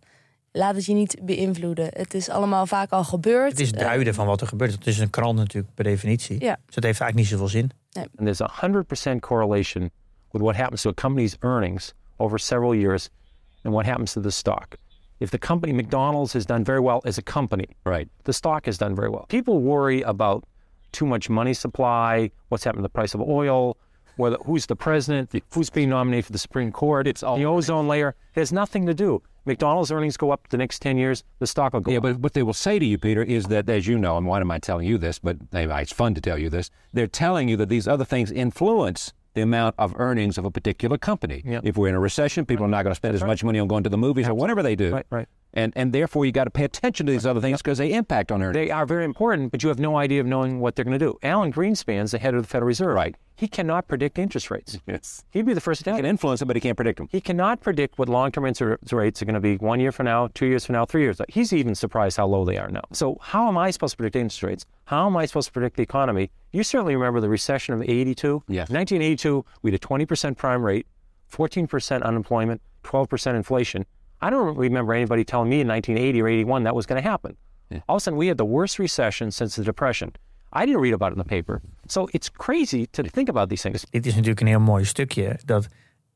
laat 0.53 0.75
het 0.75 0.85
je 0.85 0.95
niet 0.95 1.19
beïnvloeden. 1.23 1.89
Het 1.93 2.15
is 2.15 2.29
allemaal 2.29 2.67
vaak 2.67 2.91
al 2.91 3.05
gebeurd. 3.05 3.51
Het 3.51 3.61
is 3.61 3.73
Eh, 3.73 3.79
duiden 3.81 4.15
van 4.15 4.27
wat 4.27 4.41
er 4.41 4.47
gebeurt. 4.47 4.73
Het 4.73 4.87
is 4.87 4.99
een 4.99 5.11
krant 5.11 5.39
natuurlijk 5.39 5.75
per 5.75 5.85
definitie. 5.85 6.41
Ja. 6.41 6.57
Dus 6.67 6.75
het 6.75 6.85
heeft 6.85 7.01
eigenlijk 7.01 7.15
niet 7.15 7.27
zoveel 7.27 7.49
zin. 7.49 7.71
And 7.93 8.09
there's 8.17 8.41
a 8.41 8.51
100% 9.15 9.21
correlation 9.21 9.91
with 10.31 10.43
what 10.43 10.57
happens 10.57 10.83
to 10.83 10.91
a 10.91 10.95
company's 10.95 11.37
earnings 11.41 11.93
over 12.17 12.39
several 12.39 12.75
years 12.75 13.09
and 13.63 13.75
what 13.75 13.87
happens 13.87 14.13
to 14.13 14.21
the 14.21 14.31
stock. 14.31 14.67
If 15.21 15.31
the 15.31 15.39
company, 15.39 15.73
McDonald's, 15.73 16.33
has 16.35 16.47
done 16.47 16.65
very 16.65 16.81
well 16.81 17.01
as 17.05 17.19
a 17.19 17.23
company, 17.23 17.67
right, 17.85 18.09
the 18.25 18.33
stock 18.33 18.67
has 18.67 18.79
done 18.79 18.95
very 18.95 19.09
well. 19.09 19.27
People 19.29 19.61
worry 19.61 20.03
about 20.03 20.45
too 20.93 21.07
much 21.07 21.29
money 21.29 21.55
supply, 21.55 22.31
what's 22.49 22.65
happened 22.65 22.81
to 22.81 22.83
the 22.85 22.89
price 22.89 23.15
of 23.15 23.21
oil, 23.21 23.77
whether 24.17 24.37
who's 24.47 24.67
the 24.67 24.77
president, 24.77 25.31
who's 25.53 25.71
being 25.71 25.89
nominated 25.91 26.27
for 26.27 26.33
the 26.33 26.39
Supreme 26.39 26.73
Court. 26.73 27.07
It's 27.07 27.23
all 27.23 27.37
the 27.37 27.45
ozone 27.45 27.89
layer. 27.89 28.11
It 28.35 28.41
has 28.41 28.53
nothing 28.53 28.87
to 28.87 28.95
do. 28.95 29.23
McDonald's 29.45 29.91
earnings 29.91 30.17
go 30.17 30.31
up 30.31 30.47
the 30.49 30.59
next 30.59 30.81
10 30.83 30.99
years, 30.99 31.25
the 31.39 31.47
stock 31.47 31.73
will 31.73 31.81
go 31.81 31.91
Yeah, 31.91 31.99
up. 31.99 32.03
but 32.03 32.19
what 32.19 32.35
they 32.35 32.43
will 32.43 32.53
say 32.53 32.79
to 32.79 32.85
you, 32.85 32.99
Peter, 32.99 33.23
is 33.23 33.47
that, 33.47 33.69
as 33.69 33.87
you 33.87 33.97
know, 33.99 34.19
and 34.19 34.27
why 34.27 34.41
am 34.41 34.51
I 34.51 34.59
telling 34.59 34.87
you 34.87 34.99
this? 34.99 35.19
But 35.19 35.39
maybe 35.53 35.73
it's 35.73 35.93
fun 35.93 36.15
to 36.15 36.21
tell 36.21 36.37
you 36.37 36.51
this. 36.51 36.71
They're 36.93 37.07
telling 37.07 37.49
you 37.49 37.57
that 37.57 37.69
these 37.71 37.89
other 37.89 38.05
things 38.05 38.31
influence 38.31 39.13
the 39.39 39.43
amount 39.43 39.77
of 39.79 39.95
earnings 39.99 40.37
of 40.37 40.45
a 40.45 40.51
particular 40.51 40.99
company. 40.99 41.43
Yeah. 41.45 41.61
If 41.63 41.77
we're 41.77 41.89
in 41.89 41.95
a 41.95 42.01
recession, 42.01 42.45
people 42.45 42.65
are 42.65 42.69
not 42.69 42.83
going 42.83 42.91
to 42.91 42.97
spend 42.97 43.15
as 43.15 43.23
much 43.23 43.45
money 43.45 43.61
on 43.61 43.69
going 43.69 43.85
to 43.85 43.91
the 43.91 43.97
movies 43.97 44.29
or 44.29 44.35
whatever 44.35 44.63
they 44.65 44.75
do. 44.75 44.93
Right, 44.93 45.07
right. 45.11 45.29
And 45.55 45.73
and 45.77 45.93
therefore, 45.93 46.27
you 46.27 46.33
got 46.33 46.45
to 46.45 46.51
pay 46.51 46.65
attention 46.65 47.07
to 47.07 47.13
these 47.13 47.27
other 47.27 47.41
things 47.41 47.63
because 47.63 47.79
they 47.79 47.93
impact 47.93 48.31
on 48.31 48.43
earnings. 48.43 48.55
They 48.55 48.71
are 48.71 48.87
very 48.87 49.05
important, 49.05 49.51
but 49.51 49.63
you 49.63 49.69
have 49.71 49.79
no 49.79 49.97
idea 49.97 50.21
of 50.21 50.27
knowing 50.27 50.61
what 50.61 50.77
they're 50.77 50.85
going 50.85 50.99
to 50.99 51.05
do. 51.05 51.19
Alan 51.23 51.53
Greenspan's 51.53 52.11
the 52.11 52.19
head 52.19 52.35
of 52.35 52.43
the 52.43 52.49
Federal 52.49 52.67
Reserve. 52.67 52.95
Right. 52.95 53.17
He 53.39 53.47
cannot 53.47 53.87
predict 53.87 54.19
interest 54.19 54.51
rates. 54.51 54.79
Yes. 54.87 55.25
He'd 55.31 55.47
be 55.47 55.55
the 55.55 55.61
first 55.61 55.79
to 55.79 55.85
tell 55.85 55.95
He 55.95 56.01
can 56.01 56.11
influence 56.11 56.41
them, 56.41 56.49
but 56.49 56.57
he 56.57 56.61
can't 56.61 56.77
predict 56.77 56.99
them. 56.99 57.09
He 57.13 57.21
cannot 57.21 57.61
predict 57.61 57.97
what 57.97 58.09
long-term 58.09 58.45
interest 58.45 58.93
rates 58.93 59.23
are 59.23 59.27
going 59.27 59.35
to 59.35 59.41
be 59.41 59.57
one 59.59 59.79
year 59.79 59.93
from 59.93 60.07
now, 60.07 60.29
two 60.35 60.47
years 60.47 60.67
from 60.67 60.73
now, 60.73 60.85
three 60.85 61.03
years. 61.03 61.21
He's 61.29 61.53
even 61.53 61.77
surprised 61.77 62.17
how 62.17 62.27
low 62.27 62.45
they 62.45 62.59
are 62.59 62.69
now. 62.69 62.83
So 62.93 63.17
how 63.21 63.47
am 63.47 63.57
I 63.57 63.71
supposed 63.71 63.93
to 63.93 63.97
predict 63.97 64.17
interest 64.17 64.43
rates? 64.43 64.67
How 64.87 65.07
am 65.07 65.17
I 65.17 65.25
supposed 65.27 65.47
to 65.49 65.53
predict 65.53 65.77
the 65.77 65.85
economy? 65.85 66.33
You 66.51 66.65
certainly 66.65 66.97
remember 66.97 67.21
the 67.21 67.29
recession 67.29 67.75
of 67.75 67.83
82. 67.83 68.43
Yes. 68.49 68.71
1982, 68.71 69.45
we 69.63 69.71
had 69.71 69.81
a 69.81 69.87
20% 69.87 70.37
prime 70.37 70.65
rate, 70.65 70.89
14% 71.31 72.03
unemployment, 72.03 72.61
12% 72.83 73.37
inflation. 73.37 73.87
I 74.23 74.31
don't 74.31 74.57
remember 74.59 74.95
anybody 74.95 75.25
telling 75.25 75.49
me 75.49 75.61
in 75.61 75.67
1980 75.67 76.23
or 76.23 76.29
81 76.29 76.63
that 76.65 76.75
was 76.75 76.87
going 76.87 77.03
to 77.03 77.09
happen. 77.09 77.37
All 77.87 77.95
of 77.95 77.97
a 77.97 77.99
sudden, 78.01 78.19
we 78.21 78.27
had 78.29 78.37
the 78.37 78.47
worst 78.47 78.79
recession 78.79 79.33
since 79.33 79.55
the 79.55 79.63
Depression. 79.63 80.13
I 80.57 80.65
didn't 80.65 80.81
read 80.81 80.93
about 80.95 81.11
it 81.13 81.17
in 81.17 81.23
the 81.23 81.29
paper. 81.29 81.61
So 81.87 82.09
it's 82.11 82.31
crazy 82.33 82.87
to 82.91 83.03
think 83.03 83.29
about 83.29 83.49
these 83.49 83.63
things. 83.63 83.85
Dit 83.91 84.07
is 84.07 84.13
natuurlijk 84.15 84.41
een 84.41 84.47
heel 84.47 84.61
mooi 84.61 84.85
stukje. 84.85 85.39
Dat, 85.45 85.67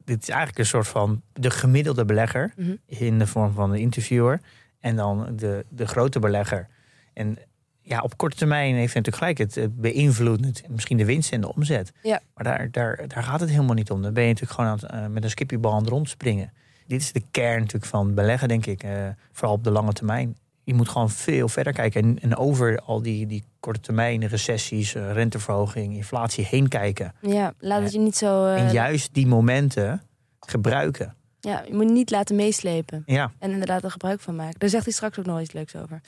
dit 0.05 0.23
is 0.23 0.29
eigenlijk 0.29 0.59
een 0.59 0.67
soort 0.67 0.89
van 0.89 1.23
de 1.33 1.51
gemiddelde 1.51 2.05
belegger. 2.05 2.53
In 2.87 3.19
de 3.19 3.27
vorm 3.27 3.53
van 3.53 3.71
de 3.71 3.79
interviewer. 3.81 4.41
En 4.81 4.97
dan 4.97 5.37
de, 5.37 5.65
de 5.69 5.87
grote 5.87 6.19
belegger. 6.19 6.69
En 7.13 7.37
ja, 7.83 8.01
op 8.01 8.17
korte 8.17 8.37
termijn 8.37 8.75
heeft 8.75 8.93
hij 8.93 9.03
natuurlijk 9.03 9.17
gelijk. 9.17 9.39
Het, 9.39 9.55
het 9.55 9.81
beïnvloedt 9.81 10.45
het- 10.45 10.65
misschien 10.69 10.97
de 10.97 11.05
winst 11.05 11.33
en 11.33 11.41
de 11.41 11.55
omzet. 11.55 11.93
Ja. 12.03 12.21
Maar 12.35 12.45
daar, 12.45 12.71
daar, 12.71 13.05
daar 13.09 13.23
gaat 13.23 13.41
het 13.41 13.51
helemaal 13.51 13.75
niet 13.75 13.91
om. 13.91 14.03
Dan 14.03 14.13
ben 14.13 14.23
je 14.23 14.29
natuurlijk 14.29 14.55
gewoon 14.61 14.71
aan 14.71 14.79
het, 14.81 14.91
eh, 14.91 15.07
met 15.15 15.25
een 15.25 15.31
skippiebal 15.31 15.73
aan 15.73 15.81
het 15.81 15.89
rondspringen. 15.89 16.53
Dit 16.87 17.01
is 17.01 17.13
de 17.13 17.23
kern 17.31 17.59
natuurlijk 17.59 17.85
van 17.91 18.15
beleggen, 18.15 18.49
denk 18.49 18.67
ik. 18.67 18.83
eh, 18.83 19.09
vooral 19.33 19.55
op 19.55 19.65
de 19.65 19.71
lange 19.71 19.93
termijn. 19.93 20.37
Je 20.65 20.75
moet 20.75 20.89
gewoon 20.89 21.11
veel 21.11 21.49
verder 21.49 21.73
kijken. 21.73 22.03
En, 22.03 22.19
en 22.21 22.37
over 22.37 22.79
al 22.81 23.03
die, 23.03 23.27
die 23.27 23.45
korte 23.61 23.81
termijn 23.81 24.27
recessies, 24.27 24.95
eh, 24.95 25.13
renteverhoging, 25.13 25.95
inflatie 25.97 26.45
heen 26.45 26.69
kijken. 26.69 27.15
Ja, 27.21 27.53
laat 27.59 27.83
het 27.83 27.93
je 27.93 27.99
niet 27.99 28.17
zo... 28.17 28.47
eh, 28.47 28.67
En 28.67 28.73
juist 28.73 29.15
die 29.15 29.27
momenten 29.27 30.03
gebruiken. 30.41 31.15
Ja, 31.41 31.63
je 31.67 31.75
moet 31.75 31.91
niet 31.91 32.11
laten 32.11 32.37
meeslepen. 32.37 33.03
Ja, 33.07 33.33
En 33.39 33.51
inderdaad 33.51 33.85
er 33.85 33.91
gebruik 33.91 34.21
van 34.21 34.37
maken. 34.37 34.59
Daar 34.59 34.69
zegt 34.69 34.85
hij 34.85 34.93
straks 34.93 35.19
ook 35.19 35.27
nog 35.27 35.41
iets 35.41 35.53
leuks 35.53 35.77
over. 35.77 36.01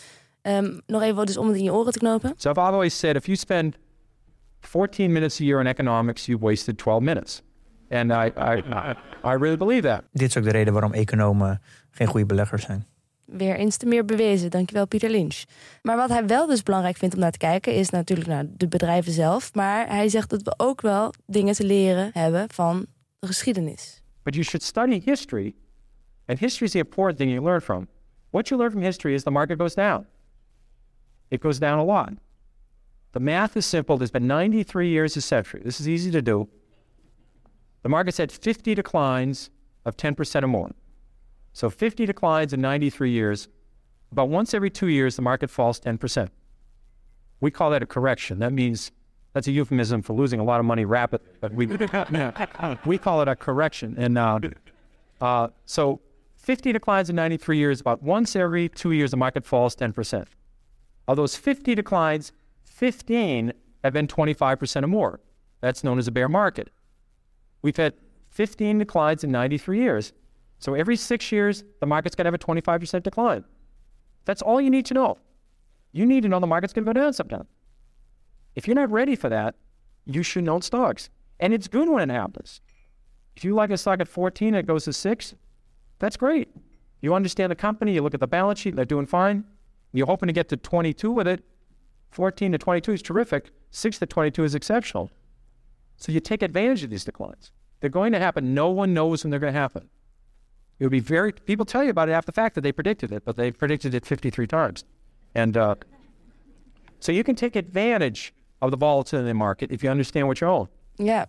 Ehm, 0.43 0.79
nog 0.87 1.03
even 1.03 1.27
dus 1.27 1.37
om 1.37 1.47
het 1.49 1.57
in 1.57 1.63
je 1.63 1.73
oren 1.73 1.93
te 1.93 1.99
knopen. 1.99 2.35
So 2.37 2.51
I've 2.51 2.61
always 2.61 2.99
said 2.99 3.17
if 3.17 3.25
you 3.27 3.37
spend 3.37 3.77
14 4.61 5.13
minutes 5.13 5.41
a 5.41 5.45
year 5.45 5.61
in 5.61 5.67
economics, 5.67 6.27
you've 6.27 6.45
wasted 6.45 6.79
12 6.79 7.01
minutes. 7.03 7.43
And 7.95 8.11
I, 8.11 8.33
I, 8.37 8.63
I, 9.25 9.37
really 9.37 9.57
believe 9.57 9.87
that. 9.87 10.03
dit 10.13 10.29
is 10.29 10.37
ook 10.37 10.45
de 10.45 10.51
reden 10.51 10.73
waarom 10.73 10.93
economen 10.93 11.61
geen 11.91 12.07
goede 12.07 12.27
beleggers 12.27 12.65
zijn. 12.65 12.87
Weer 13.25 13.57
eens 13.57 13.77
te 13.77 13.87
meer 13.87 14.05
bewezen. 14.05 14.51
Dankjewel, 14.51 14.87
Pieter 14.87 15.11
Lynch. 15.11 15.43
Maar 15.83 15.97
wat 15.97 16.09
hij 16.09 16.27
wel 16.27 16.47
dus 16.47 16.63
belangrijk 16.63 16.97
vindt 16.97 17.15
om 17.15 17.21
naar 17.21 17.31
te 17.31 17.39
kijken... 17.39 17.75
is 17.75 17.91
natuurlijk 17.91 18.29
naar 18.29 18.45
de 18.49 18.69
bedrijven 18.69 19.13
zelf. 19.13 19.55
Maar 19.55 19.89
hij 19.89 20.09
zegt 20.09 20.31
dat 20.31 20.43
we 20.43 20.55
ook 20.57 20.81
wel 20.81 21.13
dingen 21.27 21.55
te 21.55 21.65
leren 21.65 22.11
hebben 22.13 22.51
van 22.51 22.87
de 23.19 23.27
geschiedenis. 23.27 24.03
But 24.23 24.35
you 24.35 24.47
should 24.47 24.65
study 24.65 25.03
history. 25.05 25.55
And 26.27 26.39
history 26.39 26.67
is 26.67 26.73
the 26.73 26.79
important 26.79 27.19
thing 27.19 27.31
you 27.31 27.45
learn 27.45 27.61
from. 27.61 27.89
What 28.31 28.49
you 28.49 28.61
learn 28.61 28.73
from 28.73 28.83
history 28.83 29.15
is 29.15 29.23
the 29.23 29.31
market 29.31 29.59
goes 29.59 29.75
down. 29.75 30.07
It 31.29 31.43
goes 31.43 31.59
down 31.59 31.79
a 31.79 31.85
lot. 31.85 32.13
The 33.11 33.21
math 33.21 33.57
is 33.57 33.69
simple. 33.69 33.97
There's 33.97 34.11
been 34.11 34.27
93 34.27 34.89
years 34.89 35.17
a 35.17 35.21
century. 35.21 35.63
This 35.63 35.81
is 35.81 35.87
easy 35.87 36.11
to 36.11 36.23
do. 36.23 36.49
The 37.85 37.91
market's 37.91 38.17
had 38.17 38.33
50 38.33 38.75
declines 38.75 39.51
of 39.85 39.95
10% 39.97 40.43
or 40.43 40.49
more. 40.49 40.71
So 41.53 41.69
50 41.69 42.07
declines 42.07 42.55
in 42.55 42.61
93 42.63 43.11
years. 43.11 43.49
About 44.11 44.31
once 44.31 44.55
every 44.55 44.71
two 44.71 44.89
years, 44.89 45.17
the 45.17 45.23
market 45.23 45.51
falls 45.51 45.79
10%. 45.81 46.31
We 47.41 47.51
call 47.51 47.71
that 47.71 47.83
a 47.83 47.87
correction. 47.87 48.39
That 48.39 48.55
means 48.55 48.91
that's 49.35 49.49
a 49.49 49.53
euphemism 49.53 50.01
for 50.01 50.15
losing 50.15 50.41
a 50.41 50.45
lot 50.45 50.61
of 50.61 50.67
money 50.67 50.87
rapidly, 50.87 51.29
but 51.41 51.53
we, 51.53 51.67
we 52.87 52.97
call 52.97 53.21
it 53.21 53.29
a 53.29 53.37
correction. 53.37 53.95
And 53.99 54.17
uh, 54.17 54.41
uh, 55.21 55.49
so 55.67 56.01
50 56.37 56.73
declines 56.73 57.11
in 57.11 57.17
93 57.17 57.59
years, 57.59 57.83
about 57.83 58.03
once 58.03 58.35
every 58.35 58.71
two 58.71 58.93
years, 58.93 59.11
the 59.11 59.19
market 59.19 59.45
falls 59.45 59.77
10%. 59.77 60.25
Of 61.07 61.17
those 61.19 61.37
50 61.37 61.75
declines, 61.75 62.33
15 62.63 63.53
have 63.83 63.93
been 63.93 64.07
25% 64.07 64.85
or 64.85 64.87
more. 64.87 65.21
That's 65.61 65.85
known 65.85 65.99
as 65.99 66.09
a 66.09 66.13
bear 66.13 66.31
market. 66.31 66.71
We've 67.65 67.79
had 67.79 67.95
15 68.29 68.77
declines 68.77 69.25
in 69.25 69.33
93 69.33 69.79
years. 69.79 70.13
So 70.59 70.75
every 70.75 70.97
six 70.97 71.33
years, 71.33 71.65
the 71.81 71.87
market's 71.87 72.15
going 72.15 72.27
to 72.27 72.29
have 72.29 72.35
a 72.35 72.39
25% 72.39 73.03
decline. 73.03 73.43
That's 74.27 74.43
all 74.43 74.61
you 74.61 74.69
need 74.69 74.85
to 74.87 74.95
know. 74.95 75.17
You 75.91 76.05
need 76.05 76.25
to 76.25 76.29
know 76.29 76.41
the 76.41 76.47
market's 76.47 76.75
going 76.75 76.85
to 76.85 76.93
go 76.93 77.01
down 77.01 77.15
sometime. 77.15 77.47
If 78.55 78.67
you're 78.67 78.75
not 78.75 78.91
ready 78.91 79.17
for 79.17 79.31
that, 79.31 79.55
you 80.05 80.23
should 80.23 80.47
own 80.47 80.61
stocks. 80.61 81.09
And 81.41 81.55
it's 81.55 81.67
good 81.67 81.89
when 81.89 82.11
it 82.11 82.13
happens. 82.13 82.61
If 83.35 83.45
you 83.45 83.55
like 83.55 83.71
a 83.71 83.79
stock 83.79 83.99
at 83.99 84.09
14 84.09 84.49
and 84.49 84.57
it 84.59 84.67
goes 84.67 84.85
to 84.85 84.93
six, 84.93 85.35
that's 86.01 86.19
great. 86.19 86.51
You 87.01 87.15
understand 87.15 87.51
the 87.51 87.57
company, 87.57 87.95
you 87.95 88.03
look 88.03 88.13
at 88.13 88.21
the 88.21 88.27
balance 88.27 88.59
sheet, 88.59 88.77
they're 88.77 88.85
doing 88.85 89.07
fine. 89.07 89.43
You're 89.95 90.07
hoping 90.07 90.27
to 90.27 90.35
get 90.35 90.51
to 90.51 90.59
22 90.59 91.11
with 91.11 91.27
it. 91.27 91.43
14 92.11 92.53
to 92.53 92.59
22 92.59 92.93
is 92.93 93.01
terrific. 93.01 93.53
6 93.71 94.01
to 94.01 94.07
22 94.07 94.45
is 94.45 94.55
exceptional. 94.55 95.11
So 96.05 96.13
you 96.13 96.21
take 96.21 96.43
advantage 96.43 96.85
of 96.85 96.91
these 96.91 97.05
declines. 97.05 97.51
They're 97.81 98.01
going 98.01 98.13
to 98.13 98.19
happen. 98.19 98.53
No 98.53 98.69
one 98.81 98.93
knows 98.93 99.23
when 99.23 99.31
they're 99.31 99.45
going 99.47 99.55
to 99.55 99.61
happen. 99.61 99.83
It 100.79 100.85
would 100.85 100.91
be 100.91 101.15
very, 101.15 101.33
people 101.33 101.65
tell 101.65 101.83
you 101.83 101.91
about 101.91 102.09
it 102.09 102.13
after 102.13 102.33
the 102.33 102.41
fact 102.43 102.55
that 102.55 102.63
they 102.63 102.73
predicted 102.73 103.11
it, 103.11 103.25
but 103.25 103.37
they 103.37 103.51
predicted 103.53 103.95
it 103.95 104.07
53 104.07 104.47
times. 104.47 104.85
And 105.35 105.57
uh, 105.57 105.75
so 106.99 107.13
you 107.13 107.23
can 107.23 107.35
take 107.35 107.57
advantage 107.57 108.33
of 108.59 108.71
the 108.71 108.77
volatility 108.77 109.31
in 109.31 109.39
the 109.39 109.45
market 109.45 109.71
if 109.71 109.83
you 109.83 109.91
understand 109.91 110.27
what 110.27 110.41
you 110.41 110.51
own. 110.51 110.69
Yeah. 110.99 111.25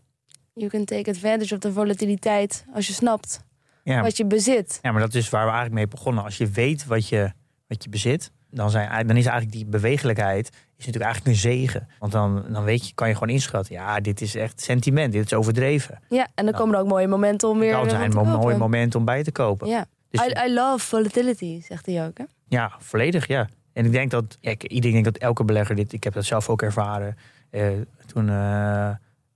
you 0.55 0.69
can 0.69 0.85
take 0.85 1.09
advantage 1.09 1.53
of 1.53 1.59
de 1.59 1.71
volatiliteit 1.71 2.65
als 2.73 2.87
je 2.87 2.93
snapt 2.93 3.43
Ja, 3.83 4.01
wat 4.01 4.17
je 4.17 4.25
bezit. 4.25 4.79
ja, 4.81 4.91
maar 4.91 5.01
dat 5.01 5.13
is 5.13 5.29
waar 5.29 5.45
we 5.45 5.51
eigenlijk 5.51 5.75
mee 5.75 5.87
begonnen. 5.87 6.23
Als 6.23 6.37
je 6.37 6.47
weet 6.47 6.85
wat 6.85 7.07
je, 7.09 7.31
wat 7.67 7.83
je 7.83 7.89
bezit, 7.89 8.31
dan, 8.55 8.69
zijn, 8.69 9.07
dan 9.07 9.17
is 9.17 9.25
eigenlijk 9.25 9.51
die 9.51 9.65
bewegelijkheid 9.65 10.47
is 10.77 10.85
natuurlijk 10.85 11.03
eigenlijk 11.05 11.35
een 11.35 11.41
zegen. 11.41 11.87
Want 11.99 12.11
dan, 12.11 12.45
dan 12.49 12.63
weet 12.63 12.87
je, 12.87 12.93
kan 12.93 13.07
je 13.07 13.13
gewoon 13.13 13.29
inschatten, 13.29 13.73
ja, 13.73 13.99
dit 13.99 14.21
is 14.21 14.35
echt 14.35 14.61
sentiment, 14.61 15.13
dit 15.13 15.25
is 15.25 15.33
overdreven. 15.33 15.99
Ja, 16.09 16.27
en 16.35 16.45
dan 16.45 16.53
komen 16.53 16.75
er 16.75 16.81
ook 16.81 16.87
mooie 16.87 17.07
momenten 17.07 17.49
om 17.49 17.59
weer... 17.59 17.71
Dan 17.71 17.89
zijn 17.89 18.11
te 18.11 18.17
een 18.17 18.23
mooi 18.25 18.37
kopen. 18.39 18.57
moment 18.57 18.95
om 18.95 19.05
bij 19.05 19.23
te 19.23 19.31
kopen. 19.31 19.67
Ja. 19.67 19.85
Dus- 20.09 20.21
I, 20.25 20.33
I 20.47 20.53
love 20.53 20.85
volatility, 20.85 21.61
zegt 21.61 21.85
hij 21.85 22.05
ook. 22.05 22.17
Hè? 22.17 22.23
Ja, 22.47 22.71
volledig, 22.79 23.27
ja. 23.27 23.47
En 23.73 23.85
ik 23.85 23.91
denk 23.91 24.11
dat, 24.11 24.37
ja, 24.39 24.51
ik- 24.51 24.63
iedereen 24.63 25.01
denkt 25.03 25.13
dat 25.13 25.21
elke 25.27 25.43
belegger 25.43 25.75
dit, 25.75 25.93
ik 25.93 26.03
heb 26.03 26.13
dat 26.13 26.25
zelf 26.25 26.49
ook 26.49 26.61
ervaren. 26.61 27.17
Eh, 27.49 27.67
toen 28.05 28.29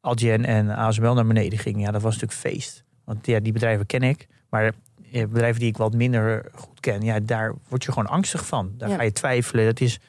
Adyen 0.02 0.46
en 0.46 0.70
ASML 0.70 1.14
naar 1.14 1.26
beneden 1.28 1.60
gingen, 1.60 1.80
ja, 1.80 1.92
dat 1.92 2.02
was 2.02 2.14
natuurlijk 2.18 2.40
feest. 2.40 2.84
Want 3.06 3.26
ja, 3.26 3.40
die 3.40 3.54
bedrijven 3.54 3.86
ken 3.86 4.02
ik. 4.04 4.28
Maar 4.50 4.74
bedrijven 5.12 5.60
die 5.60 5.70
ik 5.70 5.78
wat 5.78 5.94
minder 5.94 6.46
goed 6.54 6.80
ken, 6.80 7.02
ja, 7.02 7.20
daar 7.20 7.54
word 7.68 7.84
je 7.84 7.92
gewoon 7.92 8.10
angstig 8.10 8.46
van. 8.46 8.72
Daar 8.78 8.90
Ja. 8.90 8.96
ga 8.96 9.04
je 9.04 9.12
twijfelen. 9.12 9.66
Dat 9.66 9.80
is, 9.80 10.00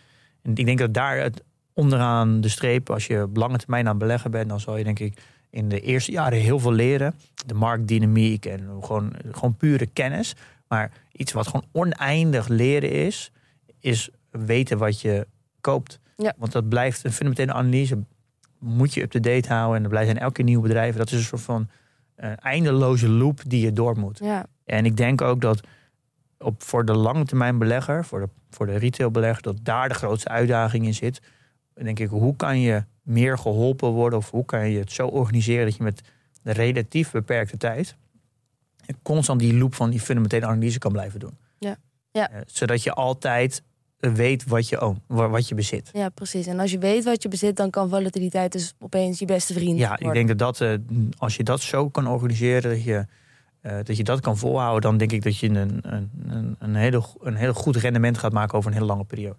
en 0.42 0.54
ik 0.54 0.66
denk 0.66 0.78
dat 0.78 0.94
daar 0.94 1.18
het 1.18 1.42
onderaan 1.74 2.40
de 2.40 2.48
streep, 2.48 2.90
als 2.90 3.06
je 3.06 3.22
op 3.22 3.36
lange 3.36 3.58
termijn 3.58 3.84
aan 3.84 3.90
het 3.90 3.98
beleggen 3.98 4.30
bent, 4.30 4.48
dan 4.48 4.60
zal 4.60 4.76
je 4.76 4.84
denk 4.84 4.98
ik 4.98 5.22
in 5.50 5.68
de 5.68 5.80
eerste 5.80 6.12
jaren 6.12 6.38
heel 6.38 6.58
veel 6.58 6.72
leren. 6.72 7.14
De 7.46 7.54
marktdynamiek 7.54 8.46
en 8.46 8.68
gewoon, 8.80 9.12
gewoon 9.30 9.56
pure 9.56 9.86
kennis. 9.86 10.34
Maar 10.68 10.90
iets 11.12 11.32
wat 11.32 11.46
gewoon 11.46 11.64
oneindig 11.72 12.48
leren 12.48 12.90
is, 12.90 13.32
is 13.80 14.10
weten 14.30 14.78
wat 14.78 15.00
je 15.00 15.26
koopt. 15.60 15.98
Ja. 16.16 16.34
Want 16.36 16.52
dat 16.52 16.68
blijft 16.68 17.04
een 17.04 17.12
fundamentele 17.12 17.52
analyse. 17.52 17.98
Moet 18.58 18.94
je 18.94 19.02
up-to-date 19.02 19.48
houden. 19.48 19.76
En 19.76 19.82
er 19.82 19.88
blijven 19.88 20.18
elke 20.18 20.42
nieuw 20.42 20.60
bedrijf. 20.60 20.96
Dat 20.96 21.06
is 21.10 21.18
een 21.18 21.22
soort 21.24 21.40
van 21.42 21.68
eh, 22.14 22.30
eindeloze 22.36 23.08
loop 23.08 23.40
die 23.46 23.64
je 23.64 23.72
door 23.72 23.98
moet. 23.98 24.18
Ja, 24.22 24.46
En 24.70 24.84
ik 24.84 24.96
denk 24.96 25.20
ook 25.20 25.40
dat 25.40 25.60
op, 26.38 26.62
voor 26.62 26.84
de 26.84 26.94
lange 26.94 27.24
termijn 27.24 27.58
belegger, 27.58 28.04
voor 28.04 28.20
de, 28.20 28.28
voor 28.50 28.66
de 28.66 28.76
retailbelegger, 28.76 29.42
dat 29.42 29.56
daar 29.62 29.88
de 29.88 29.94
grootste 29.94 30.28
uitdaging 30.28 30.86
in 30.86 30.94
zit. 30.94 31.20
Dan 31.74 31.84
denk 31.84 31.98
ik, 31.98 32.08
hoe 32.08 32.36
kan 32.36 32.60
je 32.60 32.84
meer 33.02 33.38
geholpen 33.38 33.88
worden? 33.88 34.18
Of 34.18 34.30
hoe 34.30 34.44
kan 34.44 34.70
je 34.70 34.78
het 34.78 34.92
zo 34.92 35.06
organiseren 35.06 35.64
dat 35.64 35.76
je 35.76 35.82
met 35.82 36.00
de 36.42 36.52
relatief 36.52 37.10
beperkte 37.10 37.56
tijd 37.56 37.96
constant 39.02 39.40
die 39.40 39.54
loop 39.54 39.74
van 39.74 39.90
die 39.90 40.00
fundamentele 40.00 40.46
analyse 40.46 40.78
kan 40.78 40.92
blijven 40.92 41.20
doen. 41.20 41.38
Ja. 41.58 41.76
Ja. 42.12 42.30
Eh, 42.30 42.40
zodat 42.46 42.82
je 42.82 42.92
altijd 42.92 43.62
weet 43.96 44.44
wat 44.44 44.68
je, 44.68 44.94
wat 45.06 45.48
je 45.48 45.54
bezit. 45.54 45.90
ja, 45.92 46.08
precies. 46.08 46.46
En 46.46 46.60
als 46.60 46.70
je 46.70 46.78
weet 46.78 47.04
wat 47.04 47.22
je 47.22 47.28
bezit, 47.28 47.56
dan 47.56 47.70
kan 47.70 47.88
volatiliteit 47.88 48.52
dus 48.52 48.74
opeens 48.78 49.18
je 49.18 49.24
beste 49.24 49.52
vriend 49.52 49.78
Ja, 49.78 49.88
worden. 49.88 50.06
ik 50.06 50.12
denk 50.14 50.28
dat, 50.28 50.38
dat 50.38 50.60
eh, 50.60 50.78
als 51.18 51.36
je 51.36 51.42
dat 51.42 51.60
zo 51.60 51.88
kan 51.88 52.06
organiseren, 52.06 52.70
dat 52.70 52.84
je, 52.84 53.06
eh, 53.60 53.72
dat 53.82 53.96
je 53.96 54.04
dat 54.04 54.20
kan 54.20 54.36
volhouden, 54.36 54.80
dan 54.80 54.96
denk 54.96 55.12
ik 55.12 55.22
dat 55.22 55.38
je 55.38 55.48
een, 55.48 55.80
een, 55.82 56.56
een, 56.58 56.74
hele, 56.74 57.02
een 57.20 57.34
heel 57.34 57.52
goed 57.52 57.76
rendement 57.76 58.18
gaat 58.18 58.32
maken 58.32 58.58
over 58.58 58.70
een 58.70 58.76
hele 58.76 58.88
lange 58.88 59.04
periode. 59.04 59.36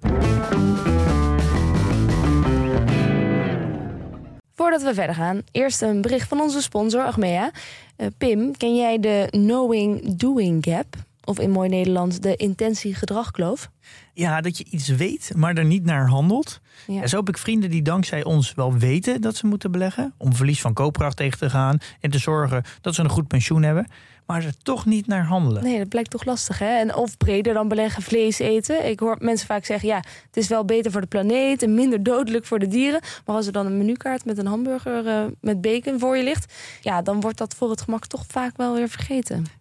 Voordat 4.54 4.84
we 4.84 4.94
verder 4.94 5.16
gaan, 5.16 5.42
eerst 5.52 5.82
een 5.82 6.02
bericht 6.02 6.28
van 6.28 6.42
onze 6.42 6.62
sponsor 6.62 7.02
Achmea. 7.02 7.52
Eh, 7.96 8.08
Pim, 8.18 8.58
ken 8.58 8.76
jij 8.76 9.00
de 9.00 9.28
Knowing 9.30 10.16
Doing 10.16 10.66
Gap? 10.66 10.96
Of 11.32 11.40
in 11.40 11.52
mooi 11.52 11.70
Nederlands 11.70 12.20
de 12.20 12.36
intentie-gedragkloof? 12.36 13.70
Ja, 14.14 14.42
dat 14.42 14.58
je 14.58 14.66
iets 14.70 14.88
weet, 14.88 15.32
maar 15.36 15.58
er 15.58 15.66
niet 15.66 15.86
naar 15.86 16.08
handelt. 16.08 16.60
Ja. 16.88 17.02
En 17.02 17.10
zo 17.10 17.18
heb 17.18 17.30
ik 17.30 17.38
vrienden 17.38 17.70
die 17.70 17.82
dankzij 17.82 18.24
ons 18.24 18.54
wel 18.54 18.74
weten 18.74 19.22
dat 19.22 19.36
ze 19.36 19.48
moeten 19.48 19.72
beleggen. 19.72 20.14
Om 20.18 20.34
verlies 20.34 20.62
van 20.62 20.74
koopkracht 20.74 21.18
tegen 21.18 21.38
te 21.38 21.50
gaan. 21.50 21.78
En 22.00 22.10
te 22.10 22.18
zorgen 22.18 22.64
dat 22.82 22.96
ze 22.96 23.02
een 23.02 23.10
goed 23.10 23.28
pensioen 23.28 23.64
hebben. 23.64 23.88
Maar 24.26 24.44
er 24.44 24.58
toch 24.64 24.86
niet 24.86 25.08
naar 25.08 25.26
handelen. 25.26 25.64
Nee, 25.64 25.78
dat 25.78 25.90
blijkt 25.90 26.10
toch 26.10 26.26
lastig, 26.26 26.60
hè? 26.60 26.78
En 26.78 26.96
of 26.96 27.18
breder 27.18 27.54
dan 27.54 27.68
beleggen 27.68 28.04
vlees 28.04 28.40
eten. 28.40 28.90
Ik 28.90 29.00
hoor 29.00 29.18
mensen 29.20 29.48
vaak 29.48 29.66
zeggen, 29.66 29.88
ja, 29.88 29.98
het 30.26 30.38
is 30.38 30.48
wel 30.48 30.66
beter 30.66 30.92
voor 30.92 31.02
de 31.02 31.08
planeet... 31.08 31.64
en 31.64 31.74
minder 31.74 32.04
dodelijk 32.04 32.46
voor 32.46 32.60
de 32.60 32.68
dieren. 32.68 33.02
Maar 33.26 33.36
als 33.36 33.46
er 33.46 33.52
dan 33.52 33.66
een 33.66 33.78
menukaart 33.78 34.26
met 34.26 34.38
een 34.38 34.46
hamburger 34.46 35.08
eh, 35.08 35.24
met 35.42 35.62
bacon 35.62 36.00
voor 36.00 36.18
je 36.18 36.24
ligt... 36.24 36.54
ja, 36.82 37.02
dan 37.02 37.22
wordt 37.22 37.38
dat 37.38 37.56
voor 37.56 37.70
het 37.70 37.82
gemak 37.82 38.06
toch 38.06 38.24
vaak 38.28 38.58
wel 38.58 38.74
weer 38.74 38.90
vergeten. 38.90 39.61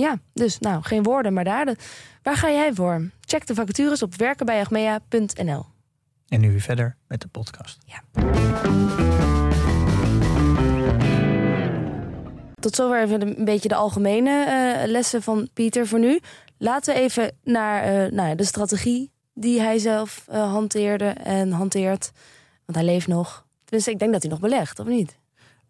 Ja, 0.00 0.18
dus 0.32 0.58
nou, 0.58 0.82
geen 0.82 1.02
woorden, 1.02 1.32
maar 1.32 1.44
daden. 1.44 1.76
Waar 2.22 2.36
ga 2.36 2.50
jij 2.50 2.74
voor? 2.74 3.10
Check 3.20 3.46
de 3.46 3.54
vacatures 3.54 4.02
op 4.02 4.14
werkenbijachmea.nl. 4.14 5.66
En 6.28 6.40
nu 6.40 6.50
weer 6.50 6.60
verder 6.60 6.96
met 7.06 7.20
de 7.20 7.28
podcast. 7.28 7.78
Tot 12.60 12.74
zover 12.74 13.02
even 13.02 13.38
een 13.38 13.44
beetje 13.44 13.68
de 13.68 13.74
algemene 13.74 14.44
eh, 14.44 14.88
lessen 14.88 15.22
van 15.22 15.48
Pieter 15.52 15.86
voor 15.86 15.98
nu. 15.98 16.20
Laten 16.58 16.94
we 16.94 17.00
even 17.00 17.36
naar 17.42 17.82
eh, 17.82 18.12
nou 18.12 18.28
ja, 18.28 18.34
de 18.34 18.44
strategie 18.44 19.12
die 19.34 19.60
hij 19.60 19.78
zelf 19.78 20.24
eh, 20.28 20.52
hanteerde 20.52 21.08
en 21.08 21.50
hanteert. 21.50 22.10
Want 22.64 22.78
hij 22.78 22.84
leeft 22.86 23.06
nog. 23.06 23.46
Tenminste, 23.64 23.90
ik 23.90 23.98
denk 23.98 24.12
dat 24.12 24.22
hij 24.22 24.30
nog 24.30 24.40
belegt, 24.40 24.78
of 24.78 24.86
niet? 24.86 25.18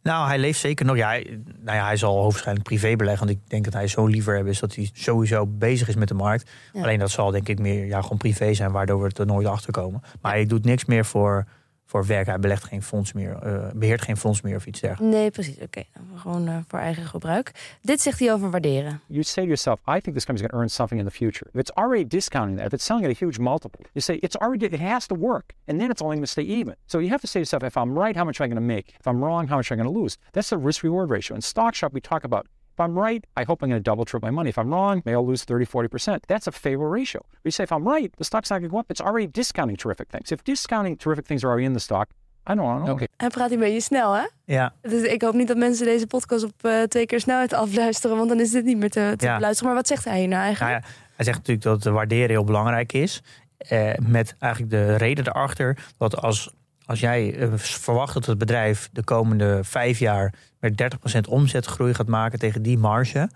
Nou, 0.02 0.28
hij 0.28 0.38
leeft 0.38 0.60
zeker 0.60 0.86
nog. 0.86 0.96
Ja, 0.96 1.08
hij, 1.08 1.40
nou 1.60 1.76
ja, 1.76 1.84
hij 1.84 1.96
zal 1.96 2.12
hoogstwaarschijnlijk 2.12 2.68
privé 2.68 2.96
beleggen. 2.96 3.26
Want 3.26 3.38
ik 3.38 3.50
denk 3.50 3.64
dat 3.64 3.72
hij 3.72 3.86
zo 3.86 4.06
liever 4.06 4.34
hebben 4.34 4.52
is 4.52 4.58
dat 4.58 4.74
hij 4.74 4.90
sowieso 4.92 5.46
bezig 5.46 5.88
is 5.88 5.94
met 5.94 6.08
de 6.08 6.14
markt. 6.14 6.50
Ja. 6.72 6.82
Alleen 6.82 6.98
dat 6.98 7.10
zal 7.10 7.30
denk 7.30 7.48
ik 7.48 7.58
meer 7.58 7.86
ja, 7.86 8.02
gewoon 8.02 8.18
privé 8.18 8.54
zijn, 8.54 8.72
waardoor 8.72 9.02
we 9.02 9.10
er 9.14 9.26
nooit 9.26 9.46
achter 9.46 9.72
komen. 9.72 10.02
Maar 10.20 10.32
hij 10.32 10.46
doet 10.46 10.64
niks 10.64 10.84
meer 10.84 11.04
voor, 11.04 11.46
voor 11.88 12.06
werk. 12.06 12.26
Hij 12.26 12.38
belegt 12.38 12.64
geen 12.64 12.82
fonds 12.82 13.12
meer, 13.12 13.36
eh, 13.36 13.70
beheert 13.74 14.02
geen 14.02 14.16
fonds 14.16 14.40
meer 14.40 14.56
of 14.56 14.66
iets 14.66 14.80
dergelijks. 14.80 15.16
Nee, 15.16 15.30
precies. 15.30 15.58
Oké, 15.58 15.82
nou, 15.94 16.18
gewoon 16.18 16.48
eh, 16.48 16.56
voor 16.68 16.78
eigen 16.78 17.06
gebruik. 17.06 17.76
Dit 17.82 18.00
zegt 18.00 18.18
hij 18.18 18.32
over 18.32 18.50
waarderen. 18.50 19.00
You 19.06 19.22
say 19.22 19.42
to 19.42 19.48
yourself, 19.48 19.78
I 19.80 20.00
think 20.00 20.16
this 20.16 20.24
company's 20.24 20.40
going 20.40 20.50
to 20.50 20.56
earn 20.58 20.68
something 20.70 21.00
in 21.00 21.06
the 21.06 21.12
future. 21.12 21.50
If 21.52 21.60
it's 21.60 21.72
already 21.72 22.06
discounting 22.06 22.56
that, 22.56 22.66
if 22.66 22.72
it's 22.72 22.84
selling 22.84 23.06
at 23.06 23.12
a 23.12 23.24
huge 23.24 23.38
multiple, 23.38 23.84
you 23.92 24.00
say 24.00 24.16
it's 24.16 24.36
already, 24.36 24.66
it 24.66 24.80
has 24.80 25.06
to 25.06 25.14
work. 25.14 25.54
And 25.66 25.80
then 25.80 25.90
it's 25.90 26.02
only 26.02 26.16
going 26.16 26.26
to 26.26 26.30
stay 26.30 26.60
even. 26.60 26.74
So 26.86 26.98
you 26.98 27.08
have 27.08 27.20
to 27.20 27.26
say 27.26 27.32
to 27.32 27.38
yourself, 27.38 27.62
if 27.62 27.76
I'm 27.76 27.98
right, 27.98 28.16
how 28.16 28.24
much 28.24 28.40
am 28.40 28.44
I 28.44 28.48
going 28.48 28.68
to 28.68 28.74
make? 28.74 28.94
If 29.00 29.06
I'm 29.06 29.24
wrong, 29.24 29.48
how 29.48 29.56
much 29.56 29.70
am 29.70 29.78
I 29.78 29.82
going 29.82 29.94
to 29.94 30.00
lose? 30.00 30.18
That's 30.32 30.48
the 30.48 30.58
risk 30.58 30.82
reward 30.82 31.10
ratio. 31.10 31.36
In 31.36 31.42
Stock 31.42 31.74
Shop, 31.74 31.92
we 31.92 32.00
talk 32.00 32.24
about 32.24 32.46
if 32.78 32.84
I'm 32.88 32.96
right, 33.06 33.24
I 33.40 33.44
hope 33.44 33.62
I'm 33.62 33.68
going 33.70 33.82
to 33.84 33.90
double, 33.90 34.04
triple 34.04 34.28
my 34.30 34.34
money. 34.34 34.48
If 34.50 34.58
I'm 34.58 34.70
wrong, 34.70 35.02
maybe 35.04 35.16
I'll 35.16 35.26
lose 35.26 35.44
30, 35.44 35.66
40%. 35.66 36.26
That's 36.26 36.46
a 36.46 36.52
favorable 36.52 36.90
ratio. 36.98 37.20
We 37.44 37.50
say 37.50 37.64
if 37.64 37.70
I'm 37.72 37.86
right, 37.88 38.10
the 38.16 38.24
stock's 38.24 38.48
not 38.50 38.58
going 38.60 38.70
to 38.70 38.74
go 38.74 38.78
up. 38.80 38.90
It's 38.90 39.00
already 39.00 39.28
discounting 39.30 39.76
terrific 39.78 40.08
things. 40.10 40.30
If 40.30 40.42
discounting 40.42 40.98
terrific 40.98 41.26
things 41.26 41.42
are 41.44 41.50
already 41.50 41.66
in 41.66 41.72
the 41.72 41.80
stock, 41.80 42.06
I 42.50 42.54
don't 42.54 42.64
want 42.64 42.98
to. 42.98 43.06
Hij 43.16 43.28
praat 43.28 43.50
een 43.50 43.58
beetje 43.58 43.80
snel, 43.80 44.12
hè? 44.12 44.26
Ja, 44.44 44.72
Dus 44.82 45.02
ik 45.02 45.22
hoop 45.22 45.34
niet 45.34 45.48
dat 45.48 45.56
mensen 45.56 45.86
deze 45.86 46.06
podcast 46.06 46.44
op 46.44 46.52
eh, 46.64 46.82
twee 46.82 47.06
keer 47.06 47.20
snelheid 47.20 47.52
afluisteren, 47.52 48.16
want 48.16 48.28
dan 48.28 48.40
is 48.40 48.50
dit 48.50 48.64
niet 48.64 48.76
meer 48.78 48.90
te, 48.90 49.14
te 49.16 49.26
Ja. 49.26 49.34
beluisteren. 49.34 49.66
Maar 49.72 49.76
wat 49.82 49.86
zegt 49.88 50.04
hij 50.04 50.18
hier 50.18 50.28
nou 50.28 50.42
nou 50.42 50.46
eigenlijk? 50.54 50.84
ja, 50.84 50.90
hij 51.16 51.24
zegt 51.24 51.36
natuurlijk 51.38 51.64
dat 51.66 51.82
de 51.82 51.90
waarderen 51.90 52.28
heel 52.30 52.44
belangrijk 52.44 52.92
is. 52.92 53.22
Eh, 53.58 53.90
met 54.06 54.34
eigenlijk 54.38 54.72
de 54.72 54.96
reden 54.96 55.26
erachter 55.28 55.78
dat 55.98 56.16
als, 56.22 56.52
als 56.86 57.00
jij 57.00 57.34
eh, 57.38 57.48
verwacht 57.56 58.14
dat 58.14 58.26
het 58.26 58.38
bedrijf 58.38 58.88
de 58.92 59.04
komende 59.04 59.64
vijf 59.64 59.98
jaar 59.98 60.34
met 60.60 60.96
30% 61.16 61.28
omzetgroei 61.28 61.94
gaat 61.94 62.06
maken 62.06 62.38
tegen 62.38 62.62
die 62.62 62.78
marge. 62.78 63.28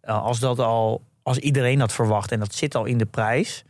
eh, 0.00 0.22
als 0.22 0.38
dat 0.40 0.58
al, 0.58 1.02
als 1.22 1.38
iedereen 1.38 1.78
dat 1.78 1.92
verwacht 1.92 2.32
en 2.32 2.38
dat 2.38 2.54
zit 2.54 2.74
al 2.74 2.84
in 2.84 2.98
de 2.98 3.06
prijs, 3.06 3.64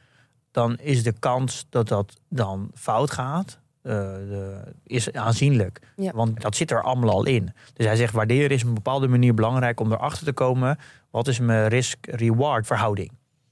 dan 0.51 0.77
is 0.79 1.03
de 1.03 1.13
kans 1.19 1.67
dat 1.71 1.89
dat 1.89 2.21
dan 2.29 2.71
fout 2.75 3.11
gaat. 3.11 3.59
eh, 3.83 3.93
de, 3.93 4.61
is 4.85 5.13
aanzienlijk. 5.13 5.81
Ja. 5.97 6.13
Want 6.15 6.41
dat 6.41 6.57
zit 6.57 6.71
er 6.71 6.83
allemaal 6.83 7.11
al 7.11 7.27
in. 7.27 7.53
Dus 7.75 7.87
hij 7.87 7.97
zegt 7.97 8.13
waarderen 8.13 8.51
is 8.51 8.63
op 8.63 8.69
een 8.69 8.75
bepaalde 8.75 9.09
manier 9.09 9.35
belangrijk 9.35 9.81
om 9.81 9.93
erachter 9.93 10.25
te 10.25 10.33
komen. 10.33 10.79
Wat 11.11 11.29
is 11.29 11.39
mijn 11.39 11.69
risk-reward 11.69 12.67
verhouding? 12.67 13.11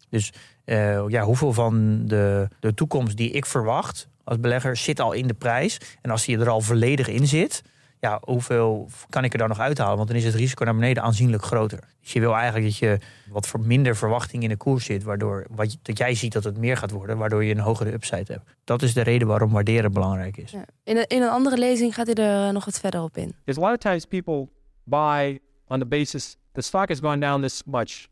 Dus 0.09 0.33
eh, 0.64 1.09
ja, 1.09 1.23
hoeveel 1.23 1.53
van 1.53 2.03
de, 2.07 2.49
de 2.61 2.75
toekomst 2.75 3.16
die 3.16 3.31
ik 3.31 3.47
verwacht 3.47 4.09
als 4.25 4.40
belegger 4.40 4.77
zit 4.77 5.01
al 5.01 5.12
in 5.12 5.27
de 5.27 5.35
prijs. 5.35 5.81
En 6.03 6.11
als 6.11 6.25
die 6.25 6.38
er 6.38 6.49
al 6.49 6.61
volledig 6.61 7.09
in 7.09 7.27
zit, 7.27 7.62
ja, 8.07 8.21
hoeveel 8.25 8.88
kan 9.09 9.25
ik 9.25 9.33
er 9.33 9.38
dan 9.38 9.49
nog 9.49 9.61
uithalen? 9.61 9.97
Want 9.97 10.09
dan 10.09 10.16
is 10.16 10.25
het 10.25 10.35
risico 10.35 10.64
naar 10.64 10.75
beneden 10.75 11.03
aanzienlijk 11.03 11.42
groter. 11.42 11.81
Dus 12.01 12.12
je 12.12 12.21
wil 12.21 12.35
eigenlijk 12.35 12.64
dat 12.64 12.77
je 12.77 12.99
wat 13.31 13.47
voor 13.47 13.61
minder 13.61 13.97
verwachting 13.97 14.42
in 14.42 14.49
de 14.49 14.57
koers 14.57 14.85
zit, 14.85 15.03
waardoor 15.03 15.47
wat 15.51 15.79
dat 15.83 15.99
jij 15.99 16.14
ziet 16.14 16.33
dat 16.33 16.45
het 16.45 16.57
meer 16.57 16.77
gaat 16.77 16.90
worden, 16.90 17.19
waardoor 17.19 17.45
je 17.45 17.55
een 17.55 17.61
hogere 17.61 17.92
upside 17.92 18.33
hebt. 18.33 18.45
Dat 18.64 18.83
is 18.83 18.95
de 18.95 19.01
reden 19.01 19.29
waarom 19.29 19.51
waarderen 19.51 19.92
belangrijk 19.92 20.37
is. 20.37 20.51
Ja. 20.51 20.64
In, 20.85 20.97
een, 20.97 21.07
in 21.07 21.23
een 21.23 21.29
andere 21.29 21.59
lezing 21.59 21.95
gaat 21.95 22.07
hij 22.07 22.14
er 22.14 22.47
eh, 22.47 22.53
nog 22.53 22.64
wat 22.64 22.81
verder 22.81 23.03
op 23.03 23.16
in. 23.16 23.35
is 23.45 23.59
a 23.59 23.61
lot 23.61 23.71
of 23.71 23.79
times 23.79 24.05
people 24.05 24.49
buy 24.85 25.38
on 25.69 25.79
the 25.79 25.87
basis 25.87 26.37
the 26.53 26.62
stock 26.62 26.88
has 26.88 27.01
gone 27.01 27.21
down 27.21 27.42
this 27.42 27.62
much. 27.64 28.09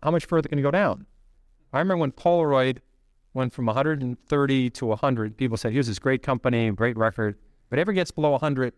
How 0.00 0.12
much 0.12 0.26
further 0.26 0.48
can 0.48 0.58
it 0.58 0.62
go 0.62 0.70
down? 0.70 1.06
I 1.72 1.78
remember 1.78 1.96
when 1.96 2.12
Polaroid 2.12 2.78
went 3.32 3.52
from 3.52 3.66
130 3.66 4.70
to 4.70 4.86
100, 4.86 5.36
people 5.36 5.56
said, 5.56 5.72
here's 5.72 5.86
this 5.86 5.98
great 5.98 6.22
company, 6.22 6.70
great 6.70 6.96
record. 6.96 7.36
But 7.68 7.78
ever 7.78 7.92
gets 7.92 8.10
below 8.10 8.30
100, 8.30 8.72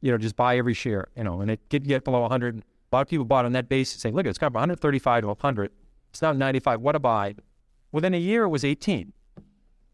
you 0.00 0.10
know, 0.10 0.18
just 0.18 0.36
buy 0.36 0.56
every 0.58 0.74
share, 0.74 1.08
you 1.16 1.24
know, 1.24 1.40
and 1.40 1.50
it 1.50 1.68
did 1.68 1.84
get 1.84 2.04
below 2.04 2.20
100. 2.22 2.58
A 2.58 2.62
lot 2.94 3.02
of 3.02 3.08
people 3.08 3.24
bought 3.24 3.44
on 3.44 3.52
that 3.52 3.68
basis, 3.68 4.00
saying, 4.00 4.14
look, 4.14 4.26
it's 4.26 4.38
gone 4.38 4.50
from 4.50 4.60
135 4.60 5.22
to 5.22 5.26
100. 5.28 5.72
It's 6.10 6.22
now 6.22 6.32
95. 6.32 6.80
What 6.80 6.94
a 6.94 6.98
buy. 6.98 7.34
Within 7.92 8.14
a 8.14 8.18
year, 8.18 8.44
it 8.44 8.48
was 8.48 8.64
18. 8.64 9.12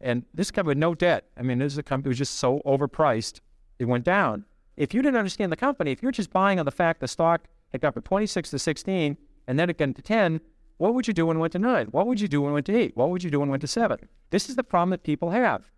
And 0.01 0.25
this 0.33 0.51
company 0.51 0.71
with 0.71 0.77
no 0.77 0.93
debt, 0.93 1.29
I 1.37 1.41
mean, 1.41 1.59
this 1.59 1.73
is 1.73 1.77
a 1.77 1.83
company 1.83 2.09
was 2.09 2.17
just 2.17 2.35
so 2.35 2.61
overpriced, 2.65 3.39
it 3.79 3.85
went 3.85 4.03
down. 4.03 4.45
If 4.75 4.93
you 4.93 5.01
didn't 5.01 5.17
understand 5.17 5.51
the 5.51 5.57
company, 5.57 5.91
if 5.91 6.03
you're 6.03 6.11
just 6.11 6.31
buying 6.31 6.59
on 6.59 6.65
the 6.65 6.71
fact 6.71 6.99
the 6.99 7.07
stock 7.07 7.45
had 7.71 7.81
gone 7.81 7.93
from 7.93 8.01
26 8.01 8.49
to 8.49 8.59
16 8.59 9.17
and 9.47 9.59
then 9.59 9.69
it 9.69 9.77
got 9.77 9.95
to 9.95 10.01
10, 10.01 10.41
what 10.77 10.93
would 10.93 11.07
you 11.07 11.13
do 11.13 11.27
when 11.27 11.37
it 11.37 11.39
went 11.39 11.53
to 11.53 11.59
9? 11.59 11.87
What 11.87 12.07
would 12.07 12.19
you 12.19 12.27
do 12.27 12.41
when 12.41 12.51
it 12.51 12.53
went 12.53 12.65
to 12.65 12.75
8? 12.75 12.97
What 12.97 13.09
would 13.09 13.23
you 13.23 13.29
do 13.29 13.39
when 13.39 13.49
it 13.49 13.51
went 13.51 13.61
to 13.61 13.67
7? 13.67 13.97
This 14.31 14.49
is 14.49 14.55
the 14.55 14.63
problem 14.63 14.89
that 14.89 15.03
people 15.03 15.29
have, 15.29 15.71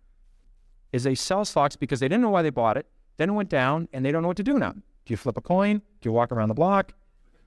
is 0.92 1.04
they 1.04 1.14
sell 1.14 1.44
stocks 1.44 1.76
because 1.76 2.00
they 2.00 2.08
didn't 2.08 2.22
know 2.22 2.30
why 2.30 2.42
they 2.42 2.50
bought 2.50 2.76
it, 2.76 2.86
then 3.16 3.28
it 3.28 3.34
went 3.34 3.50
down, 3.50 3.88
and 3.92 4.02
they 4.02 4.12
don't 4.12 4.22
know 4.22 4.32
what 4.32 4.36
to 4.36 4.42
do 4.42 4.58
now. 4.58 4.72
Do 4.72 5.12
you 5.12 5.18
flip 5.18 5.36
a 5.36 5.40
coin? 5.40 5.72
Do 5.76 6.08
you 6.08 6.14
walk 6.14 6.30
around 6.32 6.48
the 6.48 6.54
block? 6.54 6.88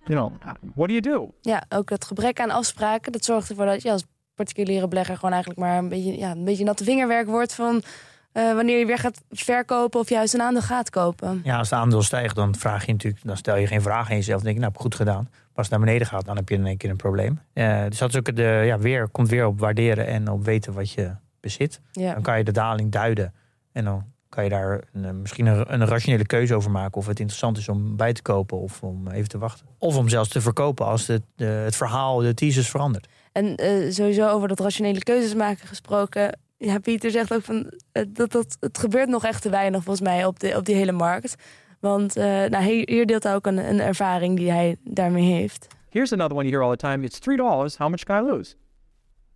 You 0.05 0.19
know, 0.19 0.31
what 0.75 0.87
do 0.87 0.93
you 0.93 1.01
do? 1.01 1.33
Ja, 1.41 1.63
ook 1.69 1.89
dat 1.89 2.05
gebrek 2.05 2.39
aan 2.39 2.49
afspraken, 2.49 3.11
dat 3.11 3.25
zorgt 3.25 3.49
ervoor 3.49 3.65
dat 3.65 3.81
je 3.81 3.91
als 3.91 4.05
particuliere 4.35 4.87
belegger 4.87 5.15
gewoon 5.15 5.31
eigenlijk 5.31 5.61
maar 5.61 5.77
een 5.77 5.89
beetje, 5.89 6.17
ja, 6.17 6.31
een 6.31 6.45
beetje 6.45 6.63
natte 6.63 6.83
vingerwerk 6.83 7.27
wordt 7.27 7.53
van 7.53 7.83
eh, 8.31 8.53
wanneer 8.53 8.79
je 8.79 8.85
weer 8.85 8.97
gaat 8.97 9.21
verkopen 9.29 9.99
of 9.99 10.09
juist 10.09 10.33
een 10.33 10.41
aandeel 10.41 10.61
gaat 10.61 10.89
kopen. 10.89 11.41
Ja, 11.43 11.57
als 11.57 11.69
de 11.69 11.75
aandeel 11.75 12.01
stijgt, 12.01 12.35
dan 12.35 12.55
vraag 12.55 12.85
je 12.85 12.91
natuurlijk, 12.91 13.23
dan 13.25 13.37
stel 13.37 13.57
je 13.57 13.67
geen 13.67 13.81
vraag 13.81 14.09
aan 14.09 14.15
jezelf. 14.15 14.41
Dan 14.41 14.53
denk 14.53 14.55
je, 14.55 14.61
nou, 14.61 14.73
heb 14.73 14.81
ik 14.81 14.81
goed 14.81 14.95
gedaan. 14.95 15.27
Maar 15.31 15.53
als 15.53 15.67
het 15.67 15.77
naar 15.77 15.85
beneden 15.85 16.07
gaat, 16.07 16.25
dan 16.25 16.35
heb 16.35 16.49
je 16.49 16.55
in 16.55 16.65
één 16.65 16.77
keer 16.77 16.89
een 16.89 16.95
probleem. 16.95 17.39
Eh, 17.53 17.83
dus 17.87 17.97
dat 17.97 18.09
is 18.09 18.17
ook 18.17 18.35
de, 18.35 18.61
ja, 18.65 18.79
weer, 18.79 19.07
komt 19.07 19.29
weer 19.29 19.45
op 19.45 19.59
waarderen 19.59 20.07
en 20.07 20.29
op 20.29 20.45
weten 20.45 20.73
wat 20.73 20.91
je 20.91 21.15
bezit. 21.39 21.81
Ja. 21.91 22.13
Dan 22.13 22.21
kan 22.21 22.37
je 22.37 22.43
de 22.43 22.51
daling 22.51 22.91
duiden. 22.91 23.33
En 23.71 23.83
dan 23.83 24.03
kan 24.29 24.43
je 24.43 24.49
daar 24.49 24.83
een, 24.93 25.05
eh, 25.05 25.11
misschien 25.11 25.45
een, 25.45 25.73
een 25.73 25.85
rationele 25.85 26.25
keuze 26.25 26.55
over 26.55 26.71
maken. 26.71 26.97
Of 26.97 27.07
het 27.07 27.19
interessant 27.19 27.57
is 27.57 27.69
om 27.69 27.95
bij 27.95 28.13
te 28.13 28.21
kopen 28.21 28.59
of 28.59 28.83
om 28.83 29.07
even 29.07 29.29
te 29.29 29.37
wachten. 29.37 29.65
Of 29.77 29.97
om 29.97 30.09
zelfs 30.09 30.29
te 30.29 30.41
verkopen 30.41 30.85
als 30.85 31.07
het, 31.07 31.23
het 31.35 31.75
verhaal, 31.75 32.17
de 32.17 32.33
thesis 32.33 32.69
verandert. 32.69 33.07
En 33.31 33.55
eh, 33.55 33.91
sowieso 33.91 34.27
over 34.29 34.47
dat 34.47 34.59
rationele 34.59 35.03
keuzes 35.03 35.33
maken 35.33 35.67
gesproken. 35.67 36.37
Ja, 36.57 36.79
Pieter 36.79 37.11
zegt 37.11 37.33
ook 37.33 37.41
van 37.43 37.71
eh, 37.91 38.03
dat, 38.09 38.31
dat 38.31 38.57
het 38.59 38.77
gebeurt 38.77 39.09
nog 39.09 39.25
echt 39.25 39.41
te 39.41 39.49
weinig 39.49 39.83
volgens 39.83 40.07
mij 40.07 40.25
op, 40.25 40.39
de, 40.39 40.55
op 40.55 40.65
die 40.65 40.75
hele 40.75 40.91
markt. 40.91 41.35
Want 41.79 42.15
eh, 42.15 42.23
nou, 42.25 42.63
hier, 42.63 42.89
hier 42.89 43.05
deelt 43.05 43.23
hij 43.23 43.35
ook 43.35 43.45
een, 43.45 43.57
een 43.57 43.79
ervaring 43.79 44.37
die 44.37 44.51
hij 44.51 44.75
daarmee 44.83 45.31
heeft. 45.31 45.67
Here's 45.89 46.13
another 46.13 46.35
one 46.35 46.45
you 46.45 46.55
hear 46.55 46.69
all 46.69 46.77
the 46.77 46.87
time. 46.87 47.05
It's 47.05 47.19
three 47.19 47.37
dollars. 47.37 47.77
How 47.77 47.89
much 47.89 48.03
can 48.03 48.25
I 48.25 48.31
lose? 48.31 48.55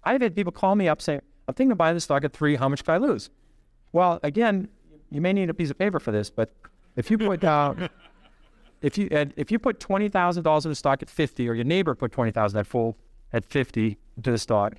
I've 0.06 0.24
had 0.24 0.34
people 0.34 0.52
call 0.52 0.76
me 0.76 0.90
up 0.90 1.02
saying, 1.02 1.22
"I'm 1.22 1.54
thinking 1.54 1.72
of 1.72 1.78
buying 1.78 1.96
this 1.96 2.04
stock 2.04 2.24
at 2.24 2.34
three. 2.34 2.58
How 2.58 2.70
much 2.70 2.84
can 2.84 3.02
I 3.02 3.06
lose?" 3.08 3.30
Well, 3.92 4.18
again, 4.22 4.70
you 5.14 5.22
may 5.22 5.32
need 5.32 5.50
a 5.50 5.54
piece 5.54 5.70
of 5.70 5.78
paper 5.78 6.00
for 6.00 6.12
this, 6.12 6.32
but 6.32 6.52
if 6.96 7.12
you 7.12 7.20
put 7.20 7.40
down, 7.40 7.88
if 8.82 8.98
you 8.98 9.08
and 9.12 9.32
if 9.38 9.52
you 9.52 9.60
put 9.60 9.80
twenty 9.80 10.10
thousand 10.10 10.44
dollars 10.44 10.66
in 10.66 10.70
the 10.70 10.76
stock 10.76 11.04
at 11.04 11.10
fifty, 11.10 11.48
or 11.48 11.54
your 11.54 11.66
neighbor 11.66 11.94
put 11.94 12.12
twenty 12.12 12.32
thousand 12.32 12.60
at 12.60 12.66
full 12.66 12.98
at 13.32 13.46
fifty 13.46 14.00
into 14.18 14.32
the 14.32 14.40
stock, 14.40 14.74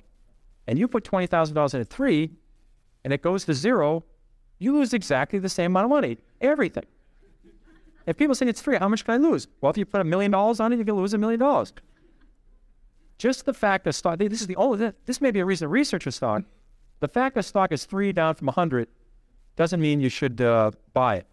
and 0.67 0.77
you 0.77 0.89
put 0.89 1.05
twenty 1.05 1.25
thousand 1.25 1.55
dollars 1.55 1.73
in 1.73 1.79
at 1.79 1.87
three, 1.87 2.31
and 3.05 3.13
it 3.13 3.21
goes 3.21 3.45
to 3.45 3.53
zero, 3.53 4.03
you 4.59 4.73
lose 4.73 4.93
exactly 4.93 5.39
the 5.39 5.47
same 5.47 5.71
amount 5.71 5.85
of 5.85 5.89
money. 5.89 6.17
Everything. 6.41 6.85
If 8.05 8.17
people 8.17 8.35
say 8.35 8.45
it's 8.47 8.61
free, 8.61 8.77
how 8.77 8.89
much 8.89 9.05
can 9.05 9.13
I 9.13 9.17
lose? 9.17 9.47
Well, 9.61 9.69
if 9.69 9.77
you 9.77 9.85
put 9.85 10.01
a 10.01 10.03
million 10.03 10.31
dollars 10.31 10.59
on 10.59 10.73
it, 10.73 10.77
you 10.77 10.85
can 10.85 10.95
lose 10.95 11.13
a 11.13 11.17
million 11.17 11.39
dollars. 11.39 11.71
Just 13.17 13.45
the 13.45 13.53
fact 13.53 13.85
that 13.85 13.93
stock, 13.93 14.19
this 14.19 14.41
is 14.41 14.47
the 14.47 14.57
only, 14.57 14.91
this 15.05 15.21
may 15.21 15.31
be 15.31 15.39
a 15.39 15.45
reason 15.45 15.65
to 15.65 15.69
research 15.69 16.05
a 16.05 16.11
stock. 16.11 16.43
The 16.99 17.07
fact 17.07 17.35
that 17.35 17.43
stock 17.43 17.71
is 17.71 17.85
three 17.85 18.11
down 18.11 18.35
from 18.35 18.47
100 18.47 18.89
doesn't 19.55 19.79
mean 19.79 19.99
you 19.99 20.09
should 20.09 20.39
uh, 20.39 20.67
buy 20.91 21.15
it. 21.15 21.25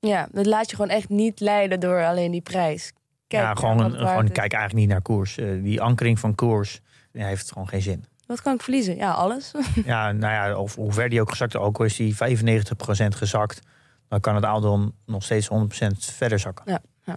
Ja, 0.00 0.28
dat 0.32 0.46
laat 0.46 0.70
je 0.70 0.76
gewoon 0.76 0.90
echt 0.90 1.08
niet 1.08 1.40
leiden 1.40 1.80
door 1.80 2.04
alleen 2.04 2.30
die 2.30 2.40
prijs. 2.40 2.92
Kijk 3.26 3.42
ja, 3.42 3.54
gewoon, 3.54 3.80
een, 3.80 3.92
gewoon 3.92 4.28
kijk 4.28 4.52
eigenlijk 4.52 4.74
niet 4.74 4.88
naar 4.88 5.02
koers. 5.02 5.38
Eh, 5.38 5.62
die 5.62 5.80
ankering 5.80 6.18
van 6.18 6.34
koers 6.34 6.80
ja, 7.12 7.26
heeft 7.26 7.52
gewoon 7.52 7.68
geen 7.68 7.82
zin. 7.82 8.04
Wat 8.26 8.42
kan 8.42 8.54
ik 8.54 8.62
verliezen? 8.62 8.96
Ja, 8.96 9.10
alles. 9.10 9.52
Ja, 9.84 10.12
nou 10.12 10.32
ja, 10.32 10.58
of 10.58 10.74
hoe 10.74 10.92
ver 10.92 11.08
die 11.08 11.20
ook 11.20 11.30
gezakt 11.30 11.54
is, 11.54 11.60
ook 11.60 11.78
al 11.78 11.84
is 11.84 11.96
die 11.96 12.14
95% 12.14 12.18
gezakt, 13.08 13.60
dan 14.08 14.20
kan 14.20 14.34
het 14.34 14.44
aandeel 14.44 14.92
nog 15.06 15.22
steeds 15.22 15.48
100% 15.48 15.52
verder 15.98 16.38
zakken. 16.38 16.64
Ja, 16.66 16.82
ja. 17.04 17.16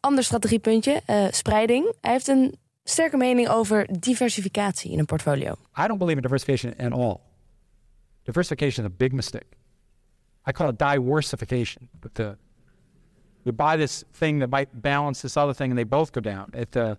Ander 0.00 0.24
strategiepuntje, 0.24 1.02
eh, 1.06 1.24
spreiding. 1.30 1.92
Hij 2.00 2.12
heeft 2.12 2.28
een 2.28 2.54
sterke 2.84 3.16
mening 3.16 3.48
over 3.48 3.86
diversificatie 4.00 4.92
in 4.92 4.98
een 4.98 5.04
portfolio. 5.04 5.50
I 5.78 5.86
don't 5.86 5.98
believe 5.98 6.16
in 6.16 6.22
diversification 6.22 6.92
at 6.92 6.98
all. 6.98 7.16
Diversification 8.24 8.84
is 8.84 8.86
a 8.86 8.90
big 8.90 9.12
mistake. 9.12 9.52
I 10.46 10.52
call 10.52 10.68
it 10.68 10.78
diversification. 10.78 11.88
But 12.00 12.20
uh, 12.20 12.34
you 13.44 13.52
buy 13.52 13.76
this 13.76 14.04
thing 14.12 14.38
that 14.40 14.50
might 14.50 14.82
balance 14.82 15.22
this 15.22 15.36
other 15.36 15.54
thing, 15.54 15.70
and 15.70 15.78
they 15.78 15.84
both 15.84 16.12
go 16.12 16.20
down. 16.20 16.52
Uh, 16.74 16.96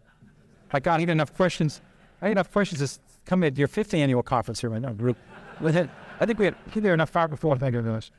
I 0.71 0.81
had 0.83 1.09
enough 1.09 1.33
questions. 1.33 1.81
I 2.21 2.27
had 2.27 2.33
enough 2.33 2.51
questions 2.51 2.97
to 2.97 2.99
come 3.25 3.43
at 3.43 3.57
your 3.57 3.67
50th 3.67 3.93
annual 3.93 4.23
conference 4.23 4.61
here 4.61 4.69
right 4.69 4.81
now, 4.81 4.93
group. 4.93 5.17
I 5.61 6.25
think 6.25 6.39
we 6.39 6.45
had 6.45 6.55
there 6.75 6.93
enough 6.93 7.09
far 7.09 7.27
before. 7.27 7.57
Thank 7.57 7.75
you 7.75 7.81
very 7.81 7.93
much. 7.93 8.11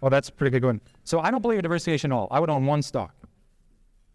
Well, 0.00 0.10
that's 0.10 0.28
a 0.28 0.32
pretty 0.32 0.58
good 0.58 0.64
one. 0.64 0.80
So 1.04 1.20
I 1.20 1.30
don't 1.30 1.42
believe 1.42 1.58
in 1.58 1.62
diversification 1.62 2.12
at 2.12 2.14
all. 2.14 2.28
I 2.30 2.40
would 2.40 2.50
own 2.50 2.66
one 2.66 2.82
stock. 2.82 3.14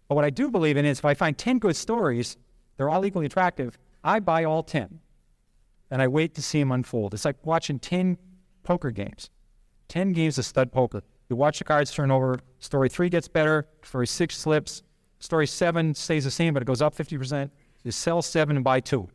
But 0.08 0.16
what 0.16 0.26
I 0.26 0.30
do 0.30 0.50
believe 0.50 0.78
in 0.78 0.86
is 0.86 1.00
if 1.00 1.06
I 1.06 1.14
find 1.14 1.38
10 1.38 1.60
good 1.60 1.76
stories, 1.76 2.38
they're 2.78 2.90
all 2.90 3.06
equally 3.06 3.26
attractive, 3.26 3.78
I 4.04 4.20
buy 4.20 4.44
all 4.44 4.62
10 4.62 5.00
and 5.90 6.02
I 6.02 6.08
wait 6.08 6.36
to 6.36 6.42
see 6.42 6.60
them 6.60 6.72
unfold. 6.72 7.14
It's 7.14 7.26
like 7.26 7.44
watching 7.46 7.80
10 7.80 8.18
poker 8.66 8.92
games, 8.92 9.30
10 9.88 10.12
games 10.12 10.38
of 10.38 10.46
stud 10.46 10.72
poker. 10.74 11.02
You 11.30 11.38
watch 11.38 11.60
the 11.60 11.64
cards 11.64 11.92
turn 11.92 12.12
over. 12.12 12.40
Story 12.60 12.90
three 12.90 13.10
gets 13.10 13.28
better. 13.28 13.68
Story 13.84 14.08
six 14.08 14.38
slips. 14.38 14.84
Story 15.20 15.48
seven 15.48 15.96
stays 15.96 16.26
the 16.26 16.32
same, 16.32 16.54
but 16.54 16.62
it 16.62 16.66
goes 16.66 16.82
up 16.82 16.94
50%. 16.94 17.50
You 17.84 17.92
sell 17.92 18.22
seven 18.22 18.58
and 18.58 18.64
buy 18.64 18.80
two. 18.80 19.08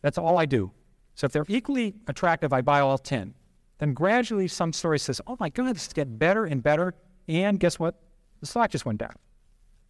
That's 0.00 0.18
all 0.18 0.38
I 0.38 0.46
do. 0.46 0.70
So 1.14 1.26
if 1.26 1.32
they're 1.32 1.44
equally 1.48 1.94
attractive, 2.06 2.52
I 2.52 2.60
buy 2.60 2.80
all 2.80 2.98
10. 2.98 3.34
Then 3.78 3.94
gradually 3.94 4.48
some 4.48 4.72
story 4.72 4.98
says, 4.98 5.20
oh 5.26 5.36
my 5.40 5.48
God, 5.48 5.74
this 5.74 5.86
is 5.86 5.92
getting 5.92 6.16
better 6.16 6.44
and 6.44 6.62
better. 6.62 6.94
And 7.28 7.58
guess 7.58 7.78
what? 7.78 8.00
The 8.40 8.46
stock 8.46 8.70
just 8.70 8.86
went 8.86 8.98
down. 8.98 9.14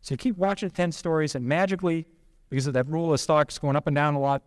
So 0.01 0.13
you 0.13 0.17
keep 0.19 0.37
watching 0.37 0.71
10 0.71 0.93
stories 0.93 1.35
and 1.35 1.45
magically, 1.45 2.07
because 2.51 2.67
of 2.67 2.75
that 2.75 2.89
rule 2.89 3.13
of 3.13 3.21
stocks 3.21 3.59
going 3.59 3.77
up 3.77 3.87
and 3.87 3.95
down 3.97 4.15
a 4.15 4.21
lot, 4.21 4.43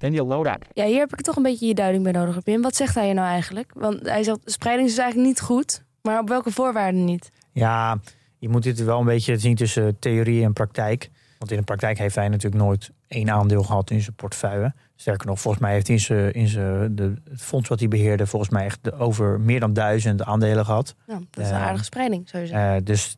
load 0.00 0.46
up. 0.46 0.66
Ja, 0.72 0.84
hier 0.84 0.98
heb 0.98 1.12
ik 1.12 1.20
toch 1.20 1.36
een 1.36 1.42
beetje 1.42 1.66
je 1.66 1.74
duiding 1.74 2.02
bij 2.02 2.12
nodig, 2.12 2.42
Pim. 2.42 2.62
Wat 2.62 2.76
zegt 2.76 2.94
hij 2.94 3.12
nou 3.12 3.28
eigenlijk? 3.28 3.72
Want 3.74 4.06
hij 4.08 4.22
zegt, 4.22 4.38
spreiding 4.44 4.88
is 4.88 4.98
eigenlijk 4.98 5.28
niet 5.28 5.40
goed. 5.40 5.84
Maar 6.02 6.18
op 6.18 6.28
welke 6.28 6.50
voorwaarden 6.50 7.04
niet? 7.04 7.30
Ja, 7.52 7.98
je 8.38 8.48
moet 8.48 8.62
dit 8.62 8.84
wel 8.84 8.98
een 9.00 9.06
beetje 9.06 9.38
zien 9.38 9.54
tussen 9.54 9.98
theorie 9.98 10.44
en 10.44 10.52
praktijk. 10.52 11.10
Want 11.38 11.50
in 11.50 11.56
de 11.56 11.64
praktijk 11.64 11.98
heeft 11.98 12.14
hij 12.14 12.28
natuurlijk 12.28 12.62
nooit 12.62 12.90
één 13.08 13.30
aandeel 13.30 13.62
gehad 13.62 13.90
in 13.90 14.00
zijn 14.00 14.14
portefeuille. 14.16 14.72
Sterker 14.96 15.26
nog, 15.26 15.40
volgens 15.40 15.62
mij 15.62 15.72
heeft 15.72 15.86
hij 15.86 15.96
in 15.96 16.02
zijn, 16.02 16.32
in 16.32 16.48
zijn 16.48 16.94
de, 16.94 17.14
het 17.30 17.42
fonds 17.42 17.68
wat 17.68 17.78
hij 17.78 17.88
beheerde, 17.88 18.26
volgens 18.26 18.50
mij 18.50 18.64
echt 18.64 18.92
over 18.92 19.40
meer 19.40 19.60
dan 19.60 19.72
duizend 19.72 20.22
aandelen 20.22 20.64
gehad. 20.64 20.94
Ja, 21.06 21.18
dat 21.30 21.44
is 21.44 21.50
een 21.50 21.56
Eh, 21.56 21.62
aardige 21.62 21.84
spreiding, 21.84 22.28
zou 22.28 22.42
je 22.42 22.48
zeggen. 22.48 22.74
Eh, 22.76 22.80
dus, 22.84 23.16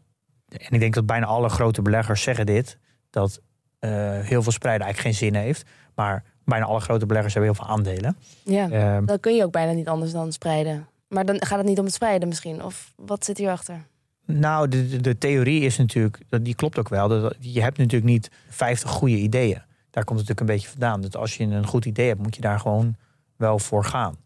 en 0.48 0.70
ik 0.70 0.80
denk 0.80 0.94
dat 0.94 1.06
bijna 1.06 1.26
alle 1.26 1.48
grote 1.48 1.82
beleggers 1.82 2.22
zeggen 2.22 2.46
dit. 2.46 2.78
Dat 3.10 3.40
eh, 3.78 3.90
heel 4.20 4.42
veel 4.42 4.52
spreiden 4.52 4.86
eigenlijk 4.86 5.16
geen 5.16 5.30
zin 5.30 5.40
heeft. 5.40 5.64
Maar 5.94 6.24
bijna 6.46 6.64
alle 6.64 6.80
grote 6.80 7.06
beleggers 7.06 7.34
hebben 7.34 7.52
heel 7.52 7.64
veel 7.64 7.74
aandelen. 7.74 8.16
ja, 8.42 8.70
Ehm, 8.70 9.04
dan 9.04 9.20
kun 9.20 9.34
je 9.34 9.44
ook 9.44 9.52
bijna 9.52 9.72
niet 9.72 9.88
anders 9.88 10.12
dan 10.12 10.32
spreiden. 10.32 10.86
Maar 11.08 11.24
dan 11.24 11.44
gaat 11.44 11.58
het 11.58 11.66
niet 11.66 11.78
om 11.78 11.84
het 11.84 11.94
spreiden 11.94 12.28
misschien. 12.28 12.64
Of 12.64 12.92
wat 12.96 13.24
zit 13.24 13.38
hierachter? 13.38 13.86
Nou, 14.26 14.68
de, 14.68 15.00
de, 15.00 15.18
theorie 15.18 15.60
is 15.60 15.76
natuurlijk, 15.76 16.18
dat, 16.28 16.44
die 16.44 16.54
klopt 16.54 16.78
ook 16.78 16.88
wel. 16.88 17.08
Dat, 17.08 17.36
je 17.40 17.62
hebt 17.62 17.78
natuurlijk 17.78 18.10
niet 18.10 18.30
50 18.48 18.90
goede 18.90 19.16
ideeën. 19.16 19.62
Daar 19.90 20.04
komt 20.04 20.18
het 20.18 20.28
natuurlijk 20.28 20.40
een 20.40 20.46
beetje 20.46 20.68
vandaan. 20.68 21.00
Dat 21.00 21.16
als 21.16 21.36
je 21.36 21.44
een 21.44 21.66
goed 21.66 21.84
idee 21.84 22.08
hebt, 22.08 22.22
moet 22.22 22.34
je 22.34 22.40
daar 22.40 22.60
gewoon 22.60 22.96
wel 23.36 23.58
voor 23.58 23.84
gaan. 23.84 24.16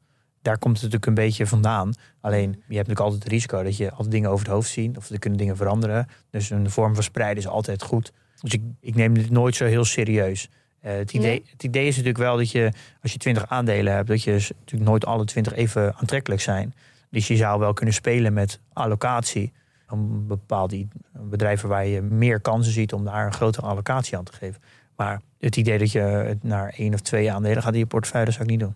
Daar 0.42 0.58
komt 0.58 0.74
het 0.74 0.82
natuurlijk 0.82 1.06
een 1.06 1.24
beetje 1.26 1.46
vandaan. 1.46 1.92
Alleen, 2.20 2.48
je 2.48 2.54
hebt 2.56 2.68
natuurlijk 2.68 3.00
altijd 3.00 3.22
het 3.22 3.32
risico 3.32 3.62
dat 3.62 3.76
je 3.76 3.90
altijd 3.90 4.10
dingen 4.10 4.30
over 4.30 4.44
het 4.44 4.54
hoofd 4.54 4.70
ziet. 4.70 4.96
Of 4.96 5.10
er 5.10 5.18
kunnen 5.18 5.38
dingen 5.38 5.56
veranderen. 5.56 6.08
Dus 6.30 6.50
een 6.50 6.70
vorm 6.70 6.94
van 6.94 7.02
spreiden 7.02 7.42
is 7.42 7.48
altijd 7.48 7.82
goed. 7.82 8.12
Dus 8.40 8.52
ik, 8.52 8.62
ik 8.80 8.94
neem 8.94 9.14
dit 9.14 9.30
nooit 9.30 9.54
zo 9.56 9.64
heel 9.64 9.84
serieus. 9.84 10.48
Eh, 10.80 10.92
het, 10.96 11.12
idee, 11.12 11.26
Nee. 11.30 11.44
het 11.50 11.62
idee 11.62 11.82
is 11.86 11.90
natuurlijk 11.90 12.24
wel 12.24 12.36
dat 12.36 12.50
je, 12.50 12.72
als 13.02 13.12
je 13.12 13.18
20 13.18 13.48
aandelen 13.48 13.92
hebt, 13.94 14.08
dat 14.08 14.22
je 14.22 14.30
natuurlijk 14.32 14.90
nooit 14.90 15.06
alle 15.06 15.24
20 15.24 15.54
even 15.54 15.94
aantrekkelijk 15.94 16.40
zijn. 16.40 16.74
Dus 17.10 17.28
je 17.28 17.36
zou 17.36 17.58
wel 17.60 17.72
kunnen 17.72 17.94
spelen 17.94 18.32
met 18.32 18.60
allocatie. 18.72 19.52
Om 19.88 20.26
bepaalde 20.26 20.86
bedrijven 21.12 21.68
waar 21.68 21.86
je 21.86 22.02
meer 22.02 22.40
kansen 22.40 22.72
ziet 22.72 22.92
om 22.92 23.04
daar 23.04 23.26
een 23.26 23.32
grotere 23.32 23.66
allocatie 23.66 24.16
aan 24.16 24.24
te 24.24 24.32
geven. 24.32 24.60
Maar 24.96 25.20
het 25.38 25.56
idee 25.56 25.78
dat 25.78 25.92
je 25.92 26.00
het 26.00 26.42
naar 26.42 26.72
één 26.76 26.94
of 26.94 27.00
twee 27.00 27.32
aandelen 27.32 27.62
gaat 27.62 27.72
in 27.72 27.78
je 27.78 27.86
portefeuille, 27.86 28.30
zou 28.30 28.44
ik 28.44 28.50
niet 28.50 28.60
doen. 28.60 28.74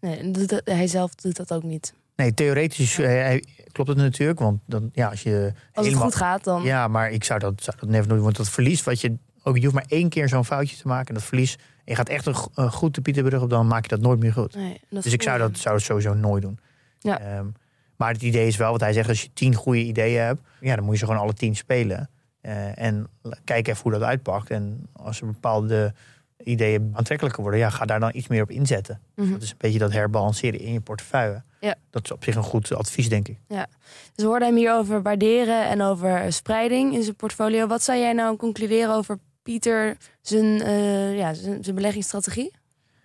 Nee, 0.00 0.46
hij 0.64 0.86
zelf 0.86 1.14
doet 1.14 1.36
dat 1.36 1.52
ook 1.52 1.62
niet. 1.62 1.94
Nee, 2.16 2.34
theoretisch 2.34 2.98
eh, 2.98 3.40
klopt 3.72 3.88
het 3.88 3.98
natuurlijk. 3.98 4.38
Want 4.38 4.60
dan, 4.66 4.90
ja, 4.92 5.08
als 5.08 5.22
je 5.22 5.30
Als 5.32 5.54
het 5.72 5.84
helemaal- 5.84 6.02
goed 6.04 6.14
gaat, 6.14 6.44
dan... 6.44 6.62
Ja, 6.62 6.88
maar 6.88 7.10
ik 7.10 7.24
zou 7.24 7.38
dat, 7.40 7.62
zou 7.62 7.76
dat 7.80 7.88
never 7.88 8.08
doen. 8.08 8.20
Want 8.20 8.36
dat 8.36 8.48
verlies 8.48 8.82
wat 8.82 9.00
je... 9.00 9.16
Ook, 9.42 9.56
je 9.56 9.62
hoeft 9.62 9.74
maar 9.74 9.84
één 9.88 10.08
keer 10.08 10.28
zo'n 10.28 10.44
foutje 10.44 10.76
te 10.76 10.88
maken. 10.88 11.08
En 11.08 11.14
dat 11.14 11.22
verlies... 11.22 11.54
En 11.56 11.82
je 11.84 11.94
gaat 11.94 12.08
echt 12.08 12.26
een, 12.26 12.34
go- 12.34 12.50
een 12.54 12.72
goed 12.72 12.94
de 12.94 13.00
Pieterbrug 13.00 13.42
op, 13.42 13.50
dan 13.50 13.66
maak 13.66 13.82
je 13.82 13.88
dat 13.88 14.00
nooit 14.00 14.20
meer 14.20 14.32
goed. 14.32 14.54
Nee, 14.54 14.80
Dus 14.88 15.12
ik 15.12 15.22
zou 15.22 15.38
dat, 15.38 15.58
zou 15.58 15.74
het 15.74 15.84
sowieso 15.84 16.14
nooit 16.14 16.42
doen. 16.42 16.58
Ja. 16.98 17.20
Ehm, 17.20 17.46
maar 17.96 18.12
het 18.12 18.22
idee 18.22 18.46
is 18.46 18.56
wel, 18.56 18.70
wat 18.70 18.80
hij 18.80 18.92
zegt, 18.92 19.08
als 19.08 19.22
je 19.22 19.28
tien 19.34 19.54
goede 19.54 19.82
ideeën 19.84 20.20
hebt, 20.22 20.40
ja, 20.60 20.74
dan 20.74 20.84
moet 20.84 20.92
je 20.94 20.98
ze 21.00 21.06
gewoon 21.06 21.20
alle 21.20 21.32
tien 21.34 21.56
spelen. 21.56 22.10
Eh, 22.40 22.78
en 22.78 23.06
kijk 23.44 23.68
even 23.68 23.82
hoe 23.82 23.92
dat 23.92 24.02
uitpakt. 24.02 24.50
En 24.50 24.86
als 24.92 25.20
er 25.20 25.26
bepaalde 25.26 25.94
ideeën 26.44 26.90
aantrekkelijker 26.94 27.42
worden, 27.42 27.60
ja, 27.60 27.70
ga 27.70 27.84
daar 27.84 28.00
dan 28.00 28.10
iets 28.14 28.28
meer 28.28 28.42
op 28.42 28.50
inzetten. 28.50 29.00
Mhm. 29.16 29.30
Dat 29.30 29.42
is 29.42 29.50
een 29.50 29.56
beetje 29.58 29.78
dat 29.78 29.92
herbalanceren 29.92 30.60
in 30.60 30.72
je 30.72 30.80
portefeuille. 30.80 31.42
Ja. 31.60 31.74
Dat 31.90 32.04
is 32.04 32.12
op 32.12 32.24
zich 32.24 32.34
een 32.34 32.42
goed 32.42 32.72
advies, 32.74 33.08
denk 33.08 33.28
ik. 33.28 33.38
Dus 33.48 33.58
we 34.14 34.24
hoorden 34.24 34.48
hem 34.48 34.56
hier 34.56 34.74
over 34.74 35.02
waarderen 35.02 35.68
en 35.68 35.82
over 35.82 36.32
spreiding 36.32 36.94
in 36.94 37.02
zijn 37.02 37.16
portfolio. 37.16 37.66
Wat 37.66 37.82
zou 37.82 37.98
jij 37.98 38.12
nou 38.12 38.36
concluderen 38.36 38.94
over 38.94 39.18
Pieter, 39.42 39.96
zijn, 40.20 40.60
eh, 40.60 41.16
ja, 41.16 41.34
zijn, 41.34 41.64
zijn 41.64 41.74
beleggingsstrategie? 41.74 42.52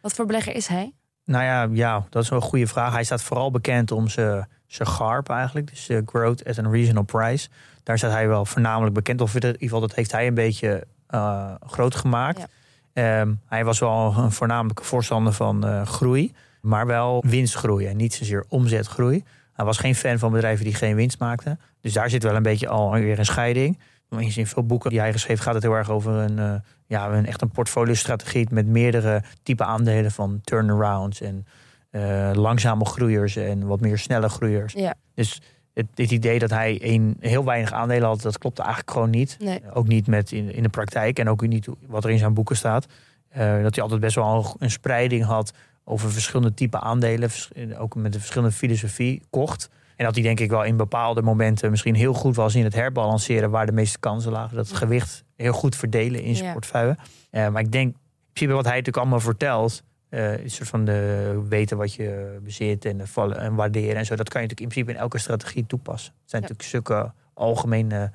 Wat 0.01 0.13
voor 0.13 0.25
belegger 0.25 0.55
is 0.55 0.67
hij? 0.67 0.93
Nou 1.25 1.43
ja, 1.43 1.67
ja, 1.71 2.05
dat 2.09 2.23
is 2.23 2.29
wel 2.29 2.39
een 2.39 2.47
goede 2.47 2.67
vraag. 2.67 2.93
Hij 2.93 3.03
staat 3.03 3.23
vooral 3.23 3.51
bekend 3.51 3.91
om 3.91 4.07
zijn, 4.07 4.47
zijn 4.67 4.87
GARP 4.87 5.29
eigenlijk. 5.29 5.69
Dus 5.69 5.89
eh, 5.89 5.97
Growth 6.05 6.45
at 6.45 6.57
a 6.57 6.69
Reasonable 6.69 7.19
Price. 7.19 7.49
Daar 7.83 7.97
staat 7.97 8.11
hij 8.11 8.27
wel 8.27 8.45
voornamelijk 8.45 8.93
bekend. 8.93 9.21
Of 9.21 9.35
in 9.35 9.43
ieder 9.43 9.59
geval, 9.59 9.79
dat 9.79 9.95
heeft 9.95 10.11
hij 10.11 10.27
een 10.27 10.33
beetje 10.33 10.87
eh, 11.07 11.53
groot 11.65 11.95
gemaakt. 11.95 12.45
Ehm, 12.93 13.33
hij 13.45 13.65
was 13.65 13.79
wel 13.79 14.13
een 14.17 14.31
voornamelijke 14.31 14.83
voorstander 14.83 15.33
van 15.33 15.85
groei. 15.85 16.33
Maar 16.61 16.85
wel 16.85 17.23
winstgroei 17.27 17.85
en 17.85 17.97
niet 17.97 18.13
zozeer 18.13 18.45
omzetgroei. 18.47 19.23
Hij 19.53 19.65
was 19.65 19.77
geen 19.77 19.95
fan 19.95 20.19
van 20.19 20.31
bedrijven 20.31 20.65
die 20.65 20.73
geen 20.73 20.95
winst 20.95 21.19
maakten. 21.19 21.59
Dus 21.81 21.93
daar 21.93 22.09
zit 22.09 22.23
wel 22.23 22.35
een 22.35 22.43
beetje 22.43 22.67
alweer 22.67 23.19
een 23.19 23.25
scheiding. 23.25 23.79
Maar 24.09 24.21
in 24.21 24.47
veel 24.47 24.65
boeken 24.65 24.89
die 24.89 24.99
hij 24.99 25.11
geschreven 25.11 25.43
gaat 25.43 25.53
het 25.53 25.63
heel 25.63 25.73
erg 25.73 25.89
over 25.89 26.13
een, 26.13 26.39
eh, 26.39 26.53
ja, 26.85 27.09
een 27.09 27.25
echt 27.25 27.41
een 27.41 27.49
portfolio-strategie 27.49 28.47
met 28.51 28.67
meerdere 28.67 29.23
type 29.43 29.63
aandelen 29.63 30.11
van 30.11 30.39
turnarounds 30.43 31.21
en 31.21 31.45
eh, 31.89 32.31
langzame 32.33 32.85
groeiers 32.85 33.35
en 33.35 33.67
wat 33.67 33.81
meer 33.81 33.97
snelle 33.97 34.29
groeiers. 34.29 34.73
Ja. 34.73 34.93
Dus 35.13 35.41
het, 35.73 35.85
het 35.95 36.11
idee 36.11 36.39
dat 36.39 36.49
hij 36.49 36.79
een, 36.81 37.17
heel 37.19 37.45
weinig 37.45 37.71
aandelen 37.71 38.07
had, 38.07 38.21
dat 38.21 38.37
klopte 38.37 38.61
eigenlijk 38.61 38.91
gewoon 38.91 39.09
niet. 39.09 39.37
Nee. 39.39 39.61
Ook 39.73 39.87
niet 39.87 40.07
met 40.07 40.31
in, 40.31 40.53
in 40.53 40.63
de 40.63 40.69
praktijk 40.69 41.19
en 41.19 41.29
ook 41.29 41.47
niet 41.47 41.67
wat 41.87 42.03
er 42.03 42.09
in 42.09 42.17
zijn 42.17 42.33
boeken 42.33 42.55
staat. 42.55 42.85
Eh, 43.27 43.61
dat 43.61 43.73
hij 43.73 43.83
altijd 43.83 44.01
best 44.01 44.15
wel 44.15 44.55
een, 44.59 44.71
spreiding 44.71 45.23
had 45.23 45.53
over 45.83 46.11
verschillende 46.11 46.53
type 46.53 46.79
aandelen, 46.79 47.29
ook 47.77 47.95
met 47.95 48.13
een 48.13 48.19
verschillende 48.19 48.55
filosofie 48.55 49.21
kocht. 49.29 49.69
En 49.97 50.05
dat 50.05 50.13
hij 50.15 50.23
denk 50.23 50.39
ik 50.39 50.49
wel 50.49 50.63
in 50.63 50.77
bepaalde 50.77 51.21
momenten 51.21 51.69
misschien 51.69 51.95
heel 51.95 52.13
goed 52.13 52.35
was 52.35 52.55
in 52.55 52.63
het 52.63 52.73
herbalanceren 52.73 53.49
waar 53.49 53.65
de 53.65 53.71
meeste 53.71 53.99
kansen 53.99 54.31
lagen. 54.31 54.55
Dat 54.55 54.67
het 54.67 54.77
gewicht 54.77 55.23
heel 55.35 55.53
goed 55.53 55.75
verdelen 55.75 56.21
in 56.21 56.33
zijn 56.35 56.47
Ja. 56.47 56.51
portefeuille. 56.53 56.97
Eh, 57.29 57.47
maar 57.49 57.61
ik 57.61 57.71
denk, 57.71 57.85
in 57.93 57.99
principe 58.33 58.53
wat 58.53 58.63
hij 58.65 58.73
natuurlijk 58.75 58.97
allemaal 58.97 59.19
vertelt, 59.19 59.83
eh, 60.09 60.43
een 60.43 60.49
soort 60.51 60.69
van 60.69 60.85
de 60.85 61.41
weten 61.49 61.77
wat 61.77 61.93
je 61.93 62.39
bezit 62.43 62.85
en, 62.85 63.07
vallen 63.07 63.37
en 63.39 63.55
waarderen 63.55 63.95
en 63.95 64.05
zo. 64.05 64.15
Dat 64.15 64.29
kan 64.29 64.41
je 64.41 64.47
natuurlijk 64.47 64.59
in 64.59 64.67
principe 64.67 64.91
in 64.91 64.97
elke 64.97 65.17
strategie 65.17 65.65
toepassen. 65.65 66.13
Het 66.21 66.29
zijn 66.29 66.41
Ja. 66.41 66.47
natuurlijk 66.49 66.87
zulke 66.87 67.11
algemene 67.33 68.11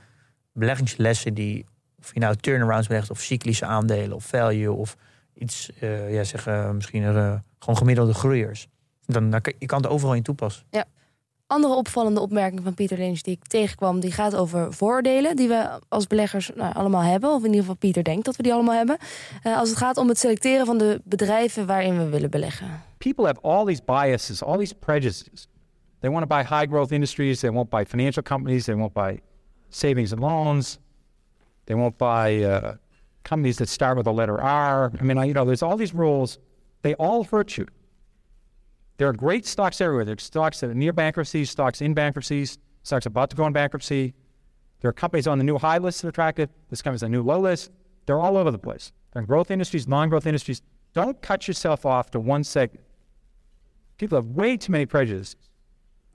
beleggingslessen 0.53 1.35
die, 1.35 1.67
of 1.99 2.15
je 2.15 2.21
nou 2.21 2.37
turnarounds 2.37 2.87
belegt 2.89 3.11
of 3.11 3.21
cyclische 3.21 3.67
aandelen 3.67 4.13
of 4.17 4.25
value 4.25 4.73
of 4.73 4.97
iets, 5.35 5.71
eh, 5.81 6.13
ja, 6.15 6.25
zeg, 6.25 6.47
misschien 6.75 7.03
eh, 7.05 7.35
gewoon 7.59 7.77
gemiddelde 7.77 8.15
groeiers. 8.15 8.69
Dan, 9.07 9.31
dan 9.31 9.41
kan, 9.41 9.53
je 9.59 9.67
kan 9.67 9.83
het 9.83 9.91
overal 9.91 10.15
in 10.15 10.23
toepassen. 10.23 10.65
Andere 11.53 11.75
opvallende 11.75 12.21
opmerking 12.21 12.61
van 12.63 12.75
Pieter 12.75 12.99
Lynch 12.99 13.21
die 13.21 13.39
ik 13.41 13.47
tegenkwam, 13.47 14.01
die 14.01 14.13
gaat 14.13 14.37
over 14.37 14.73
voordelen 14.73 15.37
die 15.37 15.49
we 15.49 15.81
als 15.89 16.07
beleggers 16.07 16.51
nou, 16.55 16.75
allemaal 16.75 17.03
hebben. 17.03 17.31
Of 17.31 17.39
in 17.39 17.47
ieder 17.47 17.61
geval 17.61 17.75
Pieter 17.75 18.05
denkt 18.05 18.25
dat 18.25 18.37
we 18.37 18.43
die 18.43 18.53
allemaal 18.53 18.77
hebben. 18.77 18.97
Eh, 19.43 19.59
als 19.59 19.69
het 19.69 19.79
gaat 19.79 19.97
om 19.97 20.09
het 20.09 20.19
selecteren 20.19 20.67
van 20.67 20.79
de 20.79 21.01
bedrijven 21.05 21.67
waarin 21.67 21.99
we 21.99 22.09
willen 22.09 22.31
beleggen. 22.31 22.83
people 23.03 23.27
have 23.27 23.41
all 23.43 23.65
these 23.65 23.83
biases, 23.83 24.43
all 24.43 24.57
these 24.57 24.75
prejudices. 24.75 25.49
They 26.01 26.09
want 26.09 26.23
to 26.23 26.27
buy 26.27 26.45
high 26.45 26.67
growth 26.67 26.93
industries. 26.93 27.41
They 27.41 27.51
won't 27.51 27.69
buy 27.69 27.85
financial 27.85 28.23
companies. 28.23 28.65
They 28.67 28.75
won't 28.75 28.95
buy 28.95 29.21
savings 29.71 30.13
and 30.13 30.21
loans. 30.21 30.79
They 31.67 31.75
won't 31.75 31.99
buy 31.99 32.43
uh, 32.43 32.77
companies 33.25 33.57
that 33.57 33.69
start 33.69 33.97
with 33.97 34.05
the 34.05 34.13
letter 34.13 34.41
R. 34.41 34.93
I 35.01 35.03
mean, 35.03 35.17
you 35.27 35.35
know, 35.35 35.45
there's 35.45 35.63
all 35.63 35.77
these 35.77 35.95
rules. 35.95 36.39
They 36.83 36.95
all 36.95 37.25
hurt 37.25 37.57
you. 37.57 37.67
There 39.03 39.09
are 39.09 39.27
great 39.27 39.47
stocks 39.47 39.81
everywhere. 39.81 40.05
There 40.05 40.15
are 40.15 40.21
stocks 40.21 40.61
that 40.61 40.71
are 40.71 40.75
near 40.75 40.93
bankruptcy, 40.93 41.45
stocks 41.45 41.81
in 41.81 41.93
bankruptcies, 41.93 42.59
stocks 42.85 43.05
about 43.05 43.31
to 43.31 43.37
go 43.37 43.45
in 43.49 43.53
bankruptcy. 43.53 44.15
There 44.79 44.89
are 44.91 44.93
companies 44.93 45.27
on 45.27 45.39
the 45.39 45.45
new 45.45 45.59
high 45.59 45.79
list 45.79 46.03
that 46.03 46.07
are 46.07 46.11
attractive. 46.11 46.51
This 46.71 46.83
company's 46.83 47.03
on 47.03 47.11
the 47.11 47.17
new 47.17 47.25
low 47.25 47.41
list. 47.41 47.73
They're 48.07 48.21
all 48.21 48.37
over 48.37 48.53
the 48.53 48.61
place. 48.61 48.93
They're 49.11 49.23
in 49.23 49.27
growth 49.27 49.51
industries, 49.51 49.89
non-growth 49.89 50.25
industries. 50.25 50.63
Don't 50.93 51.21
cut 51.21 51.49
yourself 51.49 51.85
off 51.85 52.11
to 52.11 52.21
one 52.21 52.45
segment. 52.45 52.85
People 53.97 54.19
have 54.19 54.29
way 54.37 54.57
too 54.57 54.71
many 54.71 54.87
prejudices, 54.87 55.35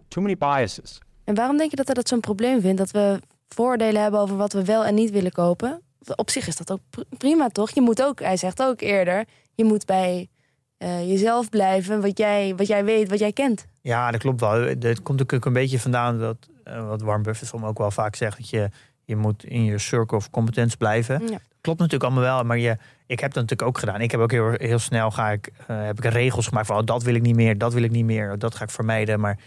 too 0.08 0.22
many 0.22 0.36
biases. 0.36 1.02
En 1.24 1.36
waarom 1.36 1.58
denk 1.58 1.70
je 1.70 1.76
dat 1.76 1.86
hij 1.86 1.96
dat 1.96 2.08
zo'n 2.08 2.20
probleem 2.20 2.62
vindt? 2.62 2.78
Dat 2.78 2.92
we 2.92 3.20
voordelen 3.48 4.02
hebben 4.02 4.20
over 4.20 4.38
wat 4.38 4.54
we 4.54 4.66
wel 4.66 4.86
en 4.86 4.96
niet 4.96 5.12
willen 5.12 5.32
kopen? 5.32 5.82
Op 6.16 6.30
zich 6.30 6.48
is 6.48 6.56
dat 6.56 6.72
ook 6.72 6.80
pr- 6.90 7.16
prima, 7.18 7.48
toch? 7.48 7.70
Je 7.70 7.82
moet 7.82 8.04
ook, 8.04 8.20
hij 8.20 8.38
zegt 8.38 8.62
ook 8.62 8.82
eerder, 8.82 9.26
je 9.56 9.64
moet 9.64 9.86
bij 9.86 10.30
eh, 10.78 11.10
jezelf 11.10 11.50
blijven, 11.50 12.02
wat 12.02 12.18
jij, 12.18 12.56
wat 12.56 12.68
jij 12.68 12.86
weet, 12.86 13.10
wat 13.10 13.20
jij 13.20 13.32
kent. 13.32 13.66
Ja, 13.82 14.12
dat 14.12 14.22
klopt 14.22 14.40
wel. 14.40 14.62
Het 14.62 15.02
komt 15.02 15.20
natuurlijk 15.20 15.46
een 15.46 15.54
beetje 15.54 15.80
vandaan 15.80 16.20
dat, 16.20 16.38
eh, 16.64 16.88
wat 16.88 17.02
Warren 17.02 17.24
Buffett 17.24 17.50
van 17.50 17.66
ook 17.66 17.78
wel 17.78 17.92
vaak 17.92 18.16
zegt, 18.16 18.38
dat 18.38 18.50
je, 18.50 18.70
Je 19.06 19.16
moet 19.16 19.44
in 19.44 19.64
je 19.64 19.78
circle 19.78 20.18
of 20.18 20.30
competence 20.30 20.78
blijven. 20.78 21.28
Ja. 21.28 21.40
Klopt 21.62 21.80
natuurlijk 21.80 22.12
allemaal 22.12 22.36
wel, 22.36 22.44
maar 22.44 22.58
je, 22.58 22.78
ik 23.06 23.20
heb 23.20 23.34
dat 23.34 23.44
natuurlijk 23.44 23.70
ook 23.70 23.78
gedaan. 23.78 24.02
Ik 24.02 24.12
heb 24.12 24.20
ook 24.20 24.32
heel, 24.32 24.52
heel 24.52 24.80
snel 24.80 25.12
ga 25.12 25.32
ik, 25.32 25.50
eh, 25.68 25.86
heb 25.86 25.98
ik 25.98 26.12
regels 26.12 26.48
gemaakt 26.48 26.68
van 26.68 26.78
oh, 26.78 26.86
dat 26.86 27.04
wil 27.04 27.16
ik 27.16 27.22
niet 27.22 27.36
meer, 27.36 27.58
dat 27.58 27.74
wil 27.74 27.84
ik 27.84 27.92
niet 27.92 28.06
meer, 28.06 28.40
dat 28.40 28.56
ga 28.56 28.64
ik 28.64 28.70
vermijden. 28.70 29.20
Maar 29.20 29.40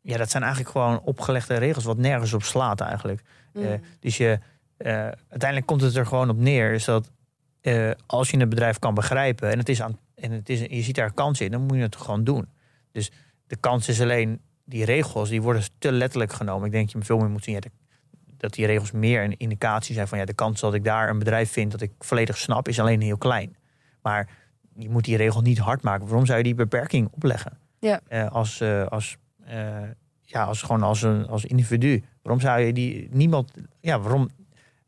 ja, 0.00 0.16
dat 0.16 0.30
zijn 0.30 0.42
eigenlijk 0.42 0.72
gewoon 0.72 1.00
opgelegde 1.00 1.56
regels 1.56 1.84
wat 1.84 1.96
nergens 1.96 2.32
op 2.32 2.42
slaat 2.42 2.80
eigenlijk. 2.80 3.22
Mm. 3.52 3.80
dus 4.00 4.16
je, 4.16 4.38
uiteindelijk 5.28 5.66
komt 5.66 5.80
het 5.80 5.96
er 5.96 6.06
gewoon 6.06 6.30
op 6.30 6.38
neer, 6.38 6.72
is 6.72 6.84
dat 6.84 7.10
eh, 7.64 7.90
als 8.06 8.30
je 8.30 8.38
een 8.38 8.48
bedrijf 8.48 8.78
kan 8.78 8.94
begrijpen 8.94 9.50
en 9.50 9.58
het 9.58 9.68
is 9.68 9.82
aan 9.82 9.98
en 10.14 10.30
het 10.30 10.48
is, 10.48 10.60
je 10.60 10.82
ziet 10.82 10.94
daar 10.94 11.12
kans 11.12 11.40
in, 11.40 11.50
dan 11.50 11.62
moet 11.66 11.76
je 11.76 11.82
het 11.82 11.96
gewoon 11.96 12.24
doen. 12.24 12.48
Dus 12.92 13.10
de 13.46 13.56
kans 13.56 13.88
is 13.88 14.00
alleen 14.00 14.40
die 14.64 14.84
regels, 14.84 15.28
die 15.28 15.42
worden 15.42 15.62
te 15.78 15.92
letterlijk 15.92 16.32
genomen. 16.32 16.66
Ik 16.66 16.72
denk 16.72 16.84
dat 16.92 17.00
je 17.00 17.06
veel 17.06 17.18
meer 17.18 17.30
moet 17.30 17.44
zien 17.44 17.54
ja, 17.54 17.60
de- 17.60 17.70
dat 18.36 18.52
die 18.54 18.66
regels 18.66 18.92
meer 18.92 19.22
een 19.24 19.36
indicatie 19.36 19.94
zijn 19.94 20.08
van 20.08 20.18
ja, 20.18 20.24
de 20.24 20.34
kans 20.34 20.60
dat 20.60 20.74
ik 20.74 20.84
daar 20.84 21.08
een 21.08 21.18
bedrijf 21.18 21.50
vind 21.52 21.70
dat 21.70 21.80
ik 21.80 21.90
volledig 21.98 22.36
snap, 22.38 22.68
is 22.68 22.80
alleen 22.80 23.00
heel 23.00 23.18
klein. 23.18 23.56
Maar 24.02 24.28
je 24.76 24.88
moet 24.90 25.04
die 25.04 25.16
regel 25.16 25.40
niet 25.40 25.58
hard 25.58 25.82
maken. 25.82 26.06
Waarom 26.06 26.26
zou 26.26 26.38
je 26.38 26.44
die 26.44 26.54
beperking 26.54 27.08
opleggen? 27.10 27.58
Ja. 27.80 28.00
Eh, 28.08 28.30
als, 28.30 28.60
eh, 28.60 28.86
als, 28.86 29.16
ja, 30.22 30.44
als 30.44 30.62
gewoon 30.62 30.82
als 30.82 31.02
een 31.02 31.26
als 31.26 31.44
individu. 31.44 32.02
Waarom 32.22 32.40
zou 32.42 32.60
je 32.60 32.72
die 32.72 33.08
niemand. 33.10 33.52
Ja, 33.80 34.00
waarom 34.00 34.28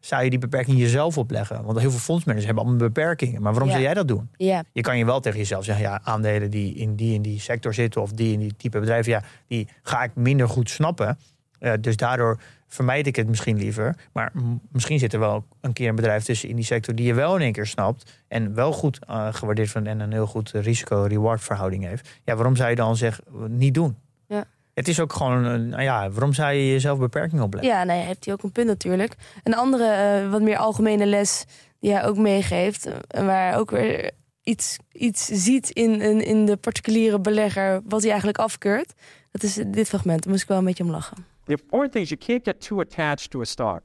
zou 0.06 0.24
je 0.24 0.30
die 0.30 0.38
beperking 0.38 0.78
jezelf 0.78 1.18
opleggen? 1.18 1.64
Want 1.64 1.78
heel 1.80 1.90
veel 1.90 1.98
fondsmanagers 1.98 2.46
hebben 2.46 2.64
allemaal 2.64 2.86
beperkingen. 2.88 3.42
Maar 3.42 3.50
waarom 3.52 3.68
Ja. 3.68 3.74
zou 3.74 3.84
jij 3.86 3.94
dat 3.94 4.08
doen? 4.08 4.28
Ja, 4.36 4.62
Je 4.72 4.80
kan 4.80 4.98
je 4.98 5.04
wel 5.04 5.20
tegen 5.20 5.38
jezelf 5.38 5.64
zeggen, 5.64 5.84
ja, 5.84 6.00
aandelen 6.04 6.50
die 6.50 6.74
in 6.74 6.96
die 6.96 7.16
en 7.16 7.22
die 7.22 7.40
sector 7.40 7.74
zitten 7.74 8.02
of 8.02 8.12
die 8.12 8.32
in 8.32 8.38
die 8.38 8.56
type 8.56 8.78
bedrijven, 8.80 9.12
ja, 9.12 9.22
die 9.46 9.68
ga 9.82 10.02
ik 10.02 10.10
minder 10.14 10.48
goed 10.48 10.70
snappen. 10.70 11.18
Eh, 11.58 11.72
dus 11.80 11.96
daardoor 11.96 12.40
vermijd 12.68 13.06
ik 13.06 13.16
het 13.16 13.28
misschien 13.28 13.56
liever. 13.56 13.96
Maar 14.12 14.32
misschien 14.72 14.98
zit 14.98 15.12
er 15.12 15.18
wel 15.18 15.44
een 15.60 15.72
keer 15.72 15.88
een 15.88 15.94
bedrijf 15.94 16.24
tussen 16.24 16.48
in 16.48 16.56
die 16.56 16.64
sector 16.64 16.94
die 16.94 17.06
je 17.06 17.14
wel 17.14 17.34
in 17.36 17.40
één 17.42 17.52
keer 17.52 17.66
snapt 17.66 18.22
en 18.28 18.54
wel 18.54 18.72
goed 18.72 18.98
eh, 19.06 19.34
gewaardeerd 19.34 19.70
van 19.70 19.86
en 19.86 20.00
een 20.00 20.12
heel 20.12 20.26
goed 20.26 20.50
risico-reward 20.50 21.40
verhouding 21.42 21.84
heeft. 21.84 22.08
Ja, 22.24 22.34
waarom 22.34 22.56
zou 22.56 22.70
je 22.70 22.76
dan 22.76 22.96
zeggen 22.96 23.24
niet 23.48 23.74
doen? 23.74 23.96
Ja. 24.28 24.44
Het 24.76 24.88
is 24.88 25.00
ook 25.00 25.12
gewoon, 25.12 25.44
een, 25.44 25.68
nou 25.68 25.82
ja, 25.82 26.10
waarom 26.10 26.32
zou 26.32 26.52
je 26.52 26.70
jezelf 26.70 26.98
beperkingen 26.98 27.44
opleggen? 27.44 27.72
ja 27.72 27.84
nee, 27.84 28.02
heeft 28.02 28.24
hij 28.24 28.34
ook 28.34 28.42
een 28.42 28.52
punt 28.52 28.66
natuurlijk. 28.66 29.14
Een 29.42 29.54
andere, 29.54 29.84
eh, 29.84 30.30
wat 30.30 30.42
meer 30.42 30.56
algemene 30.56 31.06
les 31.06 31.44
die 31.80 31.92
hij 31.92 32.04
ook 32.04 32.16
meegeeft, 32.16 32.86
eh, 32.86 33.24
waar 33.24 33.58
ook 33.58 33.70
weer 33.70 34.10
iets, 34.42 34.78
iets 34.92 35.24
ziet 35.24 35.70
in, 35.70 36.00
in, 36.00 36.24
in 36.24 36.46
de 36.46 36.56
particuliere 36.56 37.20
belegger, 37.20 37.80
wat 37.84 38.00
hij 38.00 38.10
eigenlijk 38.10 38.38
afkeurt. 38.38 38.92
Dat 39.30 39.42
is 39.42 39.54
dit 39.54 39.88
fragment, 39.88 40.22
daar 40.22 40.30
moest 40.30 40.42
ik 40.42 40.48
wel 40.48 40.58
een 40.58 40.64
beetje 40.64 40.84
om 40.84 40.90
lachen. 40.90 41.16
The 41.44 41.52
important 41.52 41.92
thing 41.92 42.04
is 42.04 42.10
you 42.10 42.20
can't 42.26 42.44
get 42.44 42.60
too 42.60 42.80
attached 42.80 43.30
to 43.30 43.40
a 43.40 43.44
stock. 43.44 43.82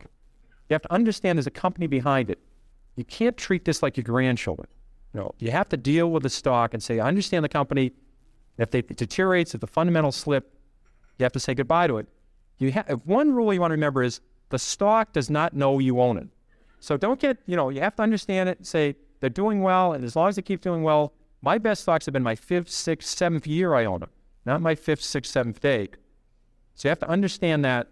You 0.68 0.80
have 0.80 0.88
to 0.88 0.96
understand 0.96 1.34
there's 1.34 1.58
a 1.58 1.62
company 1.62 1.88
behind 1.88 2.30
it. 2.30 2.38
You 2.94 3.08
can't 3.08 3.38
treat 3.38 3.64
this 3.64 3.82
like 3.82 4.02
your 4.02 4.20
grandchildren. 4.20 4.68
No, 5.12 5.32
you 5.38 5.52
have 5.52 5.68
to 5.70 5.82
deal 5.82 6.12
with 6.12 6.24
the 6.24 6.30
stock 6.30 6.74
and 6.74 6.84
say, 6.84 6.96
I 6.96 7.08
understand 7.08 7.44
the 7.44 7.58
company. 7.58 7.92
If 8.58 8.70
they, 8.70 8.80
it 8.80 8.98
deteriorates, 8.98 9.54
if 9.54 9.60
the 9.60 9.68
fundamentals 9.68 10.16
slip, 10.16 10.44
you 11.22 11.26
have 11.26 11.34
to 11.34 11.40
say 11.40 11.54
goodbye 11.54 11.88
to 11.88 11.98
it. 11.98 12.08
You 12.58 12.72
ha- 12.74 12.96
one 13.06 13.34
rule 13.34 13.54
you 13.54 13.60
want 13.60 13.72
to 13.72 13.76
remember 13.76 14.04
is 14.04 14.22
the 14.50 14.60
stock 14.60 15.14
does 15.14 15.30
not 15.30 15.54
know 15.54 15.80
you 15.80 16.00
own 16.02 16.18
it. 16.18 16.28
So 16.80 16.98
don't 16.98 17.20
get, 17.20 17.38
you 17.46 17.56
know, 17.56 17.70
you 17.70 17.82
have 17.82 17.96
to 17.96 18.04
understand 18.04 18.50
it 18.50 18.66
say 18.66 18.96
they're 19.20 19.30
doing 19.30 19.62
well, 19.62 19.94
and 19.94 20.04
as 20.04 20.16
long 20.16 20.30
as 20.30 20.36
they 20.36 20.42
keep 20.42 20.62
doing 20.62 20.84
well, 20.84 21.14
my 21.42 21.60
best 21.60 21.82
stocks 21.82 22.06
have 22.06 22.14
been 22.14 22.24
my 22.24 22.36
fifth, 22.36 22.70
sixth, 22.70 23.10
seventh 23.18 23.48
year 23.48 23.74
I 23.76 23.86
own 23.86 24.00
them, 24.00 24.10
not 24.46 24.62
my 24.62 24.76
fifth, 24.76 25.04
sixth, 25.04 25.32
seventh 25.32 25.60
day. 25.62 25.90
So 26.74 26.88
you 26.88 26.90
have 26.90 27.00
to 27.00 27.10
understand 27.10 27.64
that 27.66 27.88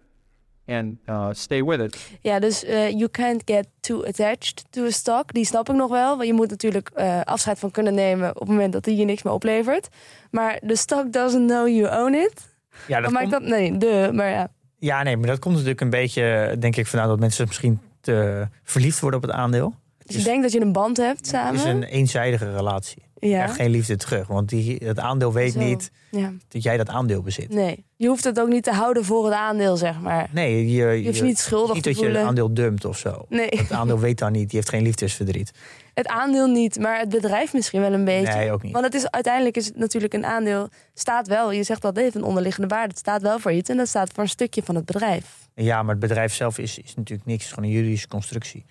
and 0.66 0.98
uh, 1.08 1.32
stay 1.32 1.62
with 1.62 1.80
it. 1.80 2.18
Ja, 2.20 2.38
dus 2.38 2.64
eh, 2.64 2.88
you 2.88 3.08
can't 3.08 3.42
get 3.44 3.66
too 3.80 4.04
attached 4.04 4.64
to 4.70 4.84
a 4.84 4.90
stock. 4.90 5.32
Die 5.32 5.44
snap 5.44 5.68
ik 5.68 5.74
nog 5.74 5.90
wel. 5.90 6.16
Want 6.16 6.26
je 6.26 6.32
moet 6.32 6.50
natuurlijk 6.50 6.90
eh, 6.94 7.20
afscheid 7.20 7.58
van 7.58 7.70
kunnen 7.70 7.94
nemen 7.94 8.30
op 8.30 8.40
het 8.40 8.48
moment 8.48 8.72
dat 8.72 8.84
die 8.84 8.96
je 8.96 9.04
niks 9.04 9.22
meer 9.22 9.32
oplevert. 9.32 9.88
Maar 10.30 10.60
the 10.66 10.76
stock 10.76 11.12
doesn't 11.12 11.46
know 11.46 11.68
you 11.68 12.04
own 12.04 12.14
it. 12.14 12.49
Ja, 12.86 13.00
Wat 13.00 13.10
maakt 13.10 13.30
dat? 13.30 13.42
Nee, 13.42 13.76
de, 13.78 14.10
maar 14.12 14.30
ja. 14.30 14.48
Ja, 14.78 15.02
nee, 15.02 15.16
maar 15.16 15.26
dat 15.26 15.38
komt 15.38 15.54
natuurlijk 15.54 15.80
een 15.80 15.90
beetje, 15.90 16.56
denk 16.58 16.76
ik, 16.76 16.86
vanuit 16.86 17.08
dat 17.08 17.18
mensen 17.20 17.46
misschien 17.46 17.80
te 18.00 18.46
verliefd 18.62 19.00
worden 19.00 19.20
op 19.22 19.26
het 19.26 19.36
aandeel. 19.36 19.74
Dus 20.06 20.16
je 20.16 20.22
denkt 20.22 20.42
dat 20.42 20.52
je 20.52 20.60
een 20.60 20.72
band 20.72 20.96
hebt 20.96 21.16
Het 21.18 21.26
samen. 21.26 21.54
is 21.54 21.64
een 21.64 21.82
eenzijdige 21.82 22.52
relatie. 22.56 23.02
Ja. 23.20 23.36
krijgt 23.36 23.54
geen 23.54 23.70
liefde 23.70 23.96
terug, 23.96 24.26
want 24.26 24.48
die, 24.48 24.76
het 24.84 24.98
aandeel 24.98 25.32
weet 25.32 25.52
Zo. 25.52 25.58
niet 25.58 25.90
ja. 26.10 26.32
dat 26.48 26.62
jij 26.62 26.76
dat 26.76 26.88
aandeel 26.88 27.22
bezit. 27.22 27.48
Nee, 27.48 27.84
je 27.96 28.06
hoeft 28.08 28.24
het 28.24 28.40
ook 28.40 28.48
niet 28.48 28.62
te 28.62 28.72
houden 28.72 29.04
voor 29.04 29.24
het 29.24 29.34
aandeel, 29.34 29.76
zeg 29.76 30.00
maar. 30.00 30.28
Nee, 30.32 30.70
je, 30.70 30.76
je, 30.86 30.98
Je 31.00 31.04
hoeft 31.04 31.16
je 31.18 31.22
niet 31.24 31.38
schuldig 31.38 31.74
niet 31.74 31.82
te 31.82 31.88
dat 31.88 31.98
je 31.98 32.04
voelen. 32.04 32.20
het 32.20 32.28
aandeel 32.30 32.54
dumpt 32.54 32.84
of 32.84 32.98
zo. 32.98 33.24
Nee, 33.28 33.48
Het 33.50 33.72
aandeel 33.72 33.98
weet 33.98 34.18
dan 34.18 34.32
niet, 34.32 34.48
die 34.48 34.58
heeft 34.58 34.68
geen 34.68 34.82
liefdesverdriet. 34.82 35.50
het 35.94 36.06
aandeel 36.08 36.46
niet, 36.46 36.78
maar 36.78 36.98
het 36.98 37.08
bedrijf 37.08 37.52
misschien 37.52 37.80
wel 37.80 37.92
een 37.92 38.04
beetje. 38.04 38.34
Nee, 38.34 38.52
ook 38.52 38.62
niet. 38.62 38.72
Want 38.72 38.84
het 38.84 38.94
is, 38.94 39.10
uiteindelijk 39.10 39.56
is 39.56 39.66
het 39.66 39.76
natuurlijk 39.76 40.14
een 40.14 40.24
aandeel, 40.26 40.68
staat 40.94 41.26
wel, 41.28 41.52
je 41.52 41.62
zegt 41.62 41.82
dat 41.82 41.94
het 41.94 42.04
heeft 42.04 42.14
een 42.16 42.22
onderliggende 42.24 42.68
waarde. 42.68 42.88
Het 42.88 42.98
staat 42.98 43.22
wel 43.22 43.38
voor 43.38 43.52
iets 43.52 43.70
en 43.70 43.76
dat 43.76 43.88
staat 43.88 44.10
voor 44.12 44.22
een 44.22 44.28
stukje 44.28 44.62
van 44.62 44.74
het 44.74 44.84
bedrijf. 44.84 45.24
Ja, 45.54 45.82
maar 45.82 45.90
het 45.90 46.00
bedrijf 46.00 46.34
zelf 46.34 46.58
is, 46.58 46.78
is 46.78 46.94
natuurlijk 46.96 47.28
niks, 47.28 47.42
het 47.42 47.50
is 47.50 47.58
gewoon 47.58 47.70
een 47.70 47.76
juridische 47.76 48.08
constructie. 48.08 48.64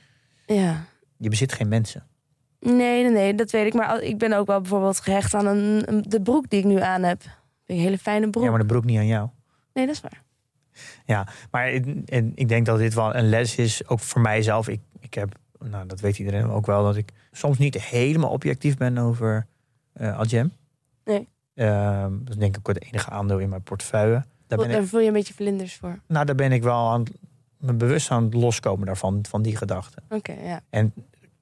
Ja. 0.46 0.86
Je 1.18 1.30
bezit 1.30 1.54
geen 1.54 1.68
mensen. 1.68 2.04
Nee, 2.60 3.04
nee, 3.04 3.12
nee, 3.12 3.36
dat 3.36 3.52
weet 3.52 3.66
ik. 3.66 3.74
Maar 3.74 4.02
ik 4.02 4.18
ben 4.18 4.34
ook 4.34 4.48
wel 4.48 4.62
bijvoorbeeld 4.62 5.00
gehecht 5.00 5.34
aan 5.34 5.46
een, 5.46 5.84
een- 5.86 6.06
de 6.08 6.22
broek 6.22 6.50
die 6.50 6.60
ik 6.60 6.66
nu 6.66 6.80
aan 6.82 7.04
heb. 7.04 7.22
Een 7.66 7.78
hele 7.80 7.98
fijne 7.98 8.30
broek. 8.30 8.44
Ja, 8.44 8.50
maar 8.50 8.60
de 8.60 8.66
broek 8.66 8.84
niet 8.86 8.98
aan 8.98 9.08
jou. 9.08 9.30
Nee, 9.74 9.86
dat 9.86 9.96
is 9.96 10.02
waar. 10.02 10.24
Ja, 11.06 11.28
maar 11.52 11.70
ik, 11.72 11.86
en 12.10 12.32
ik 12.36 12.48
denk 12.48 12.66
dat 12.66 12.78
dit 12.78 12.94
wel 12.94 13.16
een 13.16 13.30
les 13.30 13.56
is, 13.56 13.88
ook 13.88 14.00
voor 14.00 14.22
mijzelf. 14.22 14.68
Ik, 14.68 14.80
ik 15.00 15.14
heb, 15.14 15.36
nou 15.60 15.86
dat 15.86 16.00
weet 16.00 16.20
iedereen 16.20 16.50
ook 16.50 16.66
wel, 16.66 16.84
dat 16.84 16.96
ik 16.96 17.12
soms 17.32 17.58
niet 17.58 17.82
helemaal 17.84 18.30
objectief 18.30 18.78
ben 18.78 18.98
over 18.98 19.48
eh 19.94 20.18
Adjem. 20.18 20.52
Nee. 21.06 21.28
Ehm, 21.56 22.12
dat 22.20 22.30
is 22.30 22.36
denk 22.36 22.58
ik 22.58 22.70
ook 22.70 22.76
het 22.76 22.84
enige 22.86 23.10
aandeel 23.10 23.38
in 23.40 23.50
mijn 23.50 23.64
portefeuille. 23.64 24.26
Daar 24.48 24.58
ben, 24.60 24.70
Daar 24.70 24.82
ik, 24.82 24.88
voel 24.88 25.00
je 25.00 25.08
een 25.08 25.14
beetje 25.14 25.34
vlinders 25.34 25.76
voor. 25.76 26.00
nou, 26.08 26.26
daar 26.26 26.36
ben 26.36 26.52
ik 26.52 26.64
wel 26.64 26.90
aan, 26.90 27.04
me 27.58 27.74
bewust 27.74 28.12
aan 28.12 28.24
het 28.24 28.34
loskomen 28.34 28.86
daarvan, 28.86 29.26
van 29.30 29.42
die 29.42 29.56
gedachte. 29.56 29.98
Oké, 30.10 30.34
ja. 30.44 30.62
En 30.70 30.94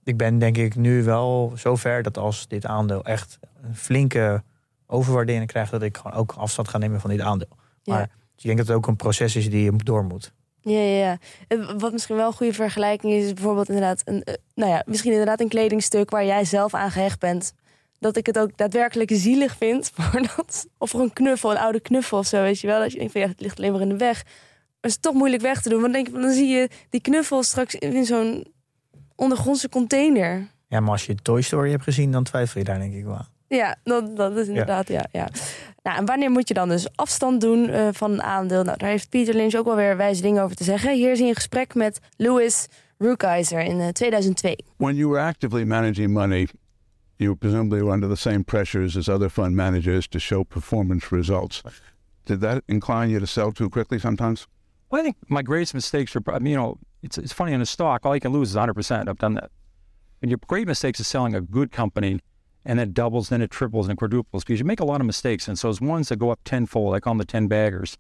ik 0.08 0.18
ben 0.18 0.40
denk 0.40 0.58
ik 0.58 0.76
nu 0.76 1.04
wel 1.04 1.52
zover 1.56 2.04
dat 2.04 2.18
als 2.18 2.48
dit 2.48 2.66
aandeel 2.66 3.04
echt 3.04 3.40
een 3.64 3.76
flinke 3.76 4.44
overwaardering 4.86 5.48
krijgt, 5.48 5.72
dat 5.72 5.82
ik 5.82 5.98
gewoon 5.98 6.18
ook 6.18 6.32
afstand 6.32 6.68
ga 6.68 6.78
nemen 6.78 7.02
van 7.02 7.10
dit 7.10 7.20
aandeel. 7.20 7.58
Ja. 7.84 7.94
Maar 7.94 8.10
ik 8.38 8.44
denk 8.44 8.58
dat 8.58 8.68
het 8.68 8.76
ook 8.76 8.88
een 8.88 8.96
proces 8.96 9.36
is 9.36 9.50
die 9.50 9.64
je 9.64 9.76
door 9.76 10.04
moet. 10.04 10.32
Ja, 10.62 10.80
ja, 10.80 10.98
ja. 10.98 11.18
Eh, 11.48 11.72
Wat 11.78 11.92
misschien 11.92 12.16
wel 12.16 12.28
een 12.28 12.34
goede 12.34 12.54
vergelijking 12.54 13.14
is, 13.14 13.26
is 13.26 13.34
bijvoorbeeld 13.34 13.68
inderdaad 13.68 14.02
een, 14.06 14.24
eh, 14.24 14.34
nou 14.56 14.72
ja, 14.72 14.84
misschien 14.86 15.12
inderdaad 15.12 15.40
een 15.40 15.50
kledingstuk 15.50 16.10
waar 16.10 16.26
jij 16.26 16.46
zelf 16.46 16.74
aan 16.74 16.92
gehecht 16.92 17.20
bent. 17.20 17.54
Dat 18.00 18.18
ik 18.18 18.26
het 18.26 18.40
ook 18.40 18.58
daadwerkelijk 18.58 19.10
zielig 19.14 19.56
vind 19.58 19.92
dat. 20.36 20.68
Of 20.78 20.90
voor 20.90 21.02
een 21.02 21.14
knuffel, 21.14 21.52
een 21.52 21.58
oude 21.58 21.80
knuffel 21.80 22.18
of 22.18 22.26
zo, 22.26 22.42
weet 22.42 22.60
je 22.60 22.68
wel. 22.68 22.80
Dat 22.80 22.92
je 22.92 22.98
denkt 22.98 23.12
van 23.12 23.22
ja, 23.22 23.28
het 23.28 23.42
ligt 23.42 23.58
alleen 23.58 23.72
maar 23.72 23.82
in 23.82 23.90
de 23.90 23.98
weg. 23.98 24.24
Maar 24.24 24.34
het 24.82 24.92
is 24.92 24.98
toch 24.98 25.14
moeilijk 25.14 25.42
weg 25.42 25.62
te 25.62 25.70
doen. 25.70 25.82
Want 25.82 25.94
dan, 25.94 26.04
denk 26.04 26.34
zie 26.34 26.48
je 26.48 26.70
die 26.90 27.02
knuffel 27.02 27.44
straks 27.44 27.76
in 27.76 28.06
zo'n 28.06 28.48
ondergrondse 29.18 29.70
container. 29.70 30.48
Ja, 30.68 30.80
maar 30.80 30.92
als 30.92 31.06
je 31.06 31.16
Toy 31.16 31.42
Story 31.42 31.70
hebt 31.72 31.84
gezien, 31.84 32.12
dan 32.12 32.24
twijfel 32.24 32.60
je 32.60 32.66
daar 32.66 32.80
denk 32.80 32.94
ik 32.94 33.06
wel. 33.06 33.26
Ja, 33.48 33.76
dat, 33.84 34.16
dat 34.16 34.38
is 34.38 34.48
inderdaad, 34.48 34.88
ja. 34.88 35.06
ja, 35.12 35.30
Nou, 35.84 35.98
en 35.98 36.06
wanneer 36.06 36.32
moet 36.32 36.48
je 36.48 36.54
dan 36.54 36.70
dus 36.70 36.96
afstand 36.96 37.42
doen 37.42 37.70
eh, 37.70 37.88
van 37.92 38.12
een 38.12 38.24
aandeel? 38.24 38.64
Nou, 38.64 38.78
daar 38.78 38.90
heeft 38.90 39.10
Peter 39.10 39.34
Lynch 39.34 39.56
ook 39.56 39.66
wel 39.66 39.76
weer 39.76 39.98
wijze 39.98 40.22
dingen 40.22 40.44
over 40.44 40.56
te 40.56 40.64
zeggen. 40.64 40.94
Hier 40.94 41.12
is 41.12 41.20
hij 41.20 41.28
in 41.28 41.36
gesprek 41.36 41.76
met 41.76 42.00
Louis 42.16 42.68
Rukeyser 42.98 43.60
in 43.60 43.80
eh, 43.80 43.88
2002. 43.88 44.56
when 44.78 44.96
you 44.96 45.10
were 45.10 45.22
actively 45.22 45.64
managing 45.64 46.14
money, 46.14 46.48
you 47.16 47.36
presumably 47.36 47.82
were 47.82 47.94
under 47.94 48.10
the 48.10 48.16
same 48.16 48.44
pressures 48.44 48.98
as 48.98 49.10
other 49.10 49.30
fund 49.30 49.56
managers 49.56 50.08
to 50.08 50.20
show 50.20 50.44
performance 50.44 51.16
results. 51.16 51.62
Did 52.26 52.42
that 52.42 52.64
incline 52.66 53.10
you 53.10 53.20
to 53.20 53.28
sell 53.28 53.52
too 53.52 53.70
quickly 53.70 54.00
sometimes? 54.00 54.48
Well, 54.90 55.02
I 55.02 55.04
think 55.04 55.16
my 55.28 55.42
greatest 55.42 55.74
mistakes 55.74 56.16
mean, 56.16 56.46
you 56.46 56.56
know, 56.58 56.78
it's, 57.08 57.18
it's 57.18 57.34
funny 57.34 57.54
in 57.54 57.62
a 57.62 57.66
stock, 57.66 58.06
all 58.06 58.14
you 58.14 58.22
can 58.22 58.34
lose 58.34 58.52
is 58.52 58.56
100%. 58.56 59.08
I've 59.08 59.18
done 59.18 59.34
that. 59.36 59.50
And 60.22 60.30
your 60.30 60.40
great 60.48 60.68
mistakes 60.68 61.00
is 61.00 61.08
selling 61.08 61.34
a 61.34 61.42
good 61.42 61.72
company 61.72 62.20
and 62.66 62.78
then 62.78 62.90
it 62.90 62.94
doubles, 62.94 63.30
then 63.30 63.42
it 63.42 63.50
triples 63.50 63.88
and 63.88 63.98
quadruples 63.98 64.44
because 64.44 64.60
you 64.60 64.66
make 64.66 64.82
a 64.82 64.86
lot 64.86 65.00
of 65.00 65.08
mistakes. 65.08 65.48
And 65.48 65.58
so 65.58 65.70
it's 65.70 65.80
ones 65.80 66.10
that 66.10 66.18
go 66.18 66.32
up 66.32 66.42
tenfold, 66.44 66.94
I 66.94 67.00
call 67.00 67.12
them 67.12 67.20
the 67.20 67.26
10 67.26 67.48
baggers. 67.48 67.98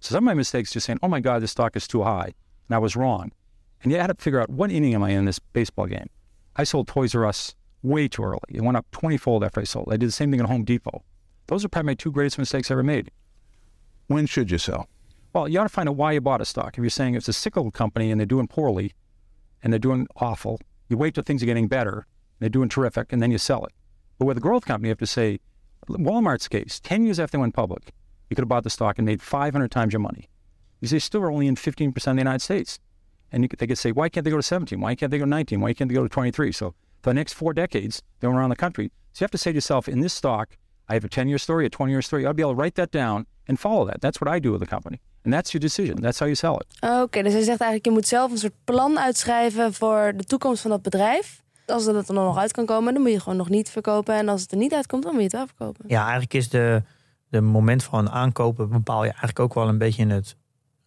So 0.00 0.14
some 0.14 0.24
of 0.24 0.26
my 0.26 0.34
mistakes 0.34 0.72
just 0.72 0.86
saying, 0.86 0.98
oh 1.02 1.08
my 1.08 1.20
God, 1.20 1.42
this 1.42 1.52
stock 1.52 1.76
is 1.76 1.86
too 1.86 2.02
high. 2.02 2.32
And 2.68 2.74
I 2.74 2.78
was 2.78 2.96
wrong. 2.96 3.30
And 3.82 3.92
you 3.92 3.98
had 3.98 4.08
to 4.08 4.14
figure 4.14 4.40
out 4.40 4.50
what 4.50 4.70
inning 4.70 4.94
am 4.94 5.04
I 5.04 5.10
in 5.10 5.26
this 5.26 5.38
baseball 5.38 5.86
game? 5.86 6.08
I 6.56 6.64
sold 6.64 6.88
Toys 6.88 7.14
R 7.14 7.24
Us 7.24 7.54
way 7.82 8.08
too 8.08 8.24
early. 8.24 8.40
It 8.48 8.62
went 8.62 8.76
up 8.76 8.86
20 8.90 9.16
fold 9.16 9.44
after 9.44 9.60
I 9.60 9.64
sold. 9.64 9.88
I 9.92 9.96
did 9.96 10.08
the 10.08 10.12
same 10.12 10.30
thing 10.30 10.40
at 10.40 10.46
Home 10.46 10.64
Depot. 10.64 11.02
Those 11.46 11.64
are 11.64 11.68
probably 11.68 11.90
my 11.90 11.94
two 11.94 12.10
greatest 12.10 12.38
mistakes 12.38 12.70
I 12.70 12.74
ever 12.74 12.82
made. 12.82 13.10
When 14.08 14.26
should 14.26 14.50
you 14.50 14.58
sell? 14.58 14.88
Well, 15.32 15.48
you 15.48 15.60
ought 15.60 15.64
to 15.64 15.68
find 15.68 15.88
out 15.88 15.96
why 15.96 16.12
you 16.12 16.20
bought 16.20 16.40
a 16.40 16.44
stock. 16.44 16.76
If 16.76 16.78
you're 16.78 16.90
saying 16.90 17.14
it's 17.14 17.28
a 17.28 17.32
cyclical 17.32 17.70
company 17.70 18.10
and 18.10 18.20
they're 18.20 18.26
doing 18.26 18.48
poorly 18.48 18.92
and 19.62 19.72
they're 19.72 19.78
doing 19.78 20.08
awful, 20.16 20.60
you 20.88 20.96
wait 20.96 21.14
till 21.14 21.22
things 21.22 21.42
are 21.42 21.46
getting 21.46 21.68
better, 21.68 22.06
they're 22.40 22.48
doing 22.48 22.68
terrific, 22.68 23.12
and 23.12 23.22
then 23.22 23.30
you 23.30 23.38
sell 23.38 23.64
it. 23.64 23.72
But 24.18 24.24
with 24.26 24.38
a 24.38 24.40
growth 24.40 24.64
company, 24.64 24.88
you 24.88 24.92
have 24.92 24.98
to 24.98 25.06
say, 25.06 25.38
Walmart's 25.88 26.48
case, 26.48 26.80
10 26.80 27.04
years 27.04 27.20
after 27.20 27.36
they 27.36 27.40
went 27.40 27.54
public, 27.54 27.92
you 28.28 28.34
could 28.34 28.42
have 28.42 28.48
bought 28.48 28.64
the 28.64 28.70
stock 28.70 28.98
and 28.98 29.06
made 29.06 29.22
500 29.22 29.70
times 29.70 29.92
your 29.92 30.00
money. 30.00 30.28
Because 30.80 30.90
they 30.90 30.98
still 30.98 31.22
are 31.22 31.30
only 31.30 31.46
in 31.46 31.54
15% 31.54 31.94
of 31.96 32.02
the 32.02 32.20
United 32.20 32.40
States. 32.40 32.80
And 33.30 33.44
you, 33.44 33.48
could- 33.48 33.58
they 33.60 33.66
could 33.66 33.78
say, 33.78 33.92
why 33.92 34.08
can't 34.08 34.24
they 34.24 34.30
go 34.30 34.36
to 34.36 34.42
17? 34.42 34.80
Why 34.80 34.94
can't 34.94 35.10
they 35.10 35.18
go 35.18 35.24
to 35.24 35.30
19? 35.30 35.60
Why 35.60 35.72
can't 35.74 35.88
they 35.88 35.94
go 35.94 36.02
to 36.02 36.08
23? 36.08 36.50
So 36.52 36.74
for 37.02 37.10
the 37.10 37.14
next 37.14 37.34
four 37.34 37.54
decades, 37.54 38.02
they're 38.18 38.30
around 38.30 38.50
the 38.50 38.56
country. 38.56 38.90
So 39.12 39.22
you 39.22 39.24
have 39.24 39.30
to 39.32 39.38
say 39.38 39.52
to 39.52 39.56
yourself, 39.56 39.88
in 39.88 40.00
this 40.00 40.14
stock, 40.14 40.56
I 40.88 40.94
have 40.94 41.04
a 41.04 41.08
10 41.08 41.28
year 41.28 41.38
story, 41.38 41.66
a 41.66 41.70
20 41.70 41.92
year 41.92 42.02
story. 42.02 42.26
I'll 42.26 42.32
be 42.32 42.42
able 42.42 42.52
to 42.52 42.56
write 42.56 42.74
that 42.74 42.90
down 42.90 43.26
and 43.46 43.60
follow 43.60 43.84
that. 43.86 44.00
That's 44.00 44.20
what 44.20 44.28
I 44.28 44.38
do 44.40 44.50
with 44.52 44.60
the 44.60 44.66
company. 44.66 45.00
And 45.24 45.34
that's 45.34 45.50
your 45.52 45.66
decision. 45.66 46.00
That's 46.00 46.18
how 46.18 46.28
you 46.28 46.34
sell 46.34 46.54
it. 46.54 46.90
Oké, 47.02 47.22
dus 47.22 47.32
hij 47.32 47.42
zegt 47.42 47.60
eigenlijk, 47.60 47.84
je 47.84 47.90
moet 47.90 48.06
zelf 48.06 48.30
een 48.30 48.38
soort 48.38 48.64
plan 48.64 48.98
uitschrijven 48.98 49.74
voor 49.74 50.12
de 50.16 50.24
toekomst 50.24 50.62
van 50.62 50.70
dat 50.70 50.82
bedrijf. 50.82 51.42
Als 51.66 51.84
het 51.84 51.96
er 51.96 52.14
dan 52.14 52.24
nog 52.24 52.38
uit 52.38 52.52
kan 52.52 52.66
komen, 52.66 52.92
dan 52.94 53.02
moet 53.02 53.10
je 53.12 53.20
gewoon 53.20 53.38
nog 53.38 53.48
niet 53.48 53.68
verkopen. 53.70 54.14
En 54.14 54.28
als 54.28 54.40
het 54.42 54.50
er 54.52 54.56
niet 54.56 54.72
uitkomt, 54.74 55.02
dan 55.02 55.12
moet 55.12 55.20
je 55.20 55.26
het 55.28 55.36
wel 55.36 55.46
verkopen. 55.46 55.84
Ja, 55.88 56.00
eigenlijk 56.02 56.34
is 56.34 56.48
de, 56.48 56.82
de 57.28 57.40
moment 57.40 57.82
van 57.84 58.10
aankopen 58.10 58.68
bepaal 58.68 59.02
je 59.02 59.08
eigenlijk 59.08 59.38
ook 59.40 59.54
wel 59.54 59.68
een 59.68 59.78
beetje 59.78 60.02
in 60.02 60.10
het, 60.10 60.36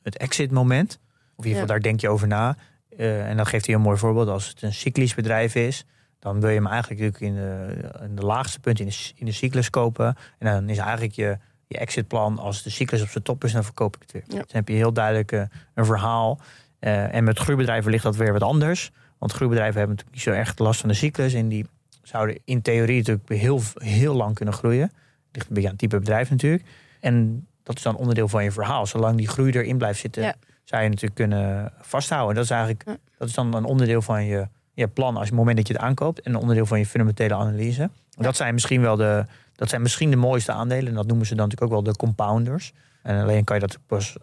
het 0.01 0.17
exit 0.17 0.51
moment. 0.51 0.91
Of 1.35 1.45
in 1.45 1.51
ieder 1.51 1.61
geval, 1.61 1.61
Ja. 1.61 1.65
daar 1.65 1.81
denk 1.81 1.99
je 2.01 2.09
over 2.09 2.27
na. 2.27 2.55
Eh, 2.97 3.29
en 3.29 3.37
dan 3.37 3.45
geeft 3.45 3.65
hij 3.65 3.75
een 3.75 3.81
mooi 3.81 3.97
voorbeeld. 3.97 4.27
Als 4.27 4.47
het 4.47 4.61
een 4.61 4.73
cyclisch 4.73 5.13
bedrijf 5.15 5.55
is, 5.55 5.85
dan 6.19 6.39
wil 6.39 6.49
je 6.49 6.55
hem 6.55 6.67
eigenlijk 6.67 7.01
natuurlijk 7.01 7.33
in 7.33 7.41
de, 7.41 8.05
in 8.05 8.15
de 8.15 8.25
laagste 8.25 8.59
punt 8.59 8.79
in 8.79 8.87
de, 8.87 9.11
in 9.15 9.25
de 9.25 9.31
cyclus 9.31 9.69
kopen. 9.69 10.15
En 10.39 10.51
dan 10.53 10.69
is 10.69 10.77
eigenlijk 10.77 11.13
je, 11.13 11.37
je 11.73 11.79
exitplan, 11.79 12.39
als 12.39 12.63
de 12.63 12.69
cyclus 12.69 13.01
op 13.01 13.07
zijn 13.07 13.23
top 13.23 13.43
is, 13.43 13.51
dan 13.51 13.63
verkoop 13.63 13.95
ik 13.95 14.01
het 14.01 14.11
weer. 14.11 14.23
Ja. 14.27 14.27
Dus 14.27 14.37
dan 14.37 14.55
heb 14.55 14.67
je 14.67 14.73
heel 14.75 14.93
duidelijk 14.93 15.31
eh, 15.31 15.41
een 15.73 15.85
verhaal. 15.85 16.39
Eh, 16.79 17.13
en 17.15 17.23
met 17.23 17.39
groeibedrijven 17.39 17.91
ligt 17.91 18.03
dat 18.03 18.15
weer 18.15 18.33
wat 18.33 18.43
anders. 18.43 18.91
Want 19.17 19.31
groeibedrijven 19.31 19.77
hebben 19.77 19.95
natuurlijk 19.95 20.25
niet 20.25 20.35
zo 20.35 20.41
echt 20.41 20.59
last 20.59 20.79
van 20.79 20.89
de 20.89 20.95
cyclus. 20.95 21.33
En 21.33 21.47
die 21.47 21.65
zouden 22.01 22.39
in 22.45 22.61
theorie 22.61 22.97
natuurlijk 22.97 23.29
heel, 23.29 23.61
heel 23.73 24.13
lang 24.15 24.35
kunnen 24.35 24.53
groeien. 24.53 24.91
Ligt 25.31 25.47
een 25.47 25.53
beetje 25.53 25.69
aan 25.69 25.75
het 25.75 25.81
type 25.89 25.99
bedrijf 25.99 26.29
natuurlijk. 26.29 26.63
En 26.99 27.47
dat 27.63 27.75
is 27.75 27.81
dan 27.81 27.95
onderdeel 27.95 28.27
van 28.27 28.43
je 28.43 28.51
verhaal. 28.51 28.85
Zolang 28.85 29.17
die 29.17 29.27
groei 29.27 29.51
erin 29.51 29.77
blijft 29.77 29.99
zitten, 29.99 30.23
Ja. 30.23 30.35
zou 30.63 30.83
je 30.83 30.87
natuurlijk 30.89 31.15
kunnen 31.15 31.73
vasthouden. 31.81 32.35
Dat 32.35 32.43
is 32.43 32.49
eigenlijk 32.49 32.83
Ja. 32.85 32.97
dat 33.17 33.27
is 33.27 33.33
dan 33.33 33.53
een 33.53 33.63
onderdeel 33.63 34.01
van 34.01 34.25
je, 34.25 34.47
je 34.73 34.87
plan 34.87 35.17
als 35.17 35.27
het 35.27 35.35
moment 35.37 35.57
dat 35.57 35.67
je 35.67 35.73
het 35.73 35.81
aankoopt. 35.81 36.21
En 36.21 36.33
een 36.33 36.39
onderdeel 36.39 36.65
van 36.65 36.79
je 36.79 36.85
fundamentele 36.85 37.33
analyse. 37.35 37.89
Dat 38.09 38.35
zijn 38.35 38.53
misschien 38.53 38.81
wel 38.81 38.95
de, 38.95 39.25
dat 39.63 39.71
zijn 39.71 39.81
misschien 39.81 40.09
de 40.09 40.15
mooiste 40.15 40.51
aandelen. 40.51 40.87
En 40.87 40.93
dat 40.93 41.07
noemen 41.07 41.25
ze 41.25 41.35
dan 41.35 41.47
natuurlijk 41.47 41.71
ook 41.73 41.83
wel 41.83 41.93
de 41.93 41.99
compounders. 41.99 42.73
En 43.01 43.21
alleen 43.21 43.43
kan 43.43 43.55
je 43.55 43.61
dat 43.61 43.79
pas 43.85 44.15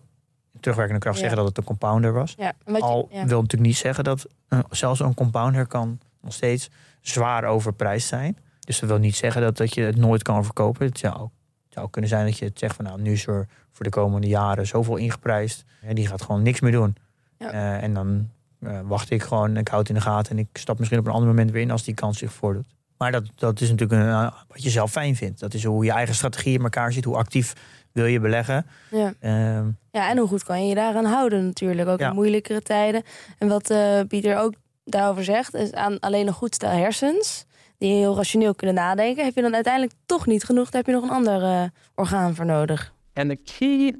terugwerkende 0.61 1.01
kracht 1.01 1.17
Ja. 1.17 1.21
zeggen 1.23 1.39
dat 1.41 1.49
het 1.49 1.59
een 1.59 1.65
compounder 1.65 2.13
was. 2.13 2.35
Ja, 2.39 2.53
je- 2.67 2.81
Al 2.81 3.09
ja. 3.11 3.27
wil 3.27 3.41
natuurlijk 3.41 3.71
niet 3.71 3.77
zeggen 3.79 4.05
dat 4.05 4.27
eh, 4.49 4.59
zelfs 4.71 5.01
een 5.01 5.15
compounder 5.15 5.67
kan 5.67 5.99
nog 6.21 6.33
steeds 6.33 6.71
zwaar 7.01 7.45
overprijsd 7.45 8.09
zijn. 8.09 8.37
Dus 8.61 8.79
dat 8.81 8.89
wil 8.89 8.99
niet 8.99 9.17
zeggen 9.17 9.43
dat, 9.43 9.57
dat 9.57 9.75
je 9.75 9.83
het 9.83 9.97
nooit 9.97 10.23
kan 10.23 10.45
verkopen. 10.45 10.87
Het 10.87 10.99
zou, 10.99 11.21
het 11.65 11.73
zou 11.73 11.91
kunnen 11.91 12.11
zijn 12.11 12.27
dat 12.27 12.39
je 12.39 12.45
het 12.45 12.59
zegt 12.59 12.77
van 12.77 12.85
nou, 12.85 13.01
nu 13.01 13.13
is 13.13 13.27
er 13.27 13.49
voor 13.73 13.85
de 13.85 13.91
komende 13.91 14.27
jaren 14.29 14.67
zoveel 14.67 14.97
ingeprijsd. 14.97 15.65
En 15.83 15.95
die 15.95 16.07
gaat 16.07 16.23
gewoon 16.23 16.43
niks 16.43 16.61
meer 16.61 16.73
doen. 16.73 16.97
Ja. 17.39 17.51
Eh, 17.53 17.83
en 17.83 17.95
dan 17.95 18.29
eh, 18.61 18.81
wacht 18.85 19.11
ik 19.11 19.23
gewoon, 19.23 19.57
ik 19.57 19.69
houd 19.69 19.81
het 19.81 19.89
in 19.89 19.95
de 19.95 20.01
gaten 20.11 20.31
en 20.33 20.39
ik 20.39 20.49
stap 20.53 20.79
misschien 20.79 20.99
op 20.99 21.07
een 21.07 21.13
ander 21.13 21.29
moment 21.29 21.51
weer 21.51 21.63
in 21.63 21.71
als 21.71 21.85
die 21.85 21.95
kans 21.95 22.19
zich 22.19 22.33
voordoet. 22.33 22.75
Maar 23.01 23.13
dat, 23.13 23.25
dat 23.35 23.61
is 23.61 23.71
natuurlijk 23.71 24.01
een, 24.03 24.09
eh, 24.09 24.33
wat 24.49 24.63
je 24.63 24.71
zelf 24.71 24.91
fijn 24.91 25.17
vindt. 25.17 25.41
Dat 25.41 25.55
is 25.55 25.65
hoe 25.65 25.85
je 25.85 25.91
eigen 25.93 26.15
strategie 26.15 26.55
in 26.57 26.63
elkaar 26.63 26.93
zit. 26.93 27.05
Hoe 27.05 27.17
actief 27.17 27.53
wil 27.93 28.05
je 28.05 28.21
beleggen. 28.21 28.67
Ja. 28.91 29.13
Ehm, 29.21 29.69
ja, 29.91 30.11
en 30.11 30.19
hoe 30.19 30.29
goed 30.29 30.45
kan 30.45 30.63
je 30.63 30.69
je 30.69 30.75
daaraan 30.75 31.05
houden 31.05 31.47
natuurlijk. 31.47 31.89
Ook 31.89 31.99
Ja. 31.99 32.09
in 32.09 32.15
moeilijkere 32.15 32.61
tijden. 32.61 33.03
En 33.39 33.49
wat 33.49 33.71
eh, 33.71 34.01
Pieter 34.09 34.39
ook 34.39 34.55
daarover 34.85 35.25
zegt, 35.25 35.55
is 35.55 35.73
aan 35.73 36.01
alleen 36.01 36.27
een 36.27 36.33
goed 36.33 36.55
stel 36.55 36.71
hersens... 36.71 37.45
die 37.79 37.93
heel 37.95 38.17
rationeel 38.17 38.55
kunnen 38.55 38.75
nadenken... 38.77 39.25
heb 39.25 39.35
je 39.35 39.43
dan 39.43 39.55
uiteindelijk 39.55 39.95
toch 40.07 40.27
niet 40.27 40.45
genoeg. 40.45 40.65
Daar 40.71 40.83
heb 40.85 40.87
je 40.95 41.01
nog 41.01 41.03
een 41.11 41.17
ander 41.17 41.43
eh, 41.43 41.63
orgaan 41.95 42.35
voor 42.35 42.47
nodig. 42.47 42.95
And 43.15 43.29
the 43.31 43.37
key 43.59 43.95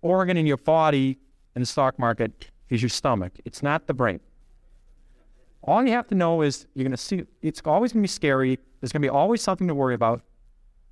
organ 0.00 0.36
in 0.36 0.46
your 0.46 0.62
body 0.64 1.16
in 1.54 1.62
the 1.62 1.68
stock 1.68 1.96
market 1.96 2.30
is 2.66 2.80
your 2.80 2.94
stomach. 2.94 3.30
It's 3.42 3.60
not 3.60 3.80
the 3.86 3.94
brain. 3.94 4.20
All 5.68 5.84
you 5.84 5.92
have 5.92 6.06
to 6.08 6.14
know 6.14 6.42
is 6.42 6.66
you're 6.74 6.84
going 6.88 6.96
to 6.96 7.02
see 7.02 7.24
it's 7.42 7.60
always 7.64 7.92
going 7.92 8.02
to 8.02 8.08
be 8.08 8.14
scary. 8.20 8.58
There's 8.80 8.92
going 8.92 9.02
to 9.02 9.08
be 9.08 9.16
always 9.16 9.42
something 9.42 9.68
to 9.68 9.74
worry 9.74 9.94
about. 9.94 10.20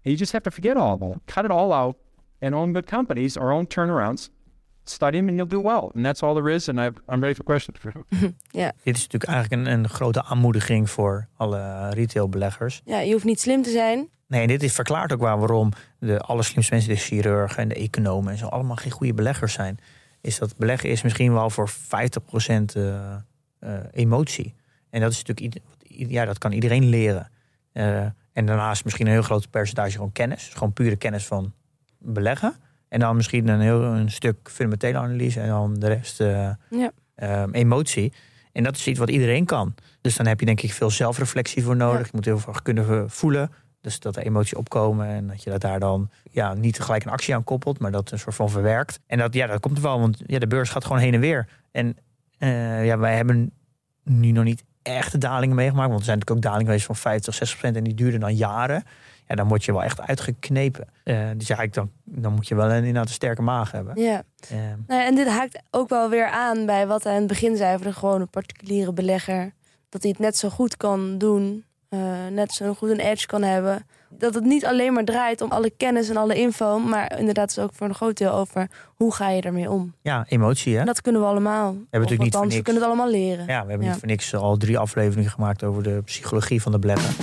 And 0.04 0.12
you 0.12 0.16
just 0.16 0.32
have 0.32 0.42
to 0.42 0.50
forget 0.50 0.76
all 0.76 0.94
of 0.94 1.02
it. 1.02 1.18
Cut 1.34 1.44
it 1.44 1.50
all 1.50 1.72
out 1.72 1.96
and 2.40 2.54
own 2.54 2.72
good 2.72 2.86
companies 2.86 3.36
or 3.36 3.52
own 3.52 3.66
turnarounds. 3.66 4.30
Study 4.84 5.18
them 5.18 5.28
and 5.28 5.36
you'll 5.36 5.48
do 5.48 5.60
well. 5.60 5.90
And 5.94 6.04
that's 6.04 6.22
all 6.22 6.34
there 6.34 6.54
is. 6.54 6.68
And 6.68 6.78
I've, 6.80 7.00
I'm 7.08 7.20
ready 7.20 7.34
for 7.34 7.44
questions. 7.44 7.78
Ja. 8.50 8.72
dit 8.84 8.96
is 8.96 9.02
natuurlijk 9.02 9.32
eigenlijk 9.32 9.66
een, 9.66 9.72
een 9.72 9.88
grote 9.88 10.24
aanmoediging 10.24 10.90
voor 10.90 11.28
alle 11.36 11.90
retailbeleggers. 11.90 12.82
ja, 12.84 12.98
je 13.00 13.12
hoeft 13.12 13.24
niet 13.24 13.40
slim 13.40 13.62
te 13.62 13.70
zijn. 13.70 14.08
Nee, 14.28 14.46
dit 14.46 14.62
is 14.62 14.72
verklaart 14.72 15.12
ook 15.12 15.20
waar, 15.20 15.38
waarom 15.38 15.72
de 15.98 16.20
allerslimste 16.20 16.74
mensen, 16.74 16.94
de 16.94 16.98
chirurgen 17.00 17.62
en 17.62 17.68
de 17.68 17.74
economen 17.74 18.32
en 18.32 18.38
zo, 18.38 18.46
allemaal 18.46 18.76
geen 18.76 18.90
goede 18.92 19.14
beleggers 19.14 19.52
zijn. 19.52 19.78
Is 20.20 20.38
dat 20.38 20.56
beleggen 20.56 20.90
is 20.90 21.02
misschien 21.02 21.32
wel 21.32 21.50
voor 21.50 21.70
50% 21.70 21.72
eh, 22.74 23.14
eh, 23.14 23.18
emotie. 23.92 24.54
En 24.96 25.02
dat 25.02 25.10
is 25.10 25.22
natuurlijk, 25.22 25.58
ja, 25.88 26.24
dat 26.24 26.38
kan 26.38 26.52
iedereen 26.52 26.84
leren. 26.88 27.30
Eh, 27.72 28.00
en 28.32 28.46
daarnaast 28.46 28.84
misschien 28.84 29.06
een 29.06 29.12
heel 29.12 29.22
groot 29.22 29.50
percentage 29.50 29.90
gewoon 29.90 30.12
kennis. 30.12 30.44
Dus 30.44 30.54
gewoon 30.54 30.72
pure 30.72 30.96
kennis 30.96 31.26
van 31.26 31.52
beleggen. 31.98 32.54
En 32.88 33.00
dan 33.00 33.16
misschien 33.16 33.48
een 33.48 33.60
heel 33.60 33.82
een 33.82 34.10
stuk 34.10 34.36
fundamentele 34.42 34.98
analyse 34.98 35.40
en 35.40 35.48
dan 35.48 35.74
de 35.74 35.86
rest 35.86 36.20
eh, 36.20 36.50
Ja. 36.70 36.90
ehm, 37.14 37.50
emotie. 37.50 38.12
En 38.52 38.62
dat 38.62 38.76
is 38.76 38.86
iets 38.86 38.98
wat 38.98 39.10
iedereen 39.10 39.44
kan. 39.44 39.74
Dus 40.00 40.16
dan 40.16 40.26
heb 40.26 40.40
je 40.40 40.46
denk 40.46 40.60
ik 40.60 40.72
veel 40.72 40.90
zelfreflectie 40.90 41.62
voor 41.62 41.76
nodig. 41.76 41.98
Ja. 41.98 42.04
Je 42.04 42.10
moet 42.12 42.24
heel 42.24 42.38
veel 42.38 42.54
kunnen 42.62 43.10
voelen. 43.10 43.50
Dus 43.80 44.00
dat 44.00 44.16
er 44.16 44.22
emoties 44.22 44.54
opkomen 44.54 45.06
en 45.06 45.26
dat 45.26 45.42
je 45.42 45.50
dat 45.50 45.60
daar 45.60 45.80
dan 45.80 46.10
ja, 46.30 46.54
niet 46.54 46.80
gelijk 46.80 47.04
een 47.04 47.10
actie 47.12 47.34
aan 47.34 47.44
koppelt, 47.44 47.78
maar 47.78 47.90
dat 47.90 48.10
een 48.10 48.18
soort 48.18 48.34
van 48.34 48.50
verwerkt. 48.50 49.00
En 49.06 49.18
dat, 49.18 49.34
ja, 49.34 49.46
dat 49.46 49.60
komt 49.60 49.76
er 49.76 49.82
wel, 49.82 50.00
want 50.00 50.22
ja, 50.26 50.38
de 50.38 50.46
beurs 50.46 50.70
gaat 50.70 50.84
gewoon 50.84 51.02
heen 51.02 51.14
en 51.14 51.20
weer. 51.20 51.48
En 51.70 51.96
eh, 52.38 52.86
ja, 52.86 52.98
wij 52.98 53.16
hebben 53.16 53.52
nu 54.02 54.30
nog 54.30 54.44
niet 54.44 54.64
echte 54.94 55.18
dalingen 55.18 55.56
meegemaakt, 55.56 55.88
want 55.88 55.98
er 55.98 56.04
zijn 56.04 56.18
natuurlijk 56.18 56.46
ook 56.46 56.52
dalingen 56.52 56.72
geweest 56.72 56.86
van 56.86 56.96
50, 56.96 57.34
60 57.34 57.58
procent 57.58 57.78
en 57.78 57.84
die 57.84 57.94
duurden 57.94 58.20
dan 58.20 58.34
jaren. 58.34 58.84
Ja, 59.28 59.34
dan 59.34 59.48
word 59.48 59.64
je 59.64 59.72
wel 59.72 59.82
echt 59.82 60.00
uitgeknepen. 60.00 60.88
Eh, 61.04 61.18
dus 61.36 61.46
ja, 61.46 61.60
ik 61.60 61.74
dan, 61.74 61.90
dan 62.04 62.32
moet 62.32 62.48
je 62.48 62.54
wel 62.54 62.70
een, 62.70 62.76
inderdaad 62.76 63.06
een 63.06 63.12
sterke 63.12 63.42
maag 63.42 63.72
hebben. 63.72 64.00
Ja. 64.02 64.22
Eh, 64.48 64.58
Nou, 64.86 65.00
ja, 65.00 65.06
en 65.06 65.14
dit 65.14 65.28
haakt 65.28 65.62
ook 65.70 65.88
wel 65.88 66.10
weer 66.10 66.28
aan 66.28 66.66
bij 66.66 66.86
wat 66.86 67.04
hij 67.04 67.12
aan 67.12 67.18
het 67.18 67.28
begin 67.28 67.56
zei 67.56 67.74
over 67.74 67.86
de 67.86 67.92
gewone 67.92 68.26
particuliere 68.26 68.92
belegger. 68.92 69.52
Dat 69.88 70.02
hij 70.02 70.10
het 70.10 70.20
net 70.20 70.36
zo 70.36 70.48
goed 70.48 70.76
kan 70.76 71.18
doen, 71.18 71.64
eh, 71.88 72.26
net 72.30 72.52
zo 72.52 72.74
goed 72.74 72.90
een 72.90 73.00
edge 73.00 73.26
kan 73.26 73.42
hebben. 73.42 73.86
Dat 74.10 74.34
het 74.34 74.44
niet 74.44 74.66
alleen 74.66 74.92
maar 74.92 75.04
draait 75.04 75.40
om 75.40 75.50
alle 75.50 75.70
kennis 75.70 76.08
en 76.08 76.16
alle 76.16 76.34
info, 76.34 76.78
maar 76.78 77.18
inderdaad 77.18 77.50
is 77.50 77.58
ook 77.58 77.70
voor 77.74 77.86
een 77.88 77.94
groot 77.94 78.16
deel 78.18 78.32
over 78.32 78.68
hoe 78.94 79.14
ga 79.14 79.28
je 79.30 79.42
ermee 79.42 79.70
om. 79.70 79.94
ja, 80.02 80.24
emotie 80.28 80.74
hè. 80.74 80.80
En 80.80 80.86
dat 80.86 81.00
kunnen 81.00 81.20
we 81.20 81.26
allemaal. 81.26 81.72
We 81.72 81.78
natuurlijk 81.90 82.22
niet 82.22 82.32
voor 82.32 82.42
we 82.42 82.48
niks. 82.48 82.62
kunnen 82.62 82.82
het 82.82 82.90
allemaal 82.90 83.10
leren. 83.10 83.46
Ja, 83.46 83.62
we 83.64 83.68
hebben 83.68 83.80
Ja. 83.86 83.90
niet 83.90 83.98
voor 84.00 84.08
niks 84.08 84.34
al 84.34 84.56
drie 84.56 84.78
afleveringen 84.78 85.30
gemaakt 85.30 85.62
over 85.64 85.82
de 85.82 86.00
psychologie 86.04 86.62
van 86.62 86.72
de 86.72 86.78
beleggen. 86.78 87.14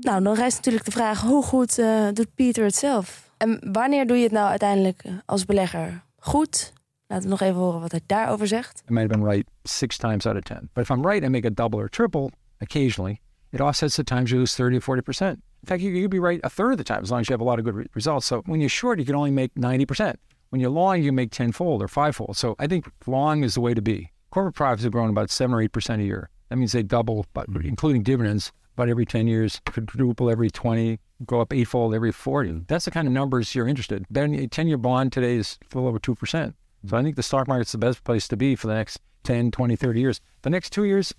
Nou, 0.00 0.22
dan 0.22 0.34
rijst 0.34 0.56
natuurlijk 0.56 0.84
de 0.84 0.90
vraag: 0.90 1.20
hoe 1.20 1.42
goed 1.42 1.78
eh, 1.78 2.06
doet 2.12 2.34
Pieter 2.34 2.64
het 2.64 2.74
zelf? 2.74 3.27
En 3.38 3.72
wanneer 3.72 4.06
doe 4.06 4.16
je 4.16 4.22
het 4.22 4.32
nou 4.32 4.48
uiteindelijk 4.48 5.02
eh, 5.04 5.12
als 5.24 5.44
belegger 5.44 6.02
goed? 6.16 6.72
Laten 7.06 7.24
we 7.24 7.30
nog 7.30 7.40
even 7.40 7.54
horen 7.54 7.80
wat 7.80 7.90
hij 7.90 8.00
daarover 8.06 8.46
zegt. 8.46 8.82
I 8.90 8.92
might 8.92 9.10
have 9.10 9.20
been 9.20 9.30
right 9.30 9.46
six 9.62 9.96
times 9.96 10.26
out 10.26 10.36
of 10.36 10.42
10. 10.42 10.70
But 10.72 10.84
if 10.84 10.90
I'm 10.90 11.06
right, 11.06 11.24
I 11.24 11.28
make 11.28 11.46
a 11.46 11.50
double 11.50 11.78
or 11.78 11.88
triple 11.88 12.30
occasionally. 12.60 13.20
It 13.50 13.60
offsets 13.60 13.94
the 13.94 14.04
times 14.04 14.30
you 14.30 14.38
lose 14.38 14.54
30 14.54 14.76
or 14.76 15.02
40%. 15.02 15.30
In 15.30 15.66
fact, 15.66 15.82
you 15.82 15.92
could 15.92 16.10
be 16.10 16.18
right 16.18 16.40
a 16.44 16.50
third 16.50 16.72
of 16.72 16.78
the 16.78 16.84
time 16.84 17.02
as 17.02 17.10
long 17.10 17.20
as 17.20 17.28
you 17.28 17.32
have 17.32 17.40
a 17.40 17.50
lot 17.50 17.58
of 17.58 17.64
good 17.64 17.74
re- 17.74 17.86
results. 17.94 18.26
So 18.26 18.42
when 18.46 18.60
you're 18.60 18.68
short, 18.68 18.98
you 18.98 19.04
can 19.04 19.14
only 19.14 19.30
make 19.30 19.54
90%. 19.54 20.16
When 20.50 20.60
you're 20.60 20.70
long, 20.70 21.02
you 21.02 21.12
make 21.12 21.30
tenfold 21.30 21.82
or 21.82 21.88
fivefold. 21.88 22.36
So 22.36 22.54
I 22.58 22.66
think 22.66 22.90
long 23.06 23.44
is 23.44 23.54
the 23.54 23.60
way 23.60 23.74
to 23.74 23.82
be. 23.82 24.10
Corporate 24.30 24.54
profits 24.54 24.82
have 24.82 24.92
grown 24.92 25.10
about 25.10 25.30
7 25.30 25.54
or 25.54 25.66
8% 25.66 26.00
a 26.00 26.02
year. 26.02 26.28
That 26.48 26.56
means 26.56 26.72
they 26.72 26.82
double, 26.82 27.26
but 27.32 27.46
including 27.64 28.02
dividends, 28.02 28.52
about 28.74 28.88
every 28.88 29.06
10 29.06 29.26
years, 29.26 29.60
quadruple 29.66 30.30
every 30.30 30.50
20, 30.50 30.98
go 31.26 31.40
up 31.40 31.52
eightfold 31.52 31.94
every 31.94 32.12
40. 32.12 32.64
That's 32.66 32.84
the 32.84 32.90
kind 32.90 33.06
of 33.06 33.12
numbers 33.12 33.54
you're 33.54 33.68
interested. 33.68 34.04
Then 34.10 34.34
a 34.34 34.46
10-year 34.48 34.78
bond 34.78 35.12
today 35.12 35.36
is 35.36 35.58
a 35.72 35.78
little 35.78 35.88
over 35.88 35.98
2%. 35.98 36.54
So 36.86 36.96
I 36.96 37.02
think 37.02 37.16
the 37.16 37.22
stock 37.22 37.46
market's 37.48 37.72
the 37.72 37.78
best 37.78 38.02
place 38.02 38.28
to 38.28 38.36
be 38.36 38.56
for 38.56 38.68
the 38.68 38.74
next 38.74 39.00
10, 39.22 39.50
20, 39.50 39.76
30 39.76 40.00
years. 40.00 40.20
The 40.42 40.50
next 40.50 40.70
two 40.72 40.84
years, 40.84 41.12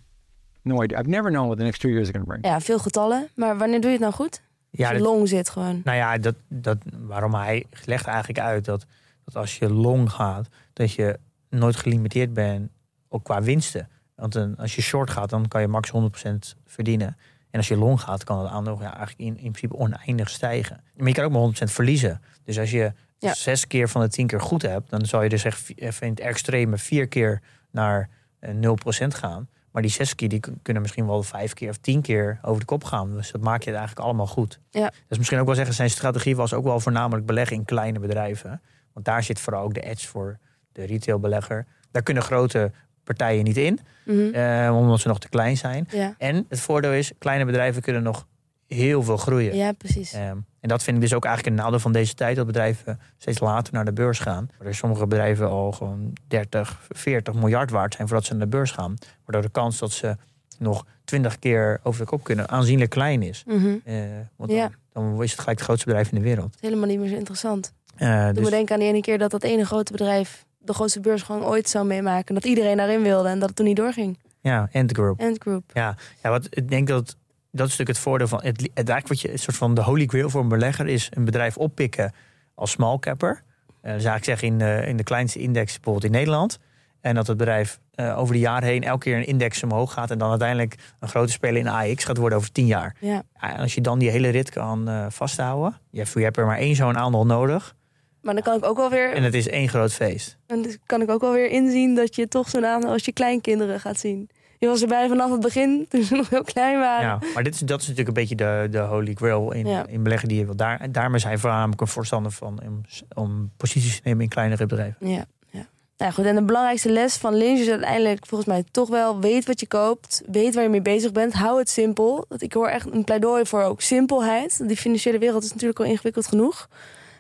no 0.64 0.82
idea. 0.82 0.98
I've 1.00 1.08
never 1.10 1.30
known 1.30 1.48
what 1.48 1.58
the 1.58 1.64
next 1.66 1.80
two 1.82 1.90
years 1.90 2.08
are 2.10 2.14
going 2.14 2.26
to 2.26 2.32
bring. 2.32 2.46
Ja, 2.46 2.60
veel 2.62 2.80
getallen. 2.80 3.28
Maar 3.36 3.58
wanneer 3.58 3.82
doe 3.82 3.92
je 3.92 3.96
het 3.98 4.06
nou 4.06 4.14
goed? 4.14 4.42
Ja, 4.70 4.92
je 4.92 4.98
dat- 4.98 5.08
long 5.08 5.28
zit 5.28 5.50
gewoon. 5.50 5.82
Nou 5.84 5.98
ja, 5.98 6.18
dat, 6.18 6.36
dat, 6.48 6.78
waarom 7.00 7.34
hij 7.34 7.66
legt 7.86 8.06
eigenlijk 8.06 8.40
uit 8.40 8.66
dat, 8.66 8.86
dat 9.26 9.36
als 9.36 9.58
je 9.58 9.74
long 9.74 10.12
gaat, 10.12 10.48
dat 10.74 10.92
je 10.92 11.20
nooit 11.50 11.76
gelimiteerd 11.76 12.34
bent, 12.34 12.70
ook 13.10 13.24
qua 13.24 13.42
winsten. 13.42 13.90
Want 14.16 14.36
een, 14.36 14.58
als 14.58 14.76
je 14.76 14.82
short 14.82 15.10
gaat, 15.10 15.30
dan 15.30 15.48
kan 15.48 15.62
je 15.62 15.68
max 15.68 15.92
100% 15.92 16.58
verdienen. 16.66 17.18
En 17.52 17.58
als 17.58 17.68
je 17.68 17.78
long 17.78 18.02
gaat, 18.02 18.24
kan 18.24 18.40
het 18.40 18.52
aandeel 18.52 18.78
ja, 18.82 18.96
eigenlijk 18.98 19.20
in, 19.20 19.28
in 19.38 19.52
principe 19.52 19.76
oneindig 19.76 20.30
stijgen. 20.30 20.84
Maar 20.96 21.08
je 21.08 21.14
kan 21.14 21.24
ook 21.26 21.32
maar 21.32 21.68
100% 21.70 21.72
verliezen. 21.72 22.22
Dus 22.44 22.60
als 22.60 22.72
je 22.72 22.94
Ja. 23.18 23.34
zes 23.34 23.68
keer 23.68 23.90
van 23.90 24.02
de 24.02 24.08
tien 24.10 24.28
keer 24.28 24.42
goed 24.42 24.62
hebt, 24.62 24.90
dan 24.90 25.06
zou 25.06 25.24
je 25.24 25.30
dus 25.30 25.44
echt 25.44 25.72
even 25.76 26.06
in 26.08 26.10
het 26.14 26.20
extreme 26.20 26.78
vier 26.78 27.08
keer 27.08 27.42
naar 27.72 28.10
eh, 28.40 28.54
0% 28.56 29.08
gaan. 29.08 29.50
Maar 29.72 29.82
die 29.82 29.92
zes 29.92 30.16
keer 30.16 30.30
die 30.30 30.40
kunnen 30.62 30.82
misschien 30.82 31.06
wel 31.08 31.24
vijf 31.24 31.54
keer 31.54 31.70
of 31.70 31.78
tien 31.78 32.02
keer 32.02 32.40
over 32.42 32.60
de 32.60 32.66
kop 32.66 32.84
gaan. 32.84 33.16
Dus 33.16 33.32
dat 33.32 33.42
maak 33.42 33.62
je 33.64 33.70
het 33.70 33.78
eigenlijk 33.80 34.08
allemaal 34.08 34.28
goed. 34.28 34.60
Ja. 34.70 34.92
Dus 35.08 35.18
misschien 35.18 35.40
ook 35.40 35.46
wel 35.46 35.56
zeggen, 35.56 35.76
zijn 35.76 35.90
strategie 35.90 36.36
was 36.36 36.54
ook 36.54 36.64
wel 36.64 36.80
voornamelijk 36.80 37.26
beleggen 37.26 37.56
in 37.56 37.66
kleine 37.66 38.00
bedrijven. 38.00 38.62
Want 38.94 39.06
daar 39.06 39.24
zit 39.24 39.40
vooral 39.40 39.64
ook 39.64 39.74
de 39.74 39.82
edge 39.82 40.08
voor 40.08 40.38
de 40.72 40.84
retailbelegger. 40.84 41.66
Daar 41.92 42.04
kunnen 42.04 42.24
grote 42.24 42.72
partijen 43.16 43.44
niet 43.44 43.58
in, 43.58 43.80
Mhm. 44.06 44.34
eh, 44.34 44.76
omdat 44.78 45.00
ze 45.00 45.08
nog 45.08 45.20
te 45.20 45.30
klein 45.30 45.58
zijn. 45.58 45.88
Ja. 45.92 46.16
En 46.18 46.46
het 46.50 46.60
voordeel 46.60 46.92
is, 46.92 47.12
kleine 47.18 47.46
bedrijven 47.46 47.82
kunnen 47.82 48.04
nog 48.04 48.28
heel 48.68 49.04
veel 49.04 49.18
groeien. 49.18 49.56
ja, 49.56 49.72
precies. 49.72 50.14
Ehm, 50.14 50.38
en 50.60 50.70
dat 50.70 50.84
vind 50.84 50.96
ik 50.96 51.02
dus 51.02 51.14
ook 51.14 51.26
eigenlijk 51.26 51.56
een 51.56 51.64
nadeel 51.64 51.80
van 51.80 51.92
deze 51.92 52.14
tijd, 52.14 52.36
dat 52.36 52.46
bedrijven 52.46 53.00
steeds 53.18 53.40
later 53.40 53.74
naar 53.74 53.86
de 53.86 53.94
beurs 53.94 54.20
gaan. 54.20 54.50
Waardoor 54.58 54.74
sommige 54.76 55.08
bedrijven 55.08 55.50
al 55.50 55.72
gewoon 55.72 56.14
30, 56.28 56.80
40 56.90 57.34
miljard 57.34 57.72
waard 57.72 57.94
zijn 57.94 58.08
voordat 58.08 58.26
ze 58.26 58.32
naar 58.34 58.42
de 58.44 58.48
beurs 58.58 58.72
gaan. 58.72 58.96
Waardoor 59.26 59.42
de 59.42 59.50
kans 59.52 59.80
dat 59.80 59.92
ze 59.92 60.16
nog 60.58 60.86
20 61.04 61.40
keer 61.40 61.80
over 61.84 62.02
de 62.02 62.08
kop 62.08 62.24
kunnen 62.24 62.50
aanzienlijk 62.50 62.90
klein 62.90 63.22
is. 63.22 63.44
Mhm. 63.48 63.76
Eh, 63.86 63.96
want 64.36 64.52
Ja. 64.52 64.70
dan, 64.94 65.04
dan 65.14 65.24
is 65.24 65.32
het 65.32 65.40
gelijk 65.40 65.58
het 65.58 65.68
grootste 65.68 65.86
bedrijf 65.88 66.12
in 66.12 66.18
de 66.18 66.24
wereld. 66.24 66.56
Helemaal 66.60 66.88
niet 66.88 67.00
meer 67.00 67.10
zo 67.10 67.16
interessant. 67.16 67.74
Eh, 67.96 68.24
Doe 68.26 68.34
dus, 68.34 68.44
me 68.44 68.50
denken 68.50 68.74
aan 68.74 68.80
die 68.80 68.90
ene 68.90 69.02
keer 69.02 69.18
dat 69.18 69.32
dat 69.32 69.44
ene 69.44 69.66
grote 69.66 69.92
bedrijf 69.92 70.46
de 70.70 70.76
grootste 70.76 71.00
beursgang 71.00 71.44
ooit 71.44 71.70
zou 71.70 71.86
meemaken. 71.86 72.26
En 72.28 72.34
dat 72.34 72.46
iedereen 72.46 72.78
daarin 72.78 73.02
wilde 73.02 73.30
en 73.30 73.40
dat 73.40 73.48
het 73.48 73.58
toen 73.58 73.66
niet 73.66 73.76
doorging. 73.76 74.18
ja, 74.42 74.70
Ant 74.74 74.92
Group. 74.92 75.22
Ant 75.22 75.38
Group. 75.42 75.64
Ja, 75.74 75.96
ja 76.24 76.30
wat, 76.30 76.48
ik 76.50 76.70
denk 76.70 76.88
dat 76.88 77.16
dat 77.52 77.68
is 77.68 77.78
natuurlijk 77.78 77.90
het 77.90 78.00
voordeel 78.00 78.28
van 78.28 78.40
het, 78.44 78.62
het 78.62 78.90
eigenlijk 78.90 79.08
wat 79.08 79.22
je 79.22 79.32
een 79.32 79.40
soort 79.40 79.58
van 79.58 79.74
de 79.74 79.84
holy 79.84 80.06
grail 80.06 80.30
voor 80.30 80.42
een 80.42 80.48
belegger 80.48 80.88
is 80.88 81.08
een 81.14 81.26
bedrijf 81.26 81.58
oppikken 81.58 82.14
als 82.56 82.72
small 82.72 83.00
capper. 83.00 83.44
Eh 83.82 83.94
dus 83.94 84.06
eigenlijk 84.06 84.26
zeggen 84.26 84.48
in 84.48 84.58
de, 84.58 84.84
in 84.88 84.98
de 84.98 85.04
kleinste 85.04 85.40
index 85.40 85.74
bijvoorbeeld 85.74 86.06
in 86.06 86.12
Nederland. 86.12 86.60
En 87.02 87.16
dat 87.16 87.28
het 87.28 87.38
bedrijf 87.38 87.80
eh, 87.94 88.18
over 88.18 88.34
de 88.34 88.40
jaren 88.40 88.68
heen 88.68 88.84
elke 88.84 89.04
keer 89.04 89.18
een 89.18 89.26
index 89.26 89.64
omhoog 89.64 89.94
gaat 89.94 90.12
en 90.12 90.18
dan 90.18 90.30
uiteindelijk 90.30 90.76
een 91.00 91.08
grote 91.08 91.32
speler 91.32 91.62
in 91.62 91.68
AX 91.68 92.04
gaat 92.04 92.18
worden 92.18 92.38
over 92.38 92.52
tien 92.52 92.66
jaar. 92.66 92.96
Ja. 93.00 93.24
En 93.34 93.58
als 93.58 93.74
je 93.74 93.82
dan 93.82 94.00
die 94.00 94.10
hele 94.10 94.30
rit 94.30 94.50
kan 94.50 94.90
eh, 94.90 95.06
vasthouden, 95.10 95.80
je 95.90 96.00
hebt, 96.00 96.14
je 96.14 96.24
hebt 96.24 96.38
er 96.38 96.46
maar 96.46 96.58
één 96.58 96.76
zo'n 96.76 96.98
aandeel 96.98 97.26
nodig 97.26 97.76
Maar 98.22 98.34
dan 98.34 98.44
kan 98.44 98.58
ik 98.58 98.66
ook 98.66 98.78
wel 98.78 98.90
weer, 98.90 99.14
en 99.14 99.24
het 99.24 99.34
is 99.34 99.48
één 99.48 99.70
groot 99.70 99.94
feest. 99.94 100.38
en 100.48 100.62
dan 100.62 100.72
kan 100.86 101.02
ik 101.02 101.10
ook 101.10 101.22
wel 101.22 101.32
weer 101.32 101.50
inzien 101.50 101.96
dat 101.96 102.16
je 102.16 102.28
toch 102.28 102.50
zo'n 102.50 102.66
aandeel 102.66 102.92
als 102.92 103.06
je 103.06 103.12
kleinkinderen 103.14 103.80
gaat 103.80 104.00
zien. 104.00 104.30
Je 104.58 104.68
was 104.68 104.82
erbij 104.82 105.08
vanaf 105.08 105.32
het 105.32 105.40
begin, 105.42 105.86
toen 105.90 106.04
ze 106.04 106.16
nog 106.16 106.30
heel 106.30 106.44
klein 106.44 106.80
waren. 106.80 107.06
Ja, 107.08 107.20
maar 107.34 107.44
dit 107.44 107.54
is, 107.54 107.60
dat 107.60 107.82
is 107.82 107.88
natuurlijk 107.88 108.18
een 108.18 108.22
beetje 108.24 108.36
de, 108.36 108.68
de 108.72 108.80
holy 108.80 109.14
grail 109.14 109.52
in, 109.52 109.68
Ja. 109.68 109.88
in 109.88 110.04
beleggen 110.04 110.28
die 110.28 110.38
je 110.38 110.46
wil. 110.46 110.56
Daar, 110.56 110.92
daarmee 110.92 111.20
zijn 111.20 111.40
voornamelijk 111.40 111.82
een 111.82 111.88
voorstander 111.88 112.32
van 112.32 112.60
om, 112.66 112.82
om 113.16 113.52
posities 113.58 113.96
te 113.96 114.02
nemen 114.04 114.24
in 114.24 114.30
kleinere 114.30 114.66
bedrijven. 114.66 115.10
Ja, 115.10 115.26
ja. 115.50 115.66
Nou 115.98 116.12
goed, 116.14 116.26
en 116.26 116.36
de 116.36 116.42
belangrijkste 116.44 116.90
les 116.92 117.18
van 117.18 117.36
Lynch 117.36 117.60
is 117.60 117.70
uiteindelijk 117.70 118.26
volgens 118.26 118.50
mij 118.50 118.64
toch 118.72 118.90
wel... 118.90 119.20
weet 119.20 119.46
wat 119.46 119.60
je 119.60 119.68
koopt, 119.68 120.22
weet 120.32 120.54
waar 120.54 120.64
je 120.64 120.70
mee 120.70 120.82
bezig 120.82 121.12
bent, 121.12 121.34
hou 121.34 121.60
het 121.60 121.70
simpel. 121.70 122.26
Dat 122.28 122.42
Ik 122.42 122.54
hoor 122.54 122.68
echt 122.68 122.92
een 122.92 123.04
pleidooi 123.04 123.46
voor 123.46 123.62
ook 123.64 123.82
simpelheid. 123.82 124.68
Die 124.68 124.78
financiële 124.78 125.18
wereld 125.18 125.44
is 125.44 125.52
natuurlijk 125.52 125.80
al 125.80 125.86
ingewikkeld 125.86 126.28
genoeg. 126.28 126.70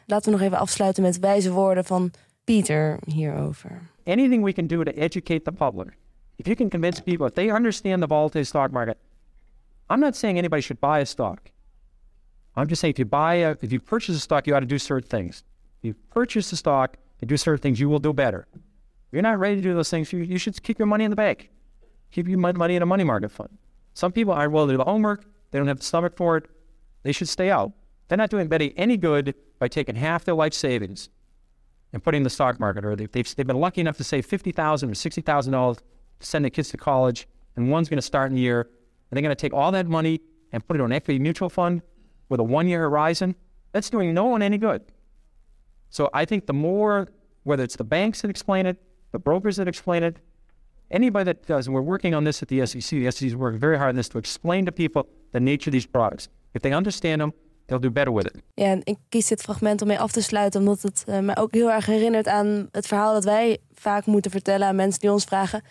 Laten 0.10 0.32
we 0.32 0.38
nog 0.38 0.47
even 0.47 0.57
afsluiten 0.57 1.03
met 1.03 1.20
wijze 1.20 1.51
woorden 1.51 1.86
van 1.86 2.12
Pieter 2.43 2.99
hierover. 3.05 3.82
anything 4.05 4.43
we 4.43 4.53
can 4.53 4.68
do 4.68 4.84
to 4.84 4.91
educate 4.91 5.43
the 5.43 5.51
public. 5.51 5.97
If 6.36 6.47
you 6.47 6.55
can 6.55 6.70
convince 6.70 7.01
people, 7.01 7.28
if 7.28 7.34
they 7.34 7.51
understand 7.51 8.01
the 8.01 8.07
volatile 8.07 8.43
stock 8.43 8.72
market, 8.72 8.97
I'm 9.88 9.99
not 9.99 10.16
saying 10.16 10.38
anybody 10.38 10.62
should 10.62 10.80
buy 10.80 10.99
a 10.99 11.05
stock. 11.05 11.51
I'm 12.55 12.68
just 12.68 12.80
saying 12.80 12.93
if 12.93 12.99
you 12.99 13.05
buy 13.05 13.36
a, 13.36 13.55
if 13.62 13.72
you 13.72 13.80
purchase 13.80 14.16
a 14.16 14.20
stock, 14.20 14.47
you 14.47 14.55
ought 14.55 14.62
to 14.62 14.76
do 14.76 14.80
certain 14.80 15.10
things. 15.10 15.43
If 15.78 15.88
you 15.88 15.93
purchase 16.10 16.51
a 16.51 16.55
stock 16.55 16.97
and 17.22 17.30
do 17.30 17.38
certain 17.38 17.62
things, 17.62 17.80
you 17.80 17.89
will 17.89 18.01
do 18.01 18.14
better. 18.14 18.47
If 18.53 19.14
you're 19.14 19.22
not 19.22 19.39
ready 19.39 19.55
to 19.55 19.62
do 19.62 19.74
those 19.76 19.89
things, 19.91 20.12
you, 20.12 20.24
you 20.24 20.39
should 20.39 20.62
keep 20.64 20.80
your 20.80 20.88
money 20.88 21.03
in 21.03 21.10
the 21.12 21.16
bank. 21.16 21.49
Keep 22.12 22.28
your 22.28 22.39
money 22.39 22.76
in 22.76 22.82
a 22.82 22.86
money 22.86 23.03
market 23.03 23.32
fund. 23.32 23.57
Some 23.93 24.12
people 24.12 24.34
aren't 24.34 24.53
willing 24.53 24.70
to 24.70 24.74
do 24.74 24.78
the 24.78 24.91
homework. 24.91 25.26
They 25.51 25.60
don't 25.60 25.68
have 25.68 25.80
the 25.80 25.86
stomach 25.86 26.18
for 26.18 26.38
it. 26.38 26.45
They 27.03 27.12
should 27.12 27.30
stay 27.30 27.51
out. 27.51 27.72
They're 28.07 28.18
not 28.18 28.32
doing 28.32 28.47
Betty 28.47 28.74
any 28.76 28.97
good 28.97 29.36
by 29.60 29.68
taking 29.68 29.95
half 29.95 30.26
their 30.26 30.36
life 30.36 30.53
savings 30.53 31.10
and 31.93 32.03
putting 32.03 32.20
in 32.20 32.24
the 32.24 32.30
stock 32.30 32.60
market, 32.60 32.86
or 32.86 32.95
they've, 32.95 33.12
they've, 33.12 33.36
they've 33.36 33.47
been 33.47 33.60
lucky 33.60 33.82
enough 33.82 33.97
to 33.97 34.03
save 34.03 34.26
50,000 34.26 34.89
or 34.89 34.93
sixty 34.93 35.22
thousand 35.22 35.53
dollars 35.53 35.78
to 36.20 36.26
send 36.26 36.45
their 36.45 36.49
kids 36.49 36.70
to 36.70 36.78
college, 36.78 37.28
and 37.55 37.70
one's 37.70 37.89
going 37.89 37.97
to 37.97 38.01
start 38.01 38.32
in 38.32 38.38
a 38.38 38.39
year, 38.39 38.62
and 38.62 39.18
they're 39.18 39.22
going 39.22 39.36
to 39.36 39.39
take 39.39 39.53
all 39.53 39.72
that 39.72 39.88
money 39.88 40.22
and 40.51 40.66
put 40.68 40.78
it 40.78 40.82
on 40.82 40.88
an 40.88 40.93
equity 40.93 41.20
mutual 41.20 41.49
fund 41.49 41.82
with 42.30 42.39
a 42.39 42.43
one-year 42.43 42.80
horizon. 42.80 43.36
That's 43.72 43.89
doing 43.89 44.14
no 44.14 44.26
one 44.26 44.41
any 44.41 44.57
good. 44.57 44.84
So 45.89 46.10
I 46.14 46.26
think 46.26 46.45
the 46.45 46.53
more, 46.53 47.07
whether 47.43 47.64
it's 47.64 47.76
the 47.76 47.84
banks 47.84 48.22
that 48.22 48.30
explain 48.30 48.66
it, 48.66 48.78
the 49.12 49.20
brokers 49.20 49.57
that 49.57 49.68
explain 49.68 50.03
it, 50.03 50.18
anybody 50.91 51.26
that 51.26 51.45
does, 51.45 51.68
and 51.68 51.74
we're 51.74 51.82
working 51.82 52.14
on 52.14 52.24
this 52.24 52.41
at 52.41 52.47
the 52.47 52.66
SEC. 52.66 52.89
The 52.89 53.12
SEC 53.12 53.28
is 53.28 53.36
working 53.36 53.60
very 53.60 53.78
hard 53.78 53.89
on 53.89 53.95
this 53.95 54.10
to 54.10 54.18
explain 54.18 54.66
to 54.66 54.72
people 54.72 55.07
the 55.32 55.39
nature 55.39 55.70
of 55.70 55.74
these 55.74 55.86
products. 55.86 56.30
If 56.53 56.62
they 56.62 56.74
understand 56.74 57.22
them, 57.22 57.34
they'll 57.70 57.82
do 57.82 57.91
better 57.91 58.13
with 58.13 58.26
it. 58.26 58.41
Ja, 58.53 58.65
en 58.65 58.82
ik 58.84 58.97
kies 59.09 59.28
dit 59.28 59.41
fragment 59.41 59.82
om 59.82 59.88
mee 59.88 59.99
af 59.99 60.11
te 60.11 60.22
sluiten... 60.22 60.59
omdat 60.59 60.82
het 60.82 61.03
eh, 61.07 61.20
me 61.20 61.36
ook 61.36 61.53
heel 61.53 61.72
erg 61.72 61.86
herinnert 61.86 62.28
aan 62.28 62.67
het 62.72 62.88
verhaal 62.88 63.13
dat 63.13 63.24
wij 63.24 63.57
vaak 63.74 64.05
moeten 64.05 64.32
vertellen... 64.32 64.67
aan 64.67 64.76
mensen 64.76 64.99
die 64.99 65.11
ons 65.11 65.24
vragen... 65.24 65.61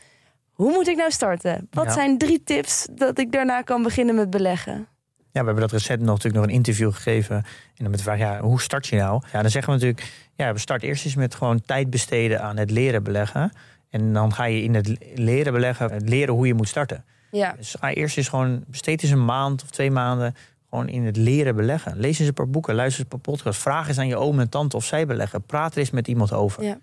hoe 0.52 0.72
moet 0.72 0.88
ik 0.88 0.96
nou 0.96 1.10
starten? 1.10 1.68
Wat 1.70 1.84
Ja. 1.84 1.92
zijn 1.92 2.18
drie 2.18 2.42
tips 2.44 2.86
dat 2.92 3.18
ik 3.18 3.32
daarna 3.32 3.62
kan 3.62 3.82
beginnen 3.82 4.14
met 4.14 4.30
beleggen? 4.30 4.86
Ja, 5.32 5.40
we 5.44 5.50
hebben 5.50 5.60
dat 5.68 5.72
recent 5.72 5.98
nog 6.00 6.08
natuurlijk 6.08 6.34
nog 6.34 6.44
een 6.44 6.50
interview 6.56 6.92
gegeven. 6.92 7.36
En 7.36 7.44
dan 7.76 7.90
met 7.90 7.96
de 7.98 8.04
vraag, 8.04 8.18
ja, 8.18 8.40
hoe 8.40 8.60
start 8.60 8.86
je 8.86 8.96
nou? 8.96 9.22
Ja, 9.32 9.40
dan 9.42 9.50
zeggen 9.50 9.72
we 9.72 9.78
natuurlijk, 9.78 10.12
ja, 10.34 10.52
we 10.52 10.58
starten 10.58 10.88
eerst 10.88 11.04
eens 11.04 11.14
met 11.14 11.34
gewoon 11.34 11.60
tijd 11.60 11.90
besteden 11.90 12.42
aan 12.42 12.56
het 12.56 12.70
leren 12.70 13.02
beleggen. 13.02 13.52
En 13.90 14.12
dan 14.12 14.32
ga 14.34 14.44
je 14.44 14.62
in 14.62 14.74
het 14.74 14.96
leren 15.14 15.52
beleggen, 15.52 15.92
het 15.92 16.08
leren 16.08 16.34
hoe 16.34 16.46
je 16.46 16.54
moet 16.54 16.68
starten. 16.68 17.04
Ja, 17.30 17.52
Dus 17.56 17.76
ga 17.80 17.92
eerst 17.92 18.16
eens 18.16 18.28
gewoon, 18.28 18.64
besteed 18.66 19.02
eens 19.02 19.12
een 19.12 19.24
maand 19.24 19.62
of 19.62 19.70
twee 19.70 19.90
maanden 19.90 20.34
gewoon 20.70 20.88
in 20.88 21.04
het 21.04 21.16
leren 21.16 21.56
beleggen. 21.56 21.96
Lees 21.96 22.18
eens 22.18 22.28
een 22.28 22.34
paar 22.34 22.48
boeken, 22.48 22.74
luister 22.74 23.00
eens 23.04 23.12
een 23.12 23.20
paar 23.20 23.34
podcasts. 23.34 23.62
Vraag 23.62 23.88
eens 23.88 23.98
aan 23.98 24.06
je 24.08 24.16
oom 24.16 24.40
en 24.40 24.48
tante 24.48 24.76
of 24.76 24.84
zij 24.84 25.06
beleggen. 25.06 25.42
Praat 25.42 25.72
er 25.72 25.78
eens 25.78 25.90
met 25.90 26.08
iemand 26.08 26.32
over. 26.32 26.62
ja. 26.62 26.78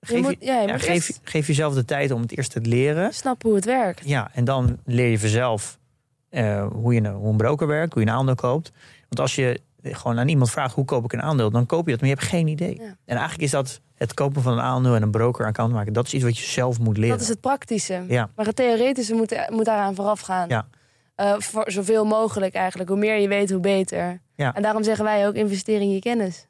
Geef, 0.00 0.22
moet- 0.22 0.36
ja, 0.40 0.60
je 0.60 0.66
ja, 0.66 0.72
moet 0.72 0.82
geef, 0.82 1.08
eerst- 1.08 1.20
geef 1.22 1.46
jezelf 1.46 1.74
de 1.74 1.84
tijd 1.84 2.10
om 2.10 2.20
het 2.20 2.36
eerst 2.36 2.50
te 2.50 2.60
leren. 2.60 3.12
snap 3.14 3.42
hoe 3.42 3.54
het 3.54 3.64
werkt. 3.64 4.08
Ja, 4.08 4.30
en 4.34 4.44
dan 4.44 4.78
leer 4.84 5.08
je 5.10 5.18
vanzelf 5.18 5.78
eh, 6.28 6.66
hoe, 6.72 6.94
je, 6.94 7.00
een- 7.04 7.12
hoe 7.14 7.30
een 7.30 7.36
broker 7.36 7.66
werkt, 7.66 7.92
hoe 7.92 8.02
je 8.02 8.08
een 8.08 8.14
aandeel 8.14 8.34
koopt. 8.34 8.72
Want 9.00 9.20
als 9.20 9.34
je 9.34 9.60
gewoon 9.82 10.18
aan 10.18 10.28
iemand 10.28 10.50
vraagt 10.50 10.74
hoe 10.74 10.84
koop 10.84 11.04
ik 11.04 11.12
een 11.12 11.22
aandeel, 11.22 11.50
dan 11.50 11.66
koop 11.66 11.84
je 11.84 11.90
dat, 11.90 12.00
maar 12.00 12.08
je 12.08 12.14
hebt 12.14 12.26
geen 12.28 12.46
idee. 12.46 12.74
Ja. 12.78 12.84
En 13.04 13.16
eigenlijk 13.16 13.42
is 13.42 13.50
dat 13.50 13.80
het 13.94 14.14
kopen 14.14 14.42
van 14.42 14.52
een 14.52 14.60
aandeel 14.60 14.94
en 14.94 15.02
een 15.02 15.10
broker 15.10 15.46
account 15.46 15.72
maken, 15.72 15.92
dat 15.92 16.06
is 16.06 16.14
iets 16.14 16.24
wat 16.24 16.38
je 16.38 16.44
zelf 16.44 16.78
moet 16.78 16.96
leren. 16.96 17.12
Dat 17.12 17.20
is 17.20 17.28
het 17.28 17.40
praktische. 17.40 18.04
Ja. 18.08 18.30
Maar 18.36 18.46
het 18.46 18.56
theoretische 18.56 19.14
moet, 19.14 19.46
moet 19.50 19.64
daaraan 19.64 19.94
vooraf 19.94 20.20
gaan. 20.20 20.48
Ja. 20.48 20.66
Eh, 21.20 21.34
voor 21.38 21.70
zoveel 21.70 22.04
mogelijk 22.04 22.54
eigenlijk. 22.54 22.90
Hoe 22.90 22.98
meer 22.98 23.16
je 23.16 23.28
weet, 23.28 23.50
hoe 23.50 23.60
beter. 23.60 24.20
Ja. 24.34 24.54
En 24.54 24.62
daarom 24.62 24.82
zeggen 24.82 25.04
wij 25.04 25.26
ook 25.26 25.34
investeer 25.34 25.80
in 25.80 25.90
je 25.90 26.00
kennis. 26.00 26.46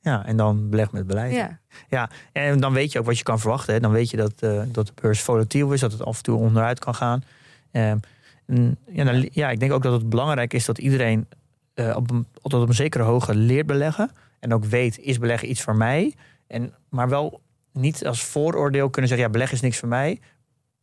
Ja, 0.00 0.26
en 0.26 0.36
dan 0.36 0.68
beleg 0.68 0.92
met 0.92 1.06
beleid. 1.06 1.34
Ja. 1.34 1.58
Ja, 1.88 2.10
en 2.32 2.60
dan 2.60 2.72
weet 2.72 2.92
je 2.92 2.98
ook 2.98 3.04
wat 3.04 3.18
je 3.18 3.24
kan 3.24 3.40
verwachten. 3.40 3.74
Hè. 3.74 3.80
Dan 3.80 3.90
weet 3.90 4.10
je 4.10 4.16
dat, 4.16 4.32
eh, 4.38 4.62
dat 4.68 4.86
de 4.86 4.92
beurs 5.00 5.20
volatiel 5.20 5.72
is, 5.72 5.80
dat 5.80 5.92
het 5.92 6.04
af 6.04 6.16
en 6.16 6.22
toe 6.22 6.38
onderuit 6.38 6.78
kan 6.78 6.94
gaan. 6.94 7.22
Ehm, 7.70 7.98
en 8.46 8.76
ja, 8.86 9.04
dan, 9.04 9.28
ja, 9.32 9.50
ik 9.50 9.60
denk 9.60 9.72
ook 9.72 9.82
dat 9.82 9.92
het 9.92 10.08
belangrijk 10.08 10.52
is 10.52 10.64
dat 10.64 10.78
iedereen 10.78 11.26
eh, 11.74 11.96
op, 11.96 12.10
een, 12.10 12.26
tot 12.42 12.54
op 12.54 12.68
een 12.68 12.74
zekere 12.74 13.02
hoogte 13.02 13.34
leert 13.34 13.66
beleggen. 13.66 14.10
En 14.40 14.54
ook 14.54 14.64
weet, 14.64 14.98
is 14.98 15.18
beleggen 15.18 15.50
iets 15.50 15.62
voor 15.62 15.76
mij? 15.76 16.14
En, 16.46 16.74
maar 16.88 17.08
wel 17.08 17.40
niet 17.72 18.06
als 18.06 18.24
vooroordeel 18.24 18.90
kunnen 18.90 19.08
zeggen, 19.08 19.26
ja, 19.26 19.32
beleggen 19.32 19.56
is 19.56 19.62
niks 19.62 19.78
voor 19.78 19.88
mij. 19.88 20.20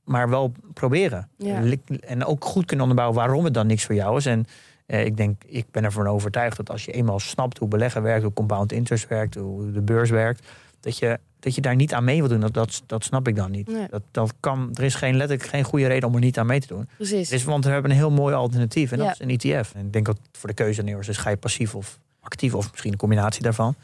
Maar 0.08 0.30
wel 0.30 0.52
proberen. 0.74 1.30
Ja. 1.38 1.62
En 2.00 2.26
ook 2.26 2.46
goed 2.46 2.66
kunnen 2.66 2.86
onderbouwen 2.86 3.20
waarom 3.20 3.44
het 3.44 3.54
dan 3.54 3.68
niks 3.68 3.86
voor 3.86 3.96
jou 3.96 4.18
is. 4.18 4.26
En 4.26 4.46
eh, 4.86 5.06
ik 5.06 5.18
denk, 5.18 5.44
ik 5.46 5.66
ben 5.72 5.84
ervan 5.84 6.08
overtuigd 6.08 6.58
dat 6.58 6.70
als 6.70 6.86
je 6.86 6.92
eenmaal 6.92 7.20
snapt 7.20 7.58
hoe 7.58 7.68
beleggen 7.68 8.02
werkt, 8.02 8.24
hoe 8.24 8.34
compound 8.34 8.72
interest 8.72 9.08
werkt, 9.08 9.36
hoe 9.36 9.72
de 9.72 9.82
beurs 9.82 10.10
werkt, 10.10 10.48
dat 10.80 10.98
je, 10.98 11.20
dat 11.40 11.56
je 11.56 11.62
daar 11.62 11.76
niet 11.76 11.94
aan 11.94 12.04
mee 12.04 12.20
wil 12.20 12.28
doen. 12.30 12.40
Dat, 12.40 12.54
dat, 12.54 12.84
dat 12.86 13.04
snap 13.04 13.28
ik 13.28 13.36
dan 13.36 13.52
niet. 13.52 13.68
Nee. 13.68 13.88
Dat, 13.90 14.02
dat 14.12 14.34
kan, 14.40 14.70
er 14.74 14.84
is 14.84 14.96
geen, 14.96 15.16
letterlijk 15.16 15.50
geen 15.50 15.64
goede 15.64 15.88
reden 15.88 16.10
om 16.10 16.16
er 16.16 16.22
niet 16.22 16.40
aan 16.40 16.46
mee 16.46 16.60
te 16.60 16.68
doen. 16.68 16.90
Precies. 16.96 17.32
Is, 17.32 17.44
want 17.44 17.66
we 17.66 17.72
hebben 17.72 17.92
een 17.92 17.98
heel 17.98 18.12
mooi 18.12 18.36
alternatief 18.36 18.92
en 18.92 18.98
dat 18.98 19.06
Ja. 19.06 19.12
is 19.14 19.20
een 19.20 19.30
ETF. 19.56 19.74
En 19.76 19.86
ik 19.86 19.94
denk 19.94 20.06
dat 20.06 20.20
voor 20.32 20.50
de 20.50 20.56
keuze 20.56 20.82
neer 20.82 21.00
is, 21.00 21.18
ga 21.18 21.30
je 21.30 21.38
passief 21.38 21.76
of 21.76 22.00
actief 22.22 22.54
of 22.56 22.72
misschien 22.72 22.92
een 22.92 22.98
combinatie 22.98 23.42
daarvan. 23.44 23.76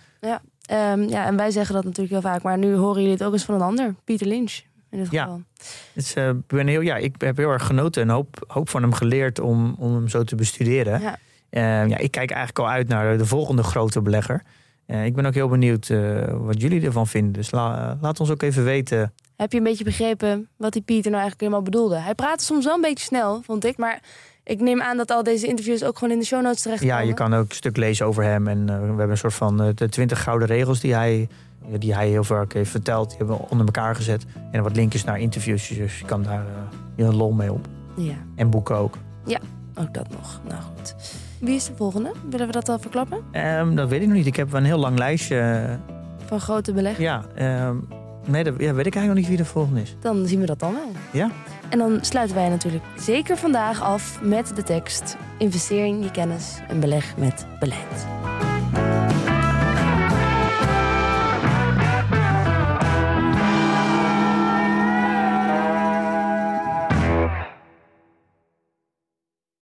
Ehm, 0.64 1.02
ja, 1.10 1.26
en 1.26 1.36
wij 1.36 1.52
zeggen 1.52 1.76
dat 1.76 1.84
natuurlijk 1.84 2.12
heel 2.12 2.32
vaak. 2.32 2.42
Maar 2.44 2.58
nu 2.58 2.76
horen 2.76 2.96
jullie 3.02 3.12
het 3.18 3.24
ook 3.24 3.34
eens 3.34 3.44
van 3.46 3.56
een 3.56 3.62
ander. 3.62 3.96
Pieter 4.04 4.28
Lynch. 4.28 4.62
In 4.94 5.00
dit 5.00 5.12
Ja. 5.12 5.24
geval. 5.24 5.42
Dus, 5.94 6.14
eh, 6.14 6.30
ik 6.30 6.48
ben 6.48 6.68
heel, 6.68 6.82
ja, 6.82 6.96
ik 6.96 7.16
heb 7.18 7.38
heel 7.38 7.50
erg 7.50 7.66
genoten 7.66 8.02
en 8.02 8.10
hoop, 8.10 8.44
hoop 8.48 8.70
van 8.70 8.82
hem 8.82 8.94
geleerd 8.94 9.40
om, 9.40 9.76
om 9.80 9.94
hem 9.94 10.08
zo 10.08 10.24
te 10.24 10.36
bestuderen. 10.36 11.02
Ja. 11.02 11.18
Eh, 11.50 11.62
ja, 11.88 11.98
ik 11.98 12.12
kijk 12.12 12.30
eigenlijk 12.32 12.60
al 12.60 12.70
uit 12.70 12.88
naar 12.88 13.18
de 13.18 13.26
volgende 13.26 13.64
grote 13.64 14.02
belegger. 14.02 14.44
Eh, 14.86 15.06
ik 15.06 15.16
ben 15.16 15.26
ook 15.26 15.34
heel 15.34 15.48
benieuwd 15.48 15.88
wat 16.32 16.62
jullie 16.62 16.86
ervan 16.86 17.08
vinden. 17.08 17.34
Dus 17.34 17.52
la- 17.52 17.98
laat 18.02 18.20
ons 18.20 18.30
ook 18.32 18.42
even 18.42 18.64
weten. 18.64 19.14
Heb 19.36 19.52
je 19.52 19.58
een 19.58 19.64
beetje 19.64 19.84
begrepen 19.84 20.48
wat 20.58 20.74
die 20.74 20.82
Pieter 20.82 21.12
nou 21.12 21.24
eigenlijk 21.24 21.42
helemaal 21.42 21.62
bedoelde? 21.72 21.96
Hij 21.98 22.16
praatte 22.16 22.44
soms 22.46 22.66
wel 22.66 22.76
een 22.76 22.82
beetje 22.82 23.06
snel, 23.06 23.42
vond 23.46 23.66
ik. 23.66 23.78
Maar 23.78 24.00
Ik 24.46 24.60
neem 24.62 24.82
aan 24.82 24.98
dat 24.98 25.12
al 25.12 25.24
deze 25.24 25.48
interviews 25.48 25.84
ook 25.84 25.98
gewoon 25.98 26.14
in 26.14 26.20
de 26.20 26.26
show 26.26 26.42
notes 26.42 26.62
terechtkomen. 26.62 26.96
Ja, 26.98 27.02
je 27.02 27.14
kan 27.14 27.34
ook 27.34 27.50
een 27.50 27.56
stuk 27.56 27.78
lezen 27.78 28.06
over 28.06 28.24
hem. 28.24 28.48
En 28.48 28.66
we 28.66 28.72
hebben 28.72 29.10
een 29.10 29.18
soort 29.18 29.34
van 29.34 29.58
de 29.76 29.90
20 29.90 30.24
gouden 30.24 30.48
regels 30.48 30.80
die 30.80 30.94
hij, 30.94 31.28
die 31.80 31.94
hij 31.96 32.08
heel 32.10 32.24
vaak 32.24 32.54
heeft 32.54 32.72
verteld. 32.72 33.10
Die 33.10 33.18
hebben 33.18 33.38
we 33.38 33.44
onder 33.50 33.66
elkaar 33.66 33.96
gezet. 33.96 34.26
En 34.52 34.64
wat 34.64 34.76
linkjes 34.76 35.04
naar 35.04 35.20
interviews. 35.20 35.68
Dus 35.68 36.00
je 36.00 36.06
kan 36.06 36.24
daar 36.24 36.40
eh, 36.46 36.78
je 36.96 37.14
lol 37.14 37.32
mee 37.32 37.52
op. 37.54 37.68
Ja, 37.96 38.14
En 38.36 38.50
boeken 38.50 38.76
ook. 38.76 38.98
ook 39.80 39.94
dat 39.94 40.10
nog. 40.10 40.42
Nou 40.48 40.62
goed. 40.62 40.96
Wie 41.40 41.56
is 41.56 41.66
de 41.66 41.74
volgende? 41.76 42.12
Willen 42.30 42.46
we 42.48 42.52
dat 42.54 42.70
al 42.70 42.80
verklappen? 42.80 43.18
Ehm, 43.32 43.76
dat 43.76 43.90
weet 43.90 44.02
ik 44.02 44.08
nog 44.08 44.16
niet. 44.18 44.26
Ik 44.26 44.36
heb 44.36 44.54
een 44.54 44.66
heel 44.66 44.78
lang 44.78 44.98
lijstje. 44.98 45.40
eh, 45.40 45.74
Van 46.26 46.40
grote 46.40 46.74
beleg? 46.74 46.98
ja, 47.00 47.24
ehm, 47.36 47.76
nee, 48.28 48.44
dat 48.44 48.54
ja, 48.58 48.74
weet 48.74 48.86
ik 48.86 48.96
eigenlijk 48.96 49.06
nog 49.06 49.16
niet 49.16 49.28
wie 49.28 49.38
de 49.38 49.46
volgende 49.46 49.82
is. 49.82 49.96
Dan 50.00 50.26
zien 50.28 50.40
we 50.40 50.46
dat 50.46 50.60
dan 50.60 50.74
wel. 50.74 50.92
Ja? 51.12 51.30
En 51.70 51.78
dan 51.78 51.98
sluiten 52.02 52.36
wij 52.36 52.50
natuurlijk 52.50 52.84
zeker 52.98 53.38
vandaag 53.38 53.82
af 53.82 54.20
met 54.22 54.52
de 54.56 54.64
tekst... 54.64 55.18
Investeer 55.38 55.86
in 55.86 56.02
je 56.04 56.12
kennis 56.12 56.58
en 56.68 56.80
beleg 56.80 57.18
met 57.18 57.46
beleid. 57.60 58.06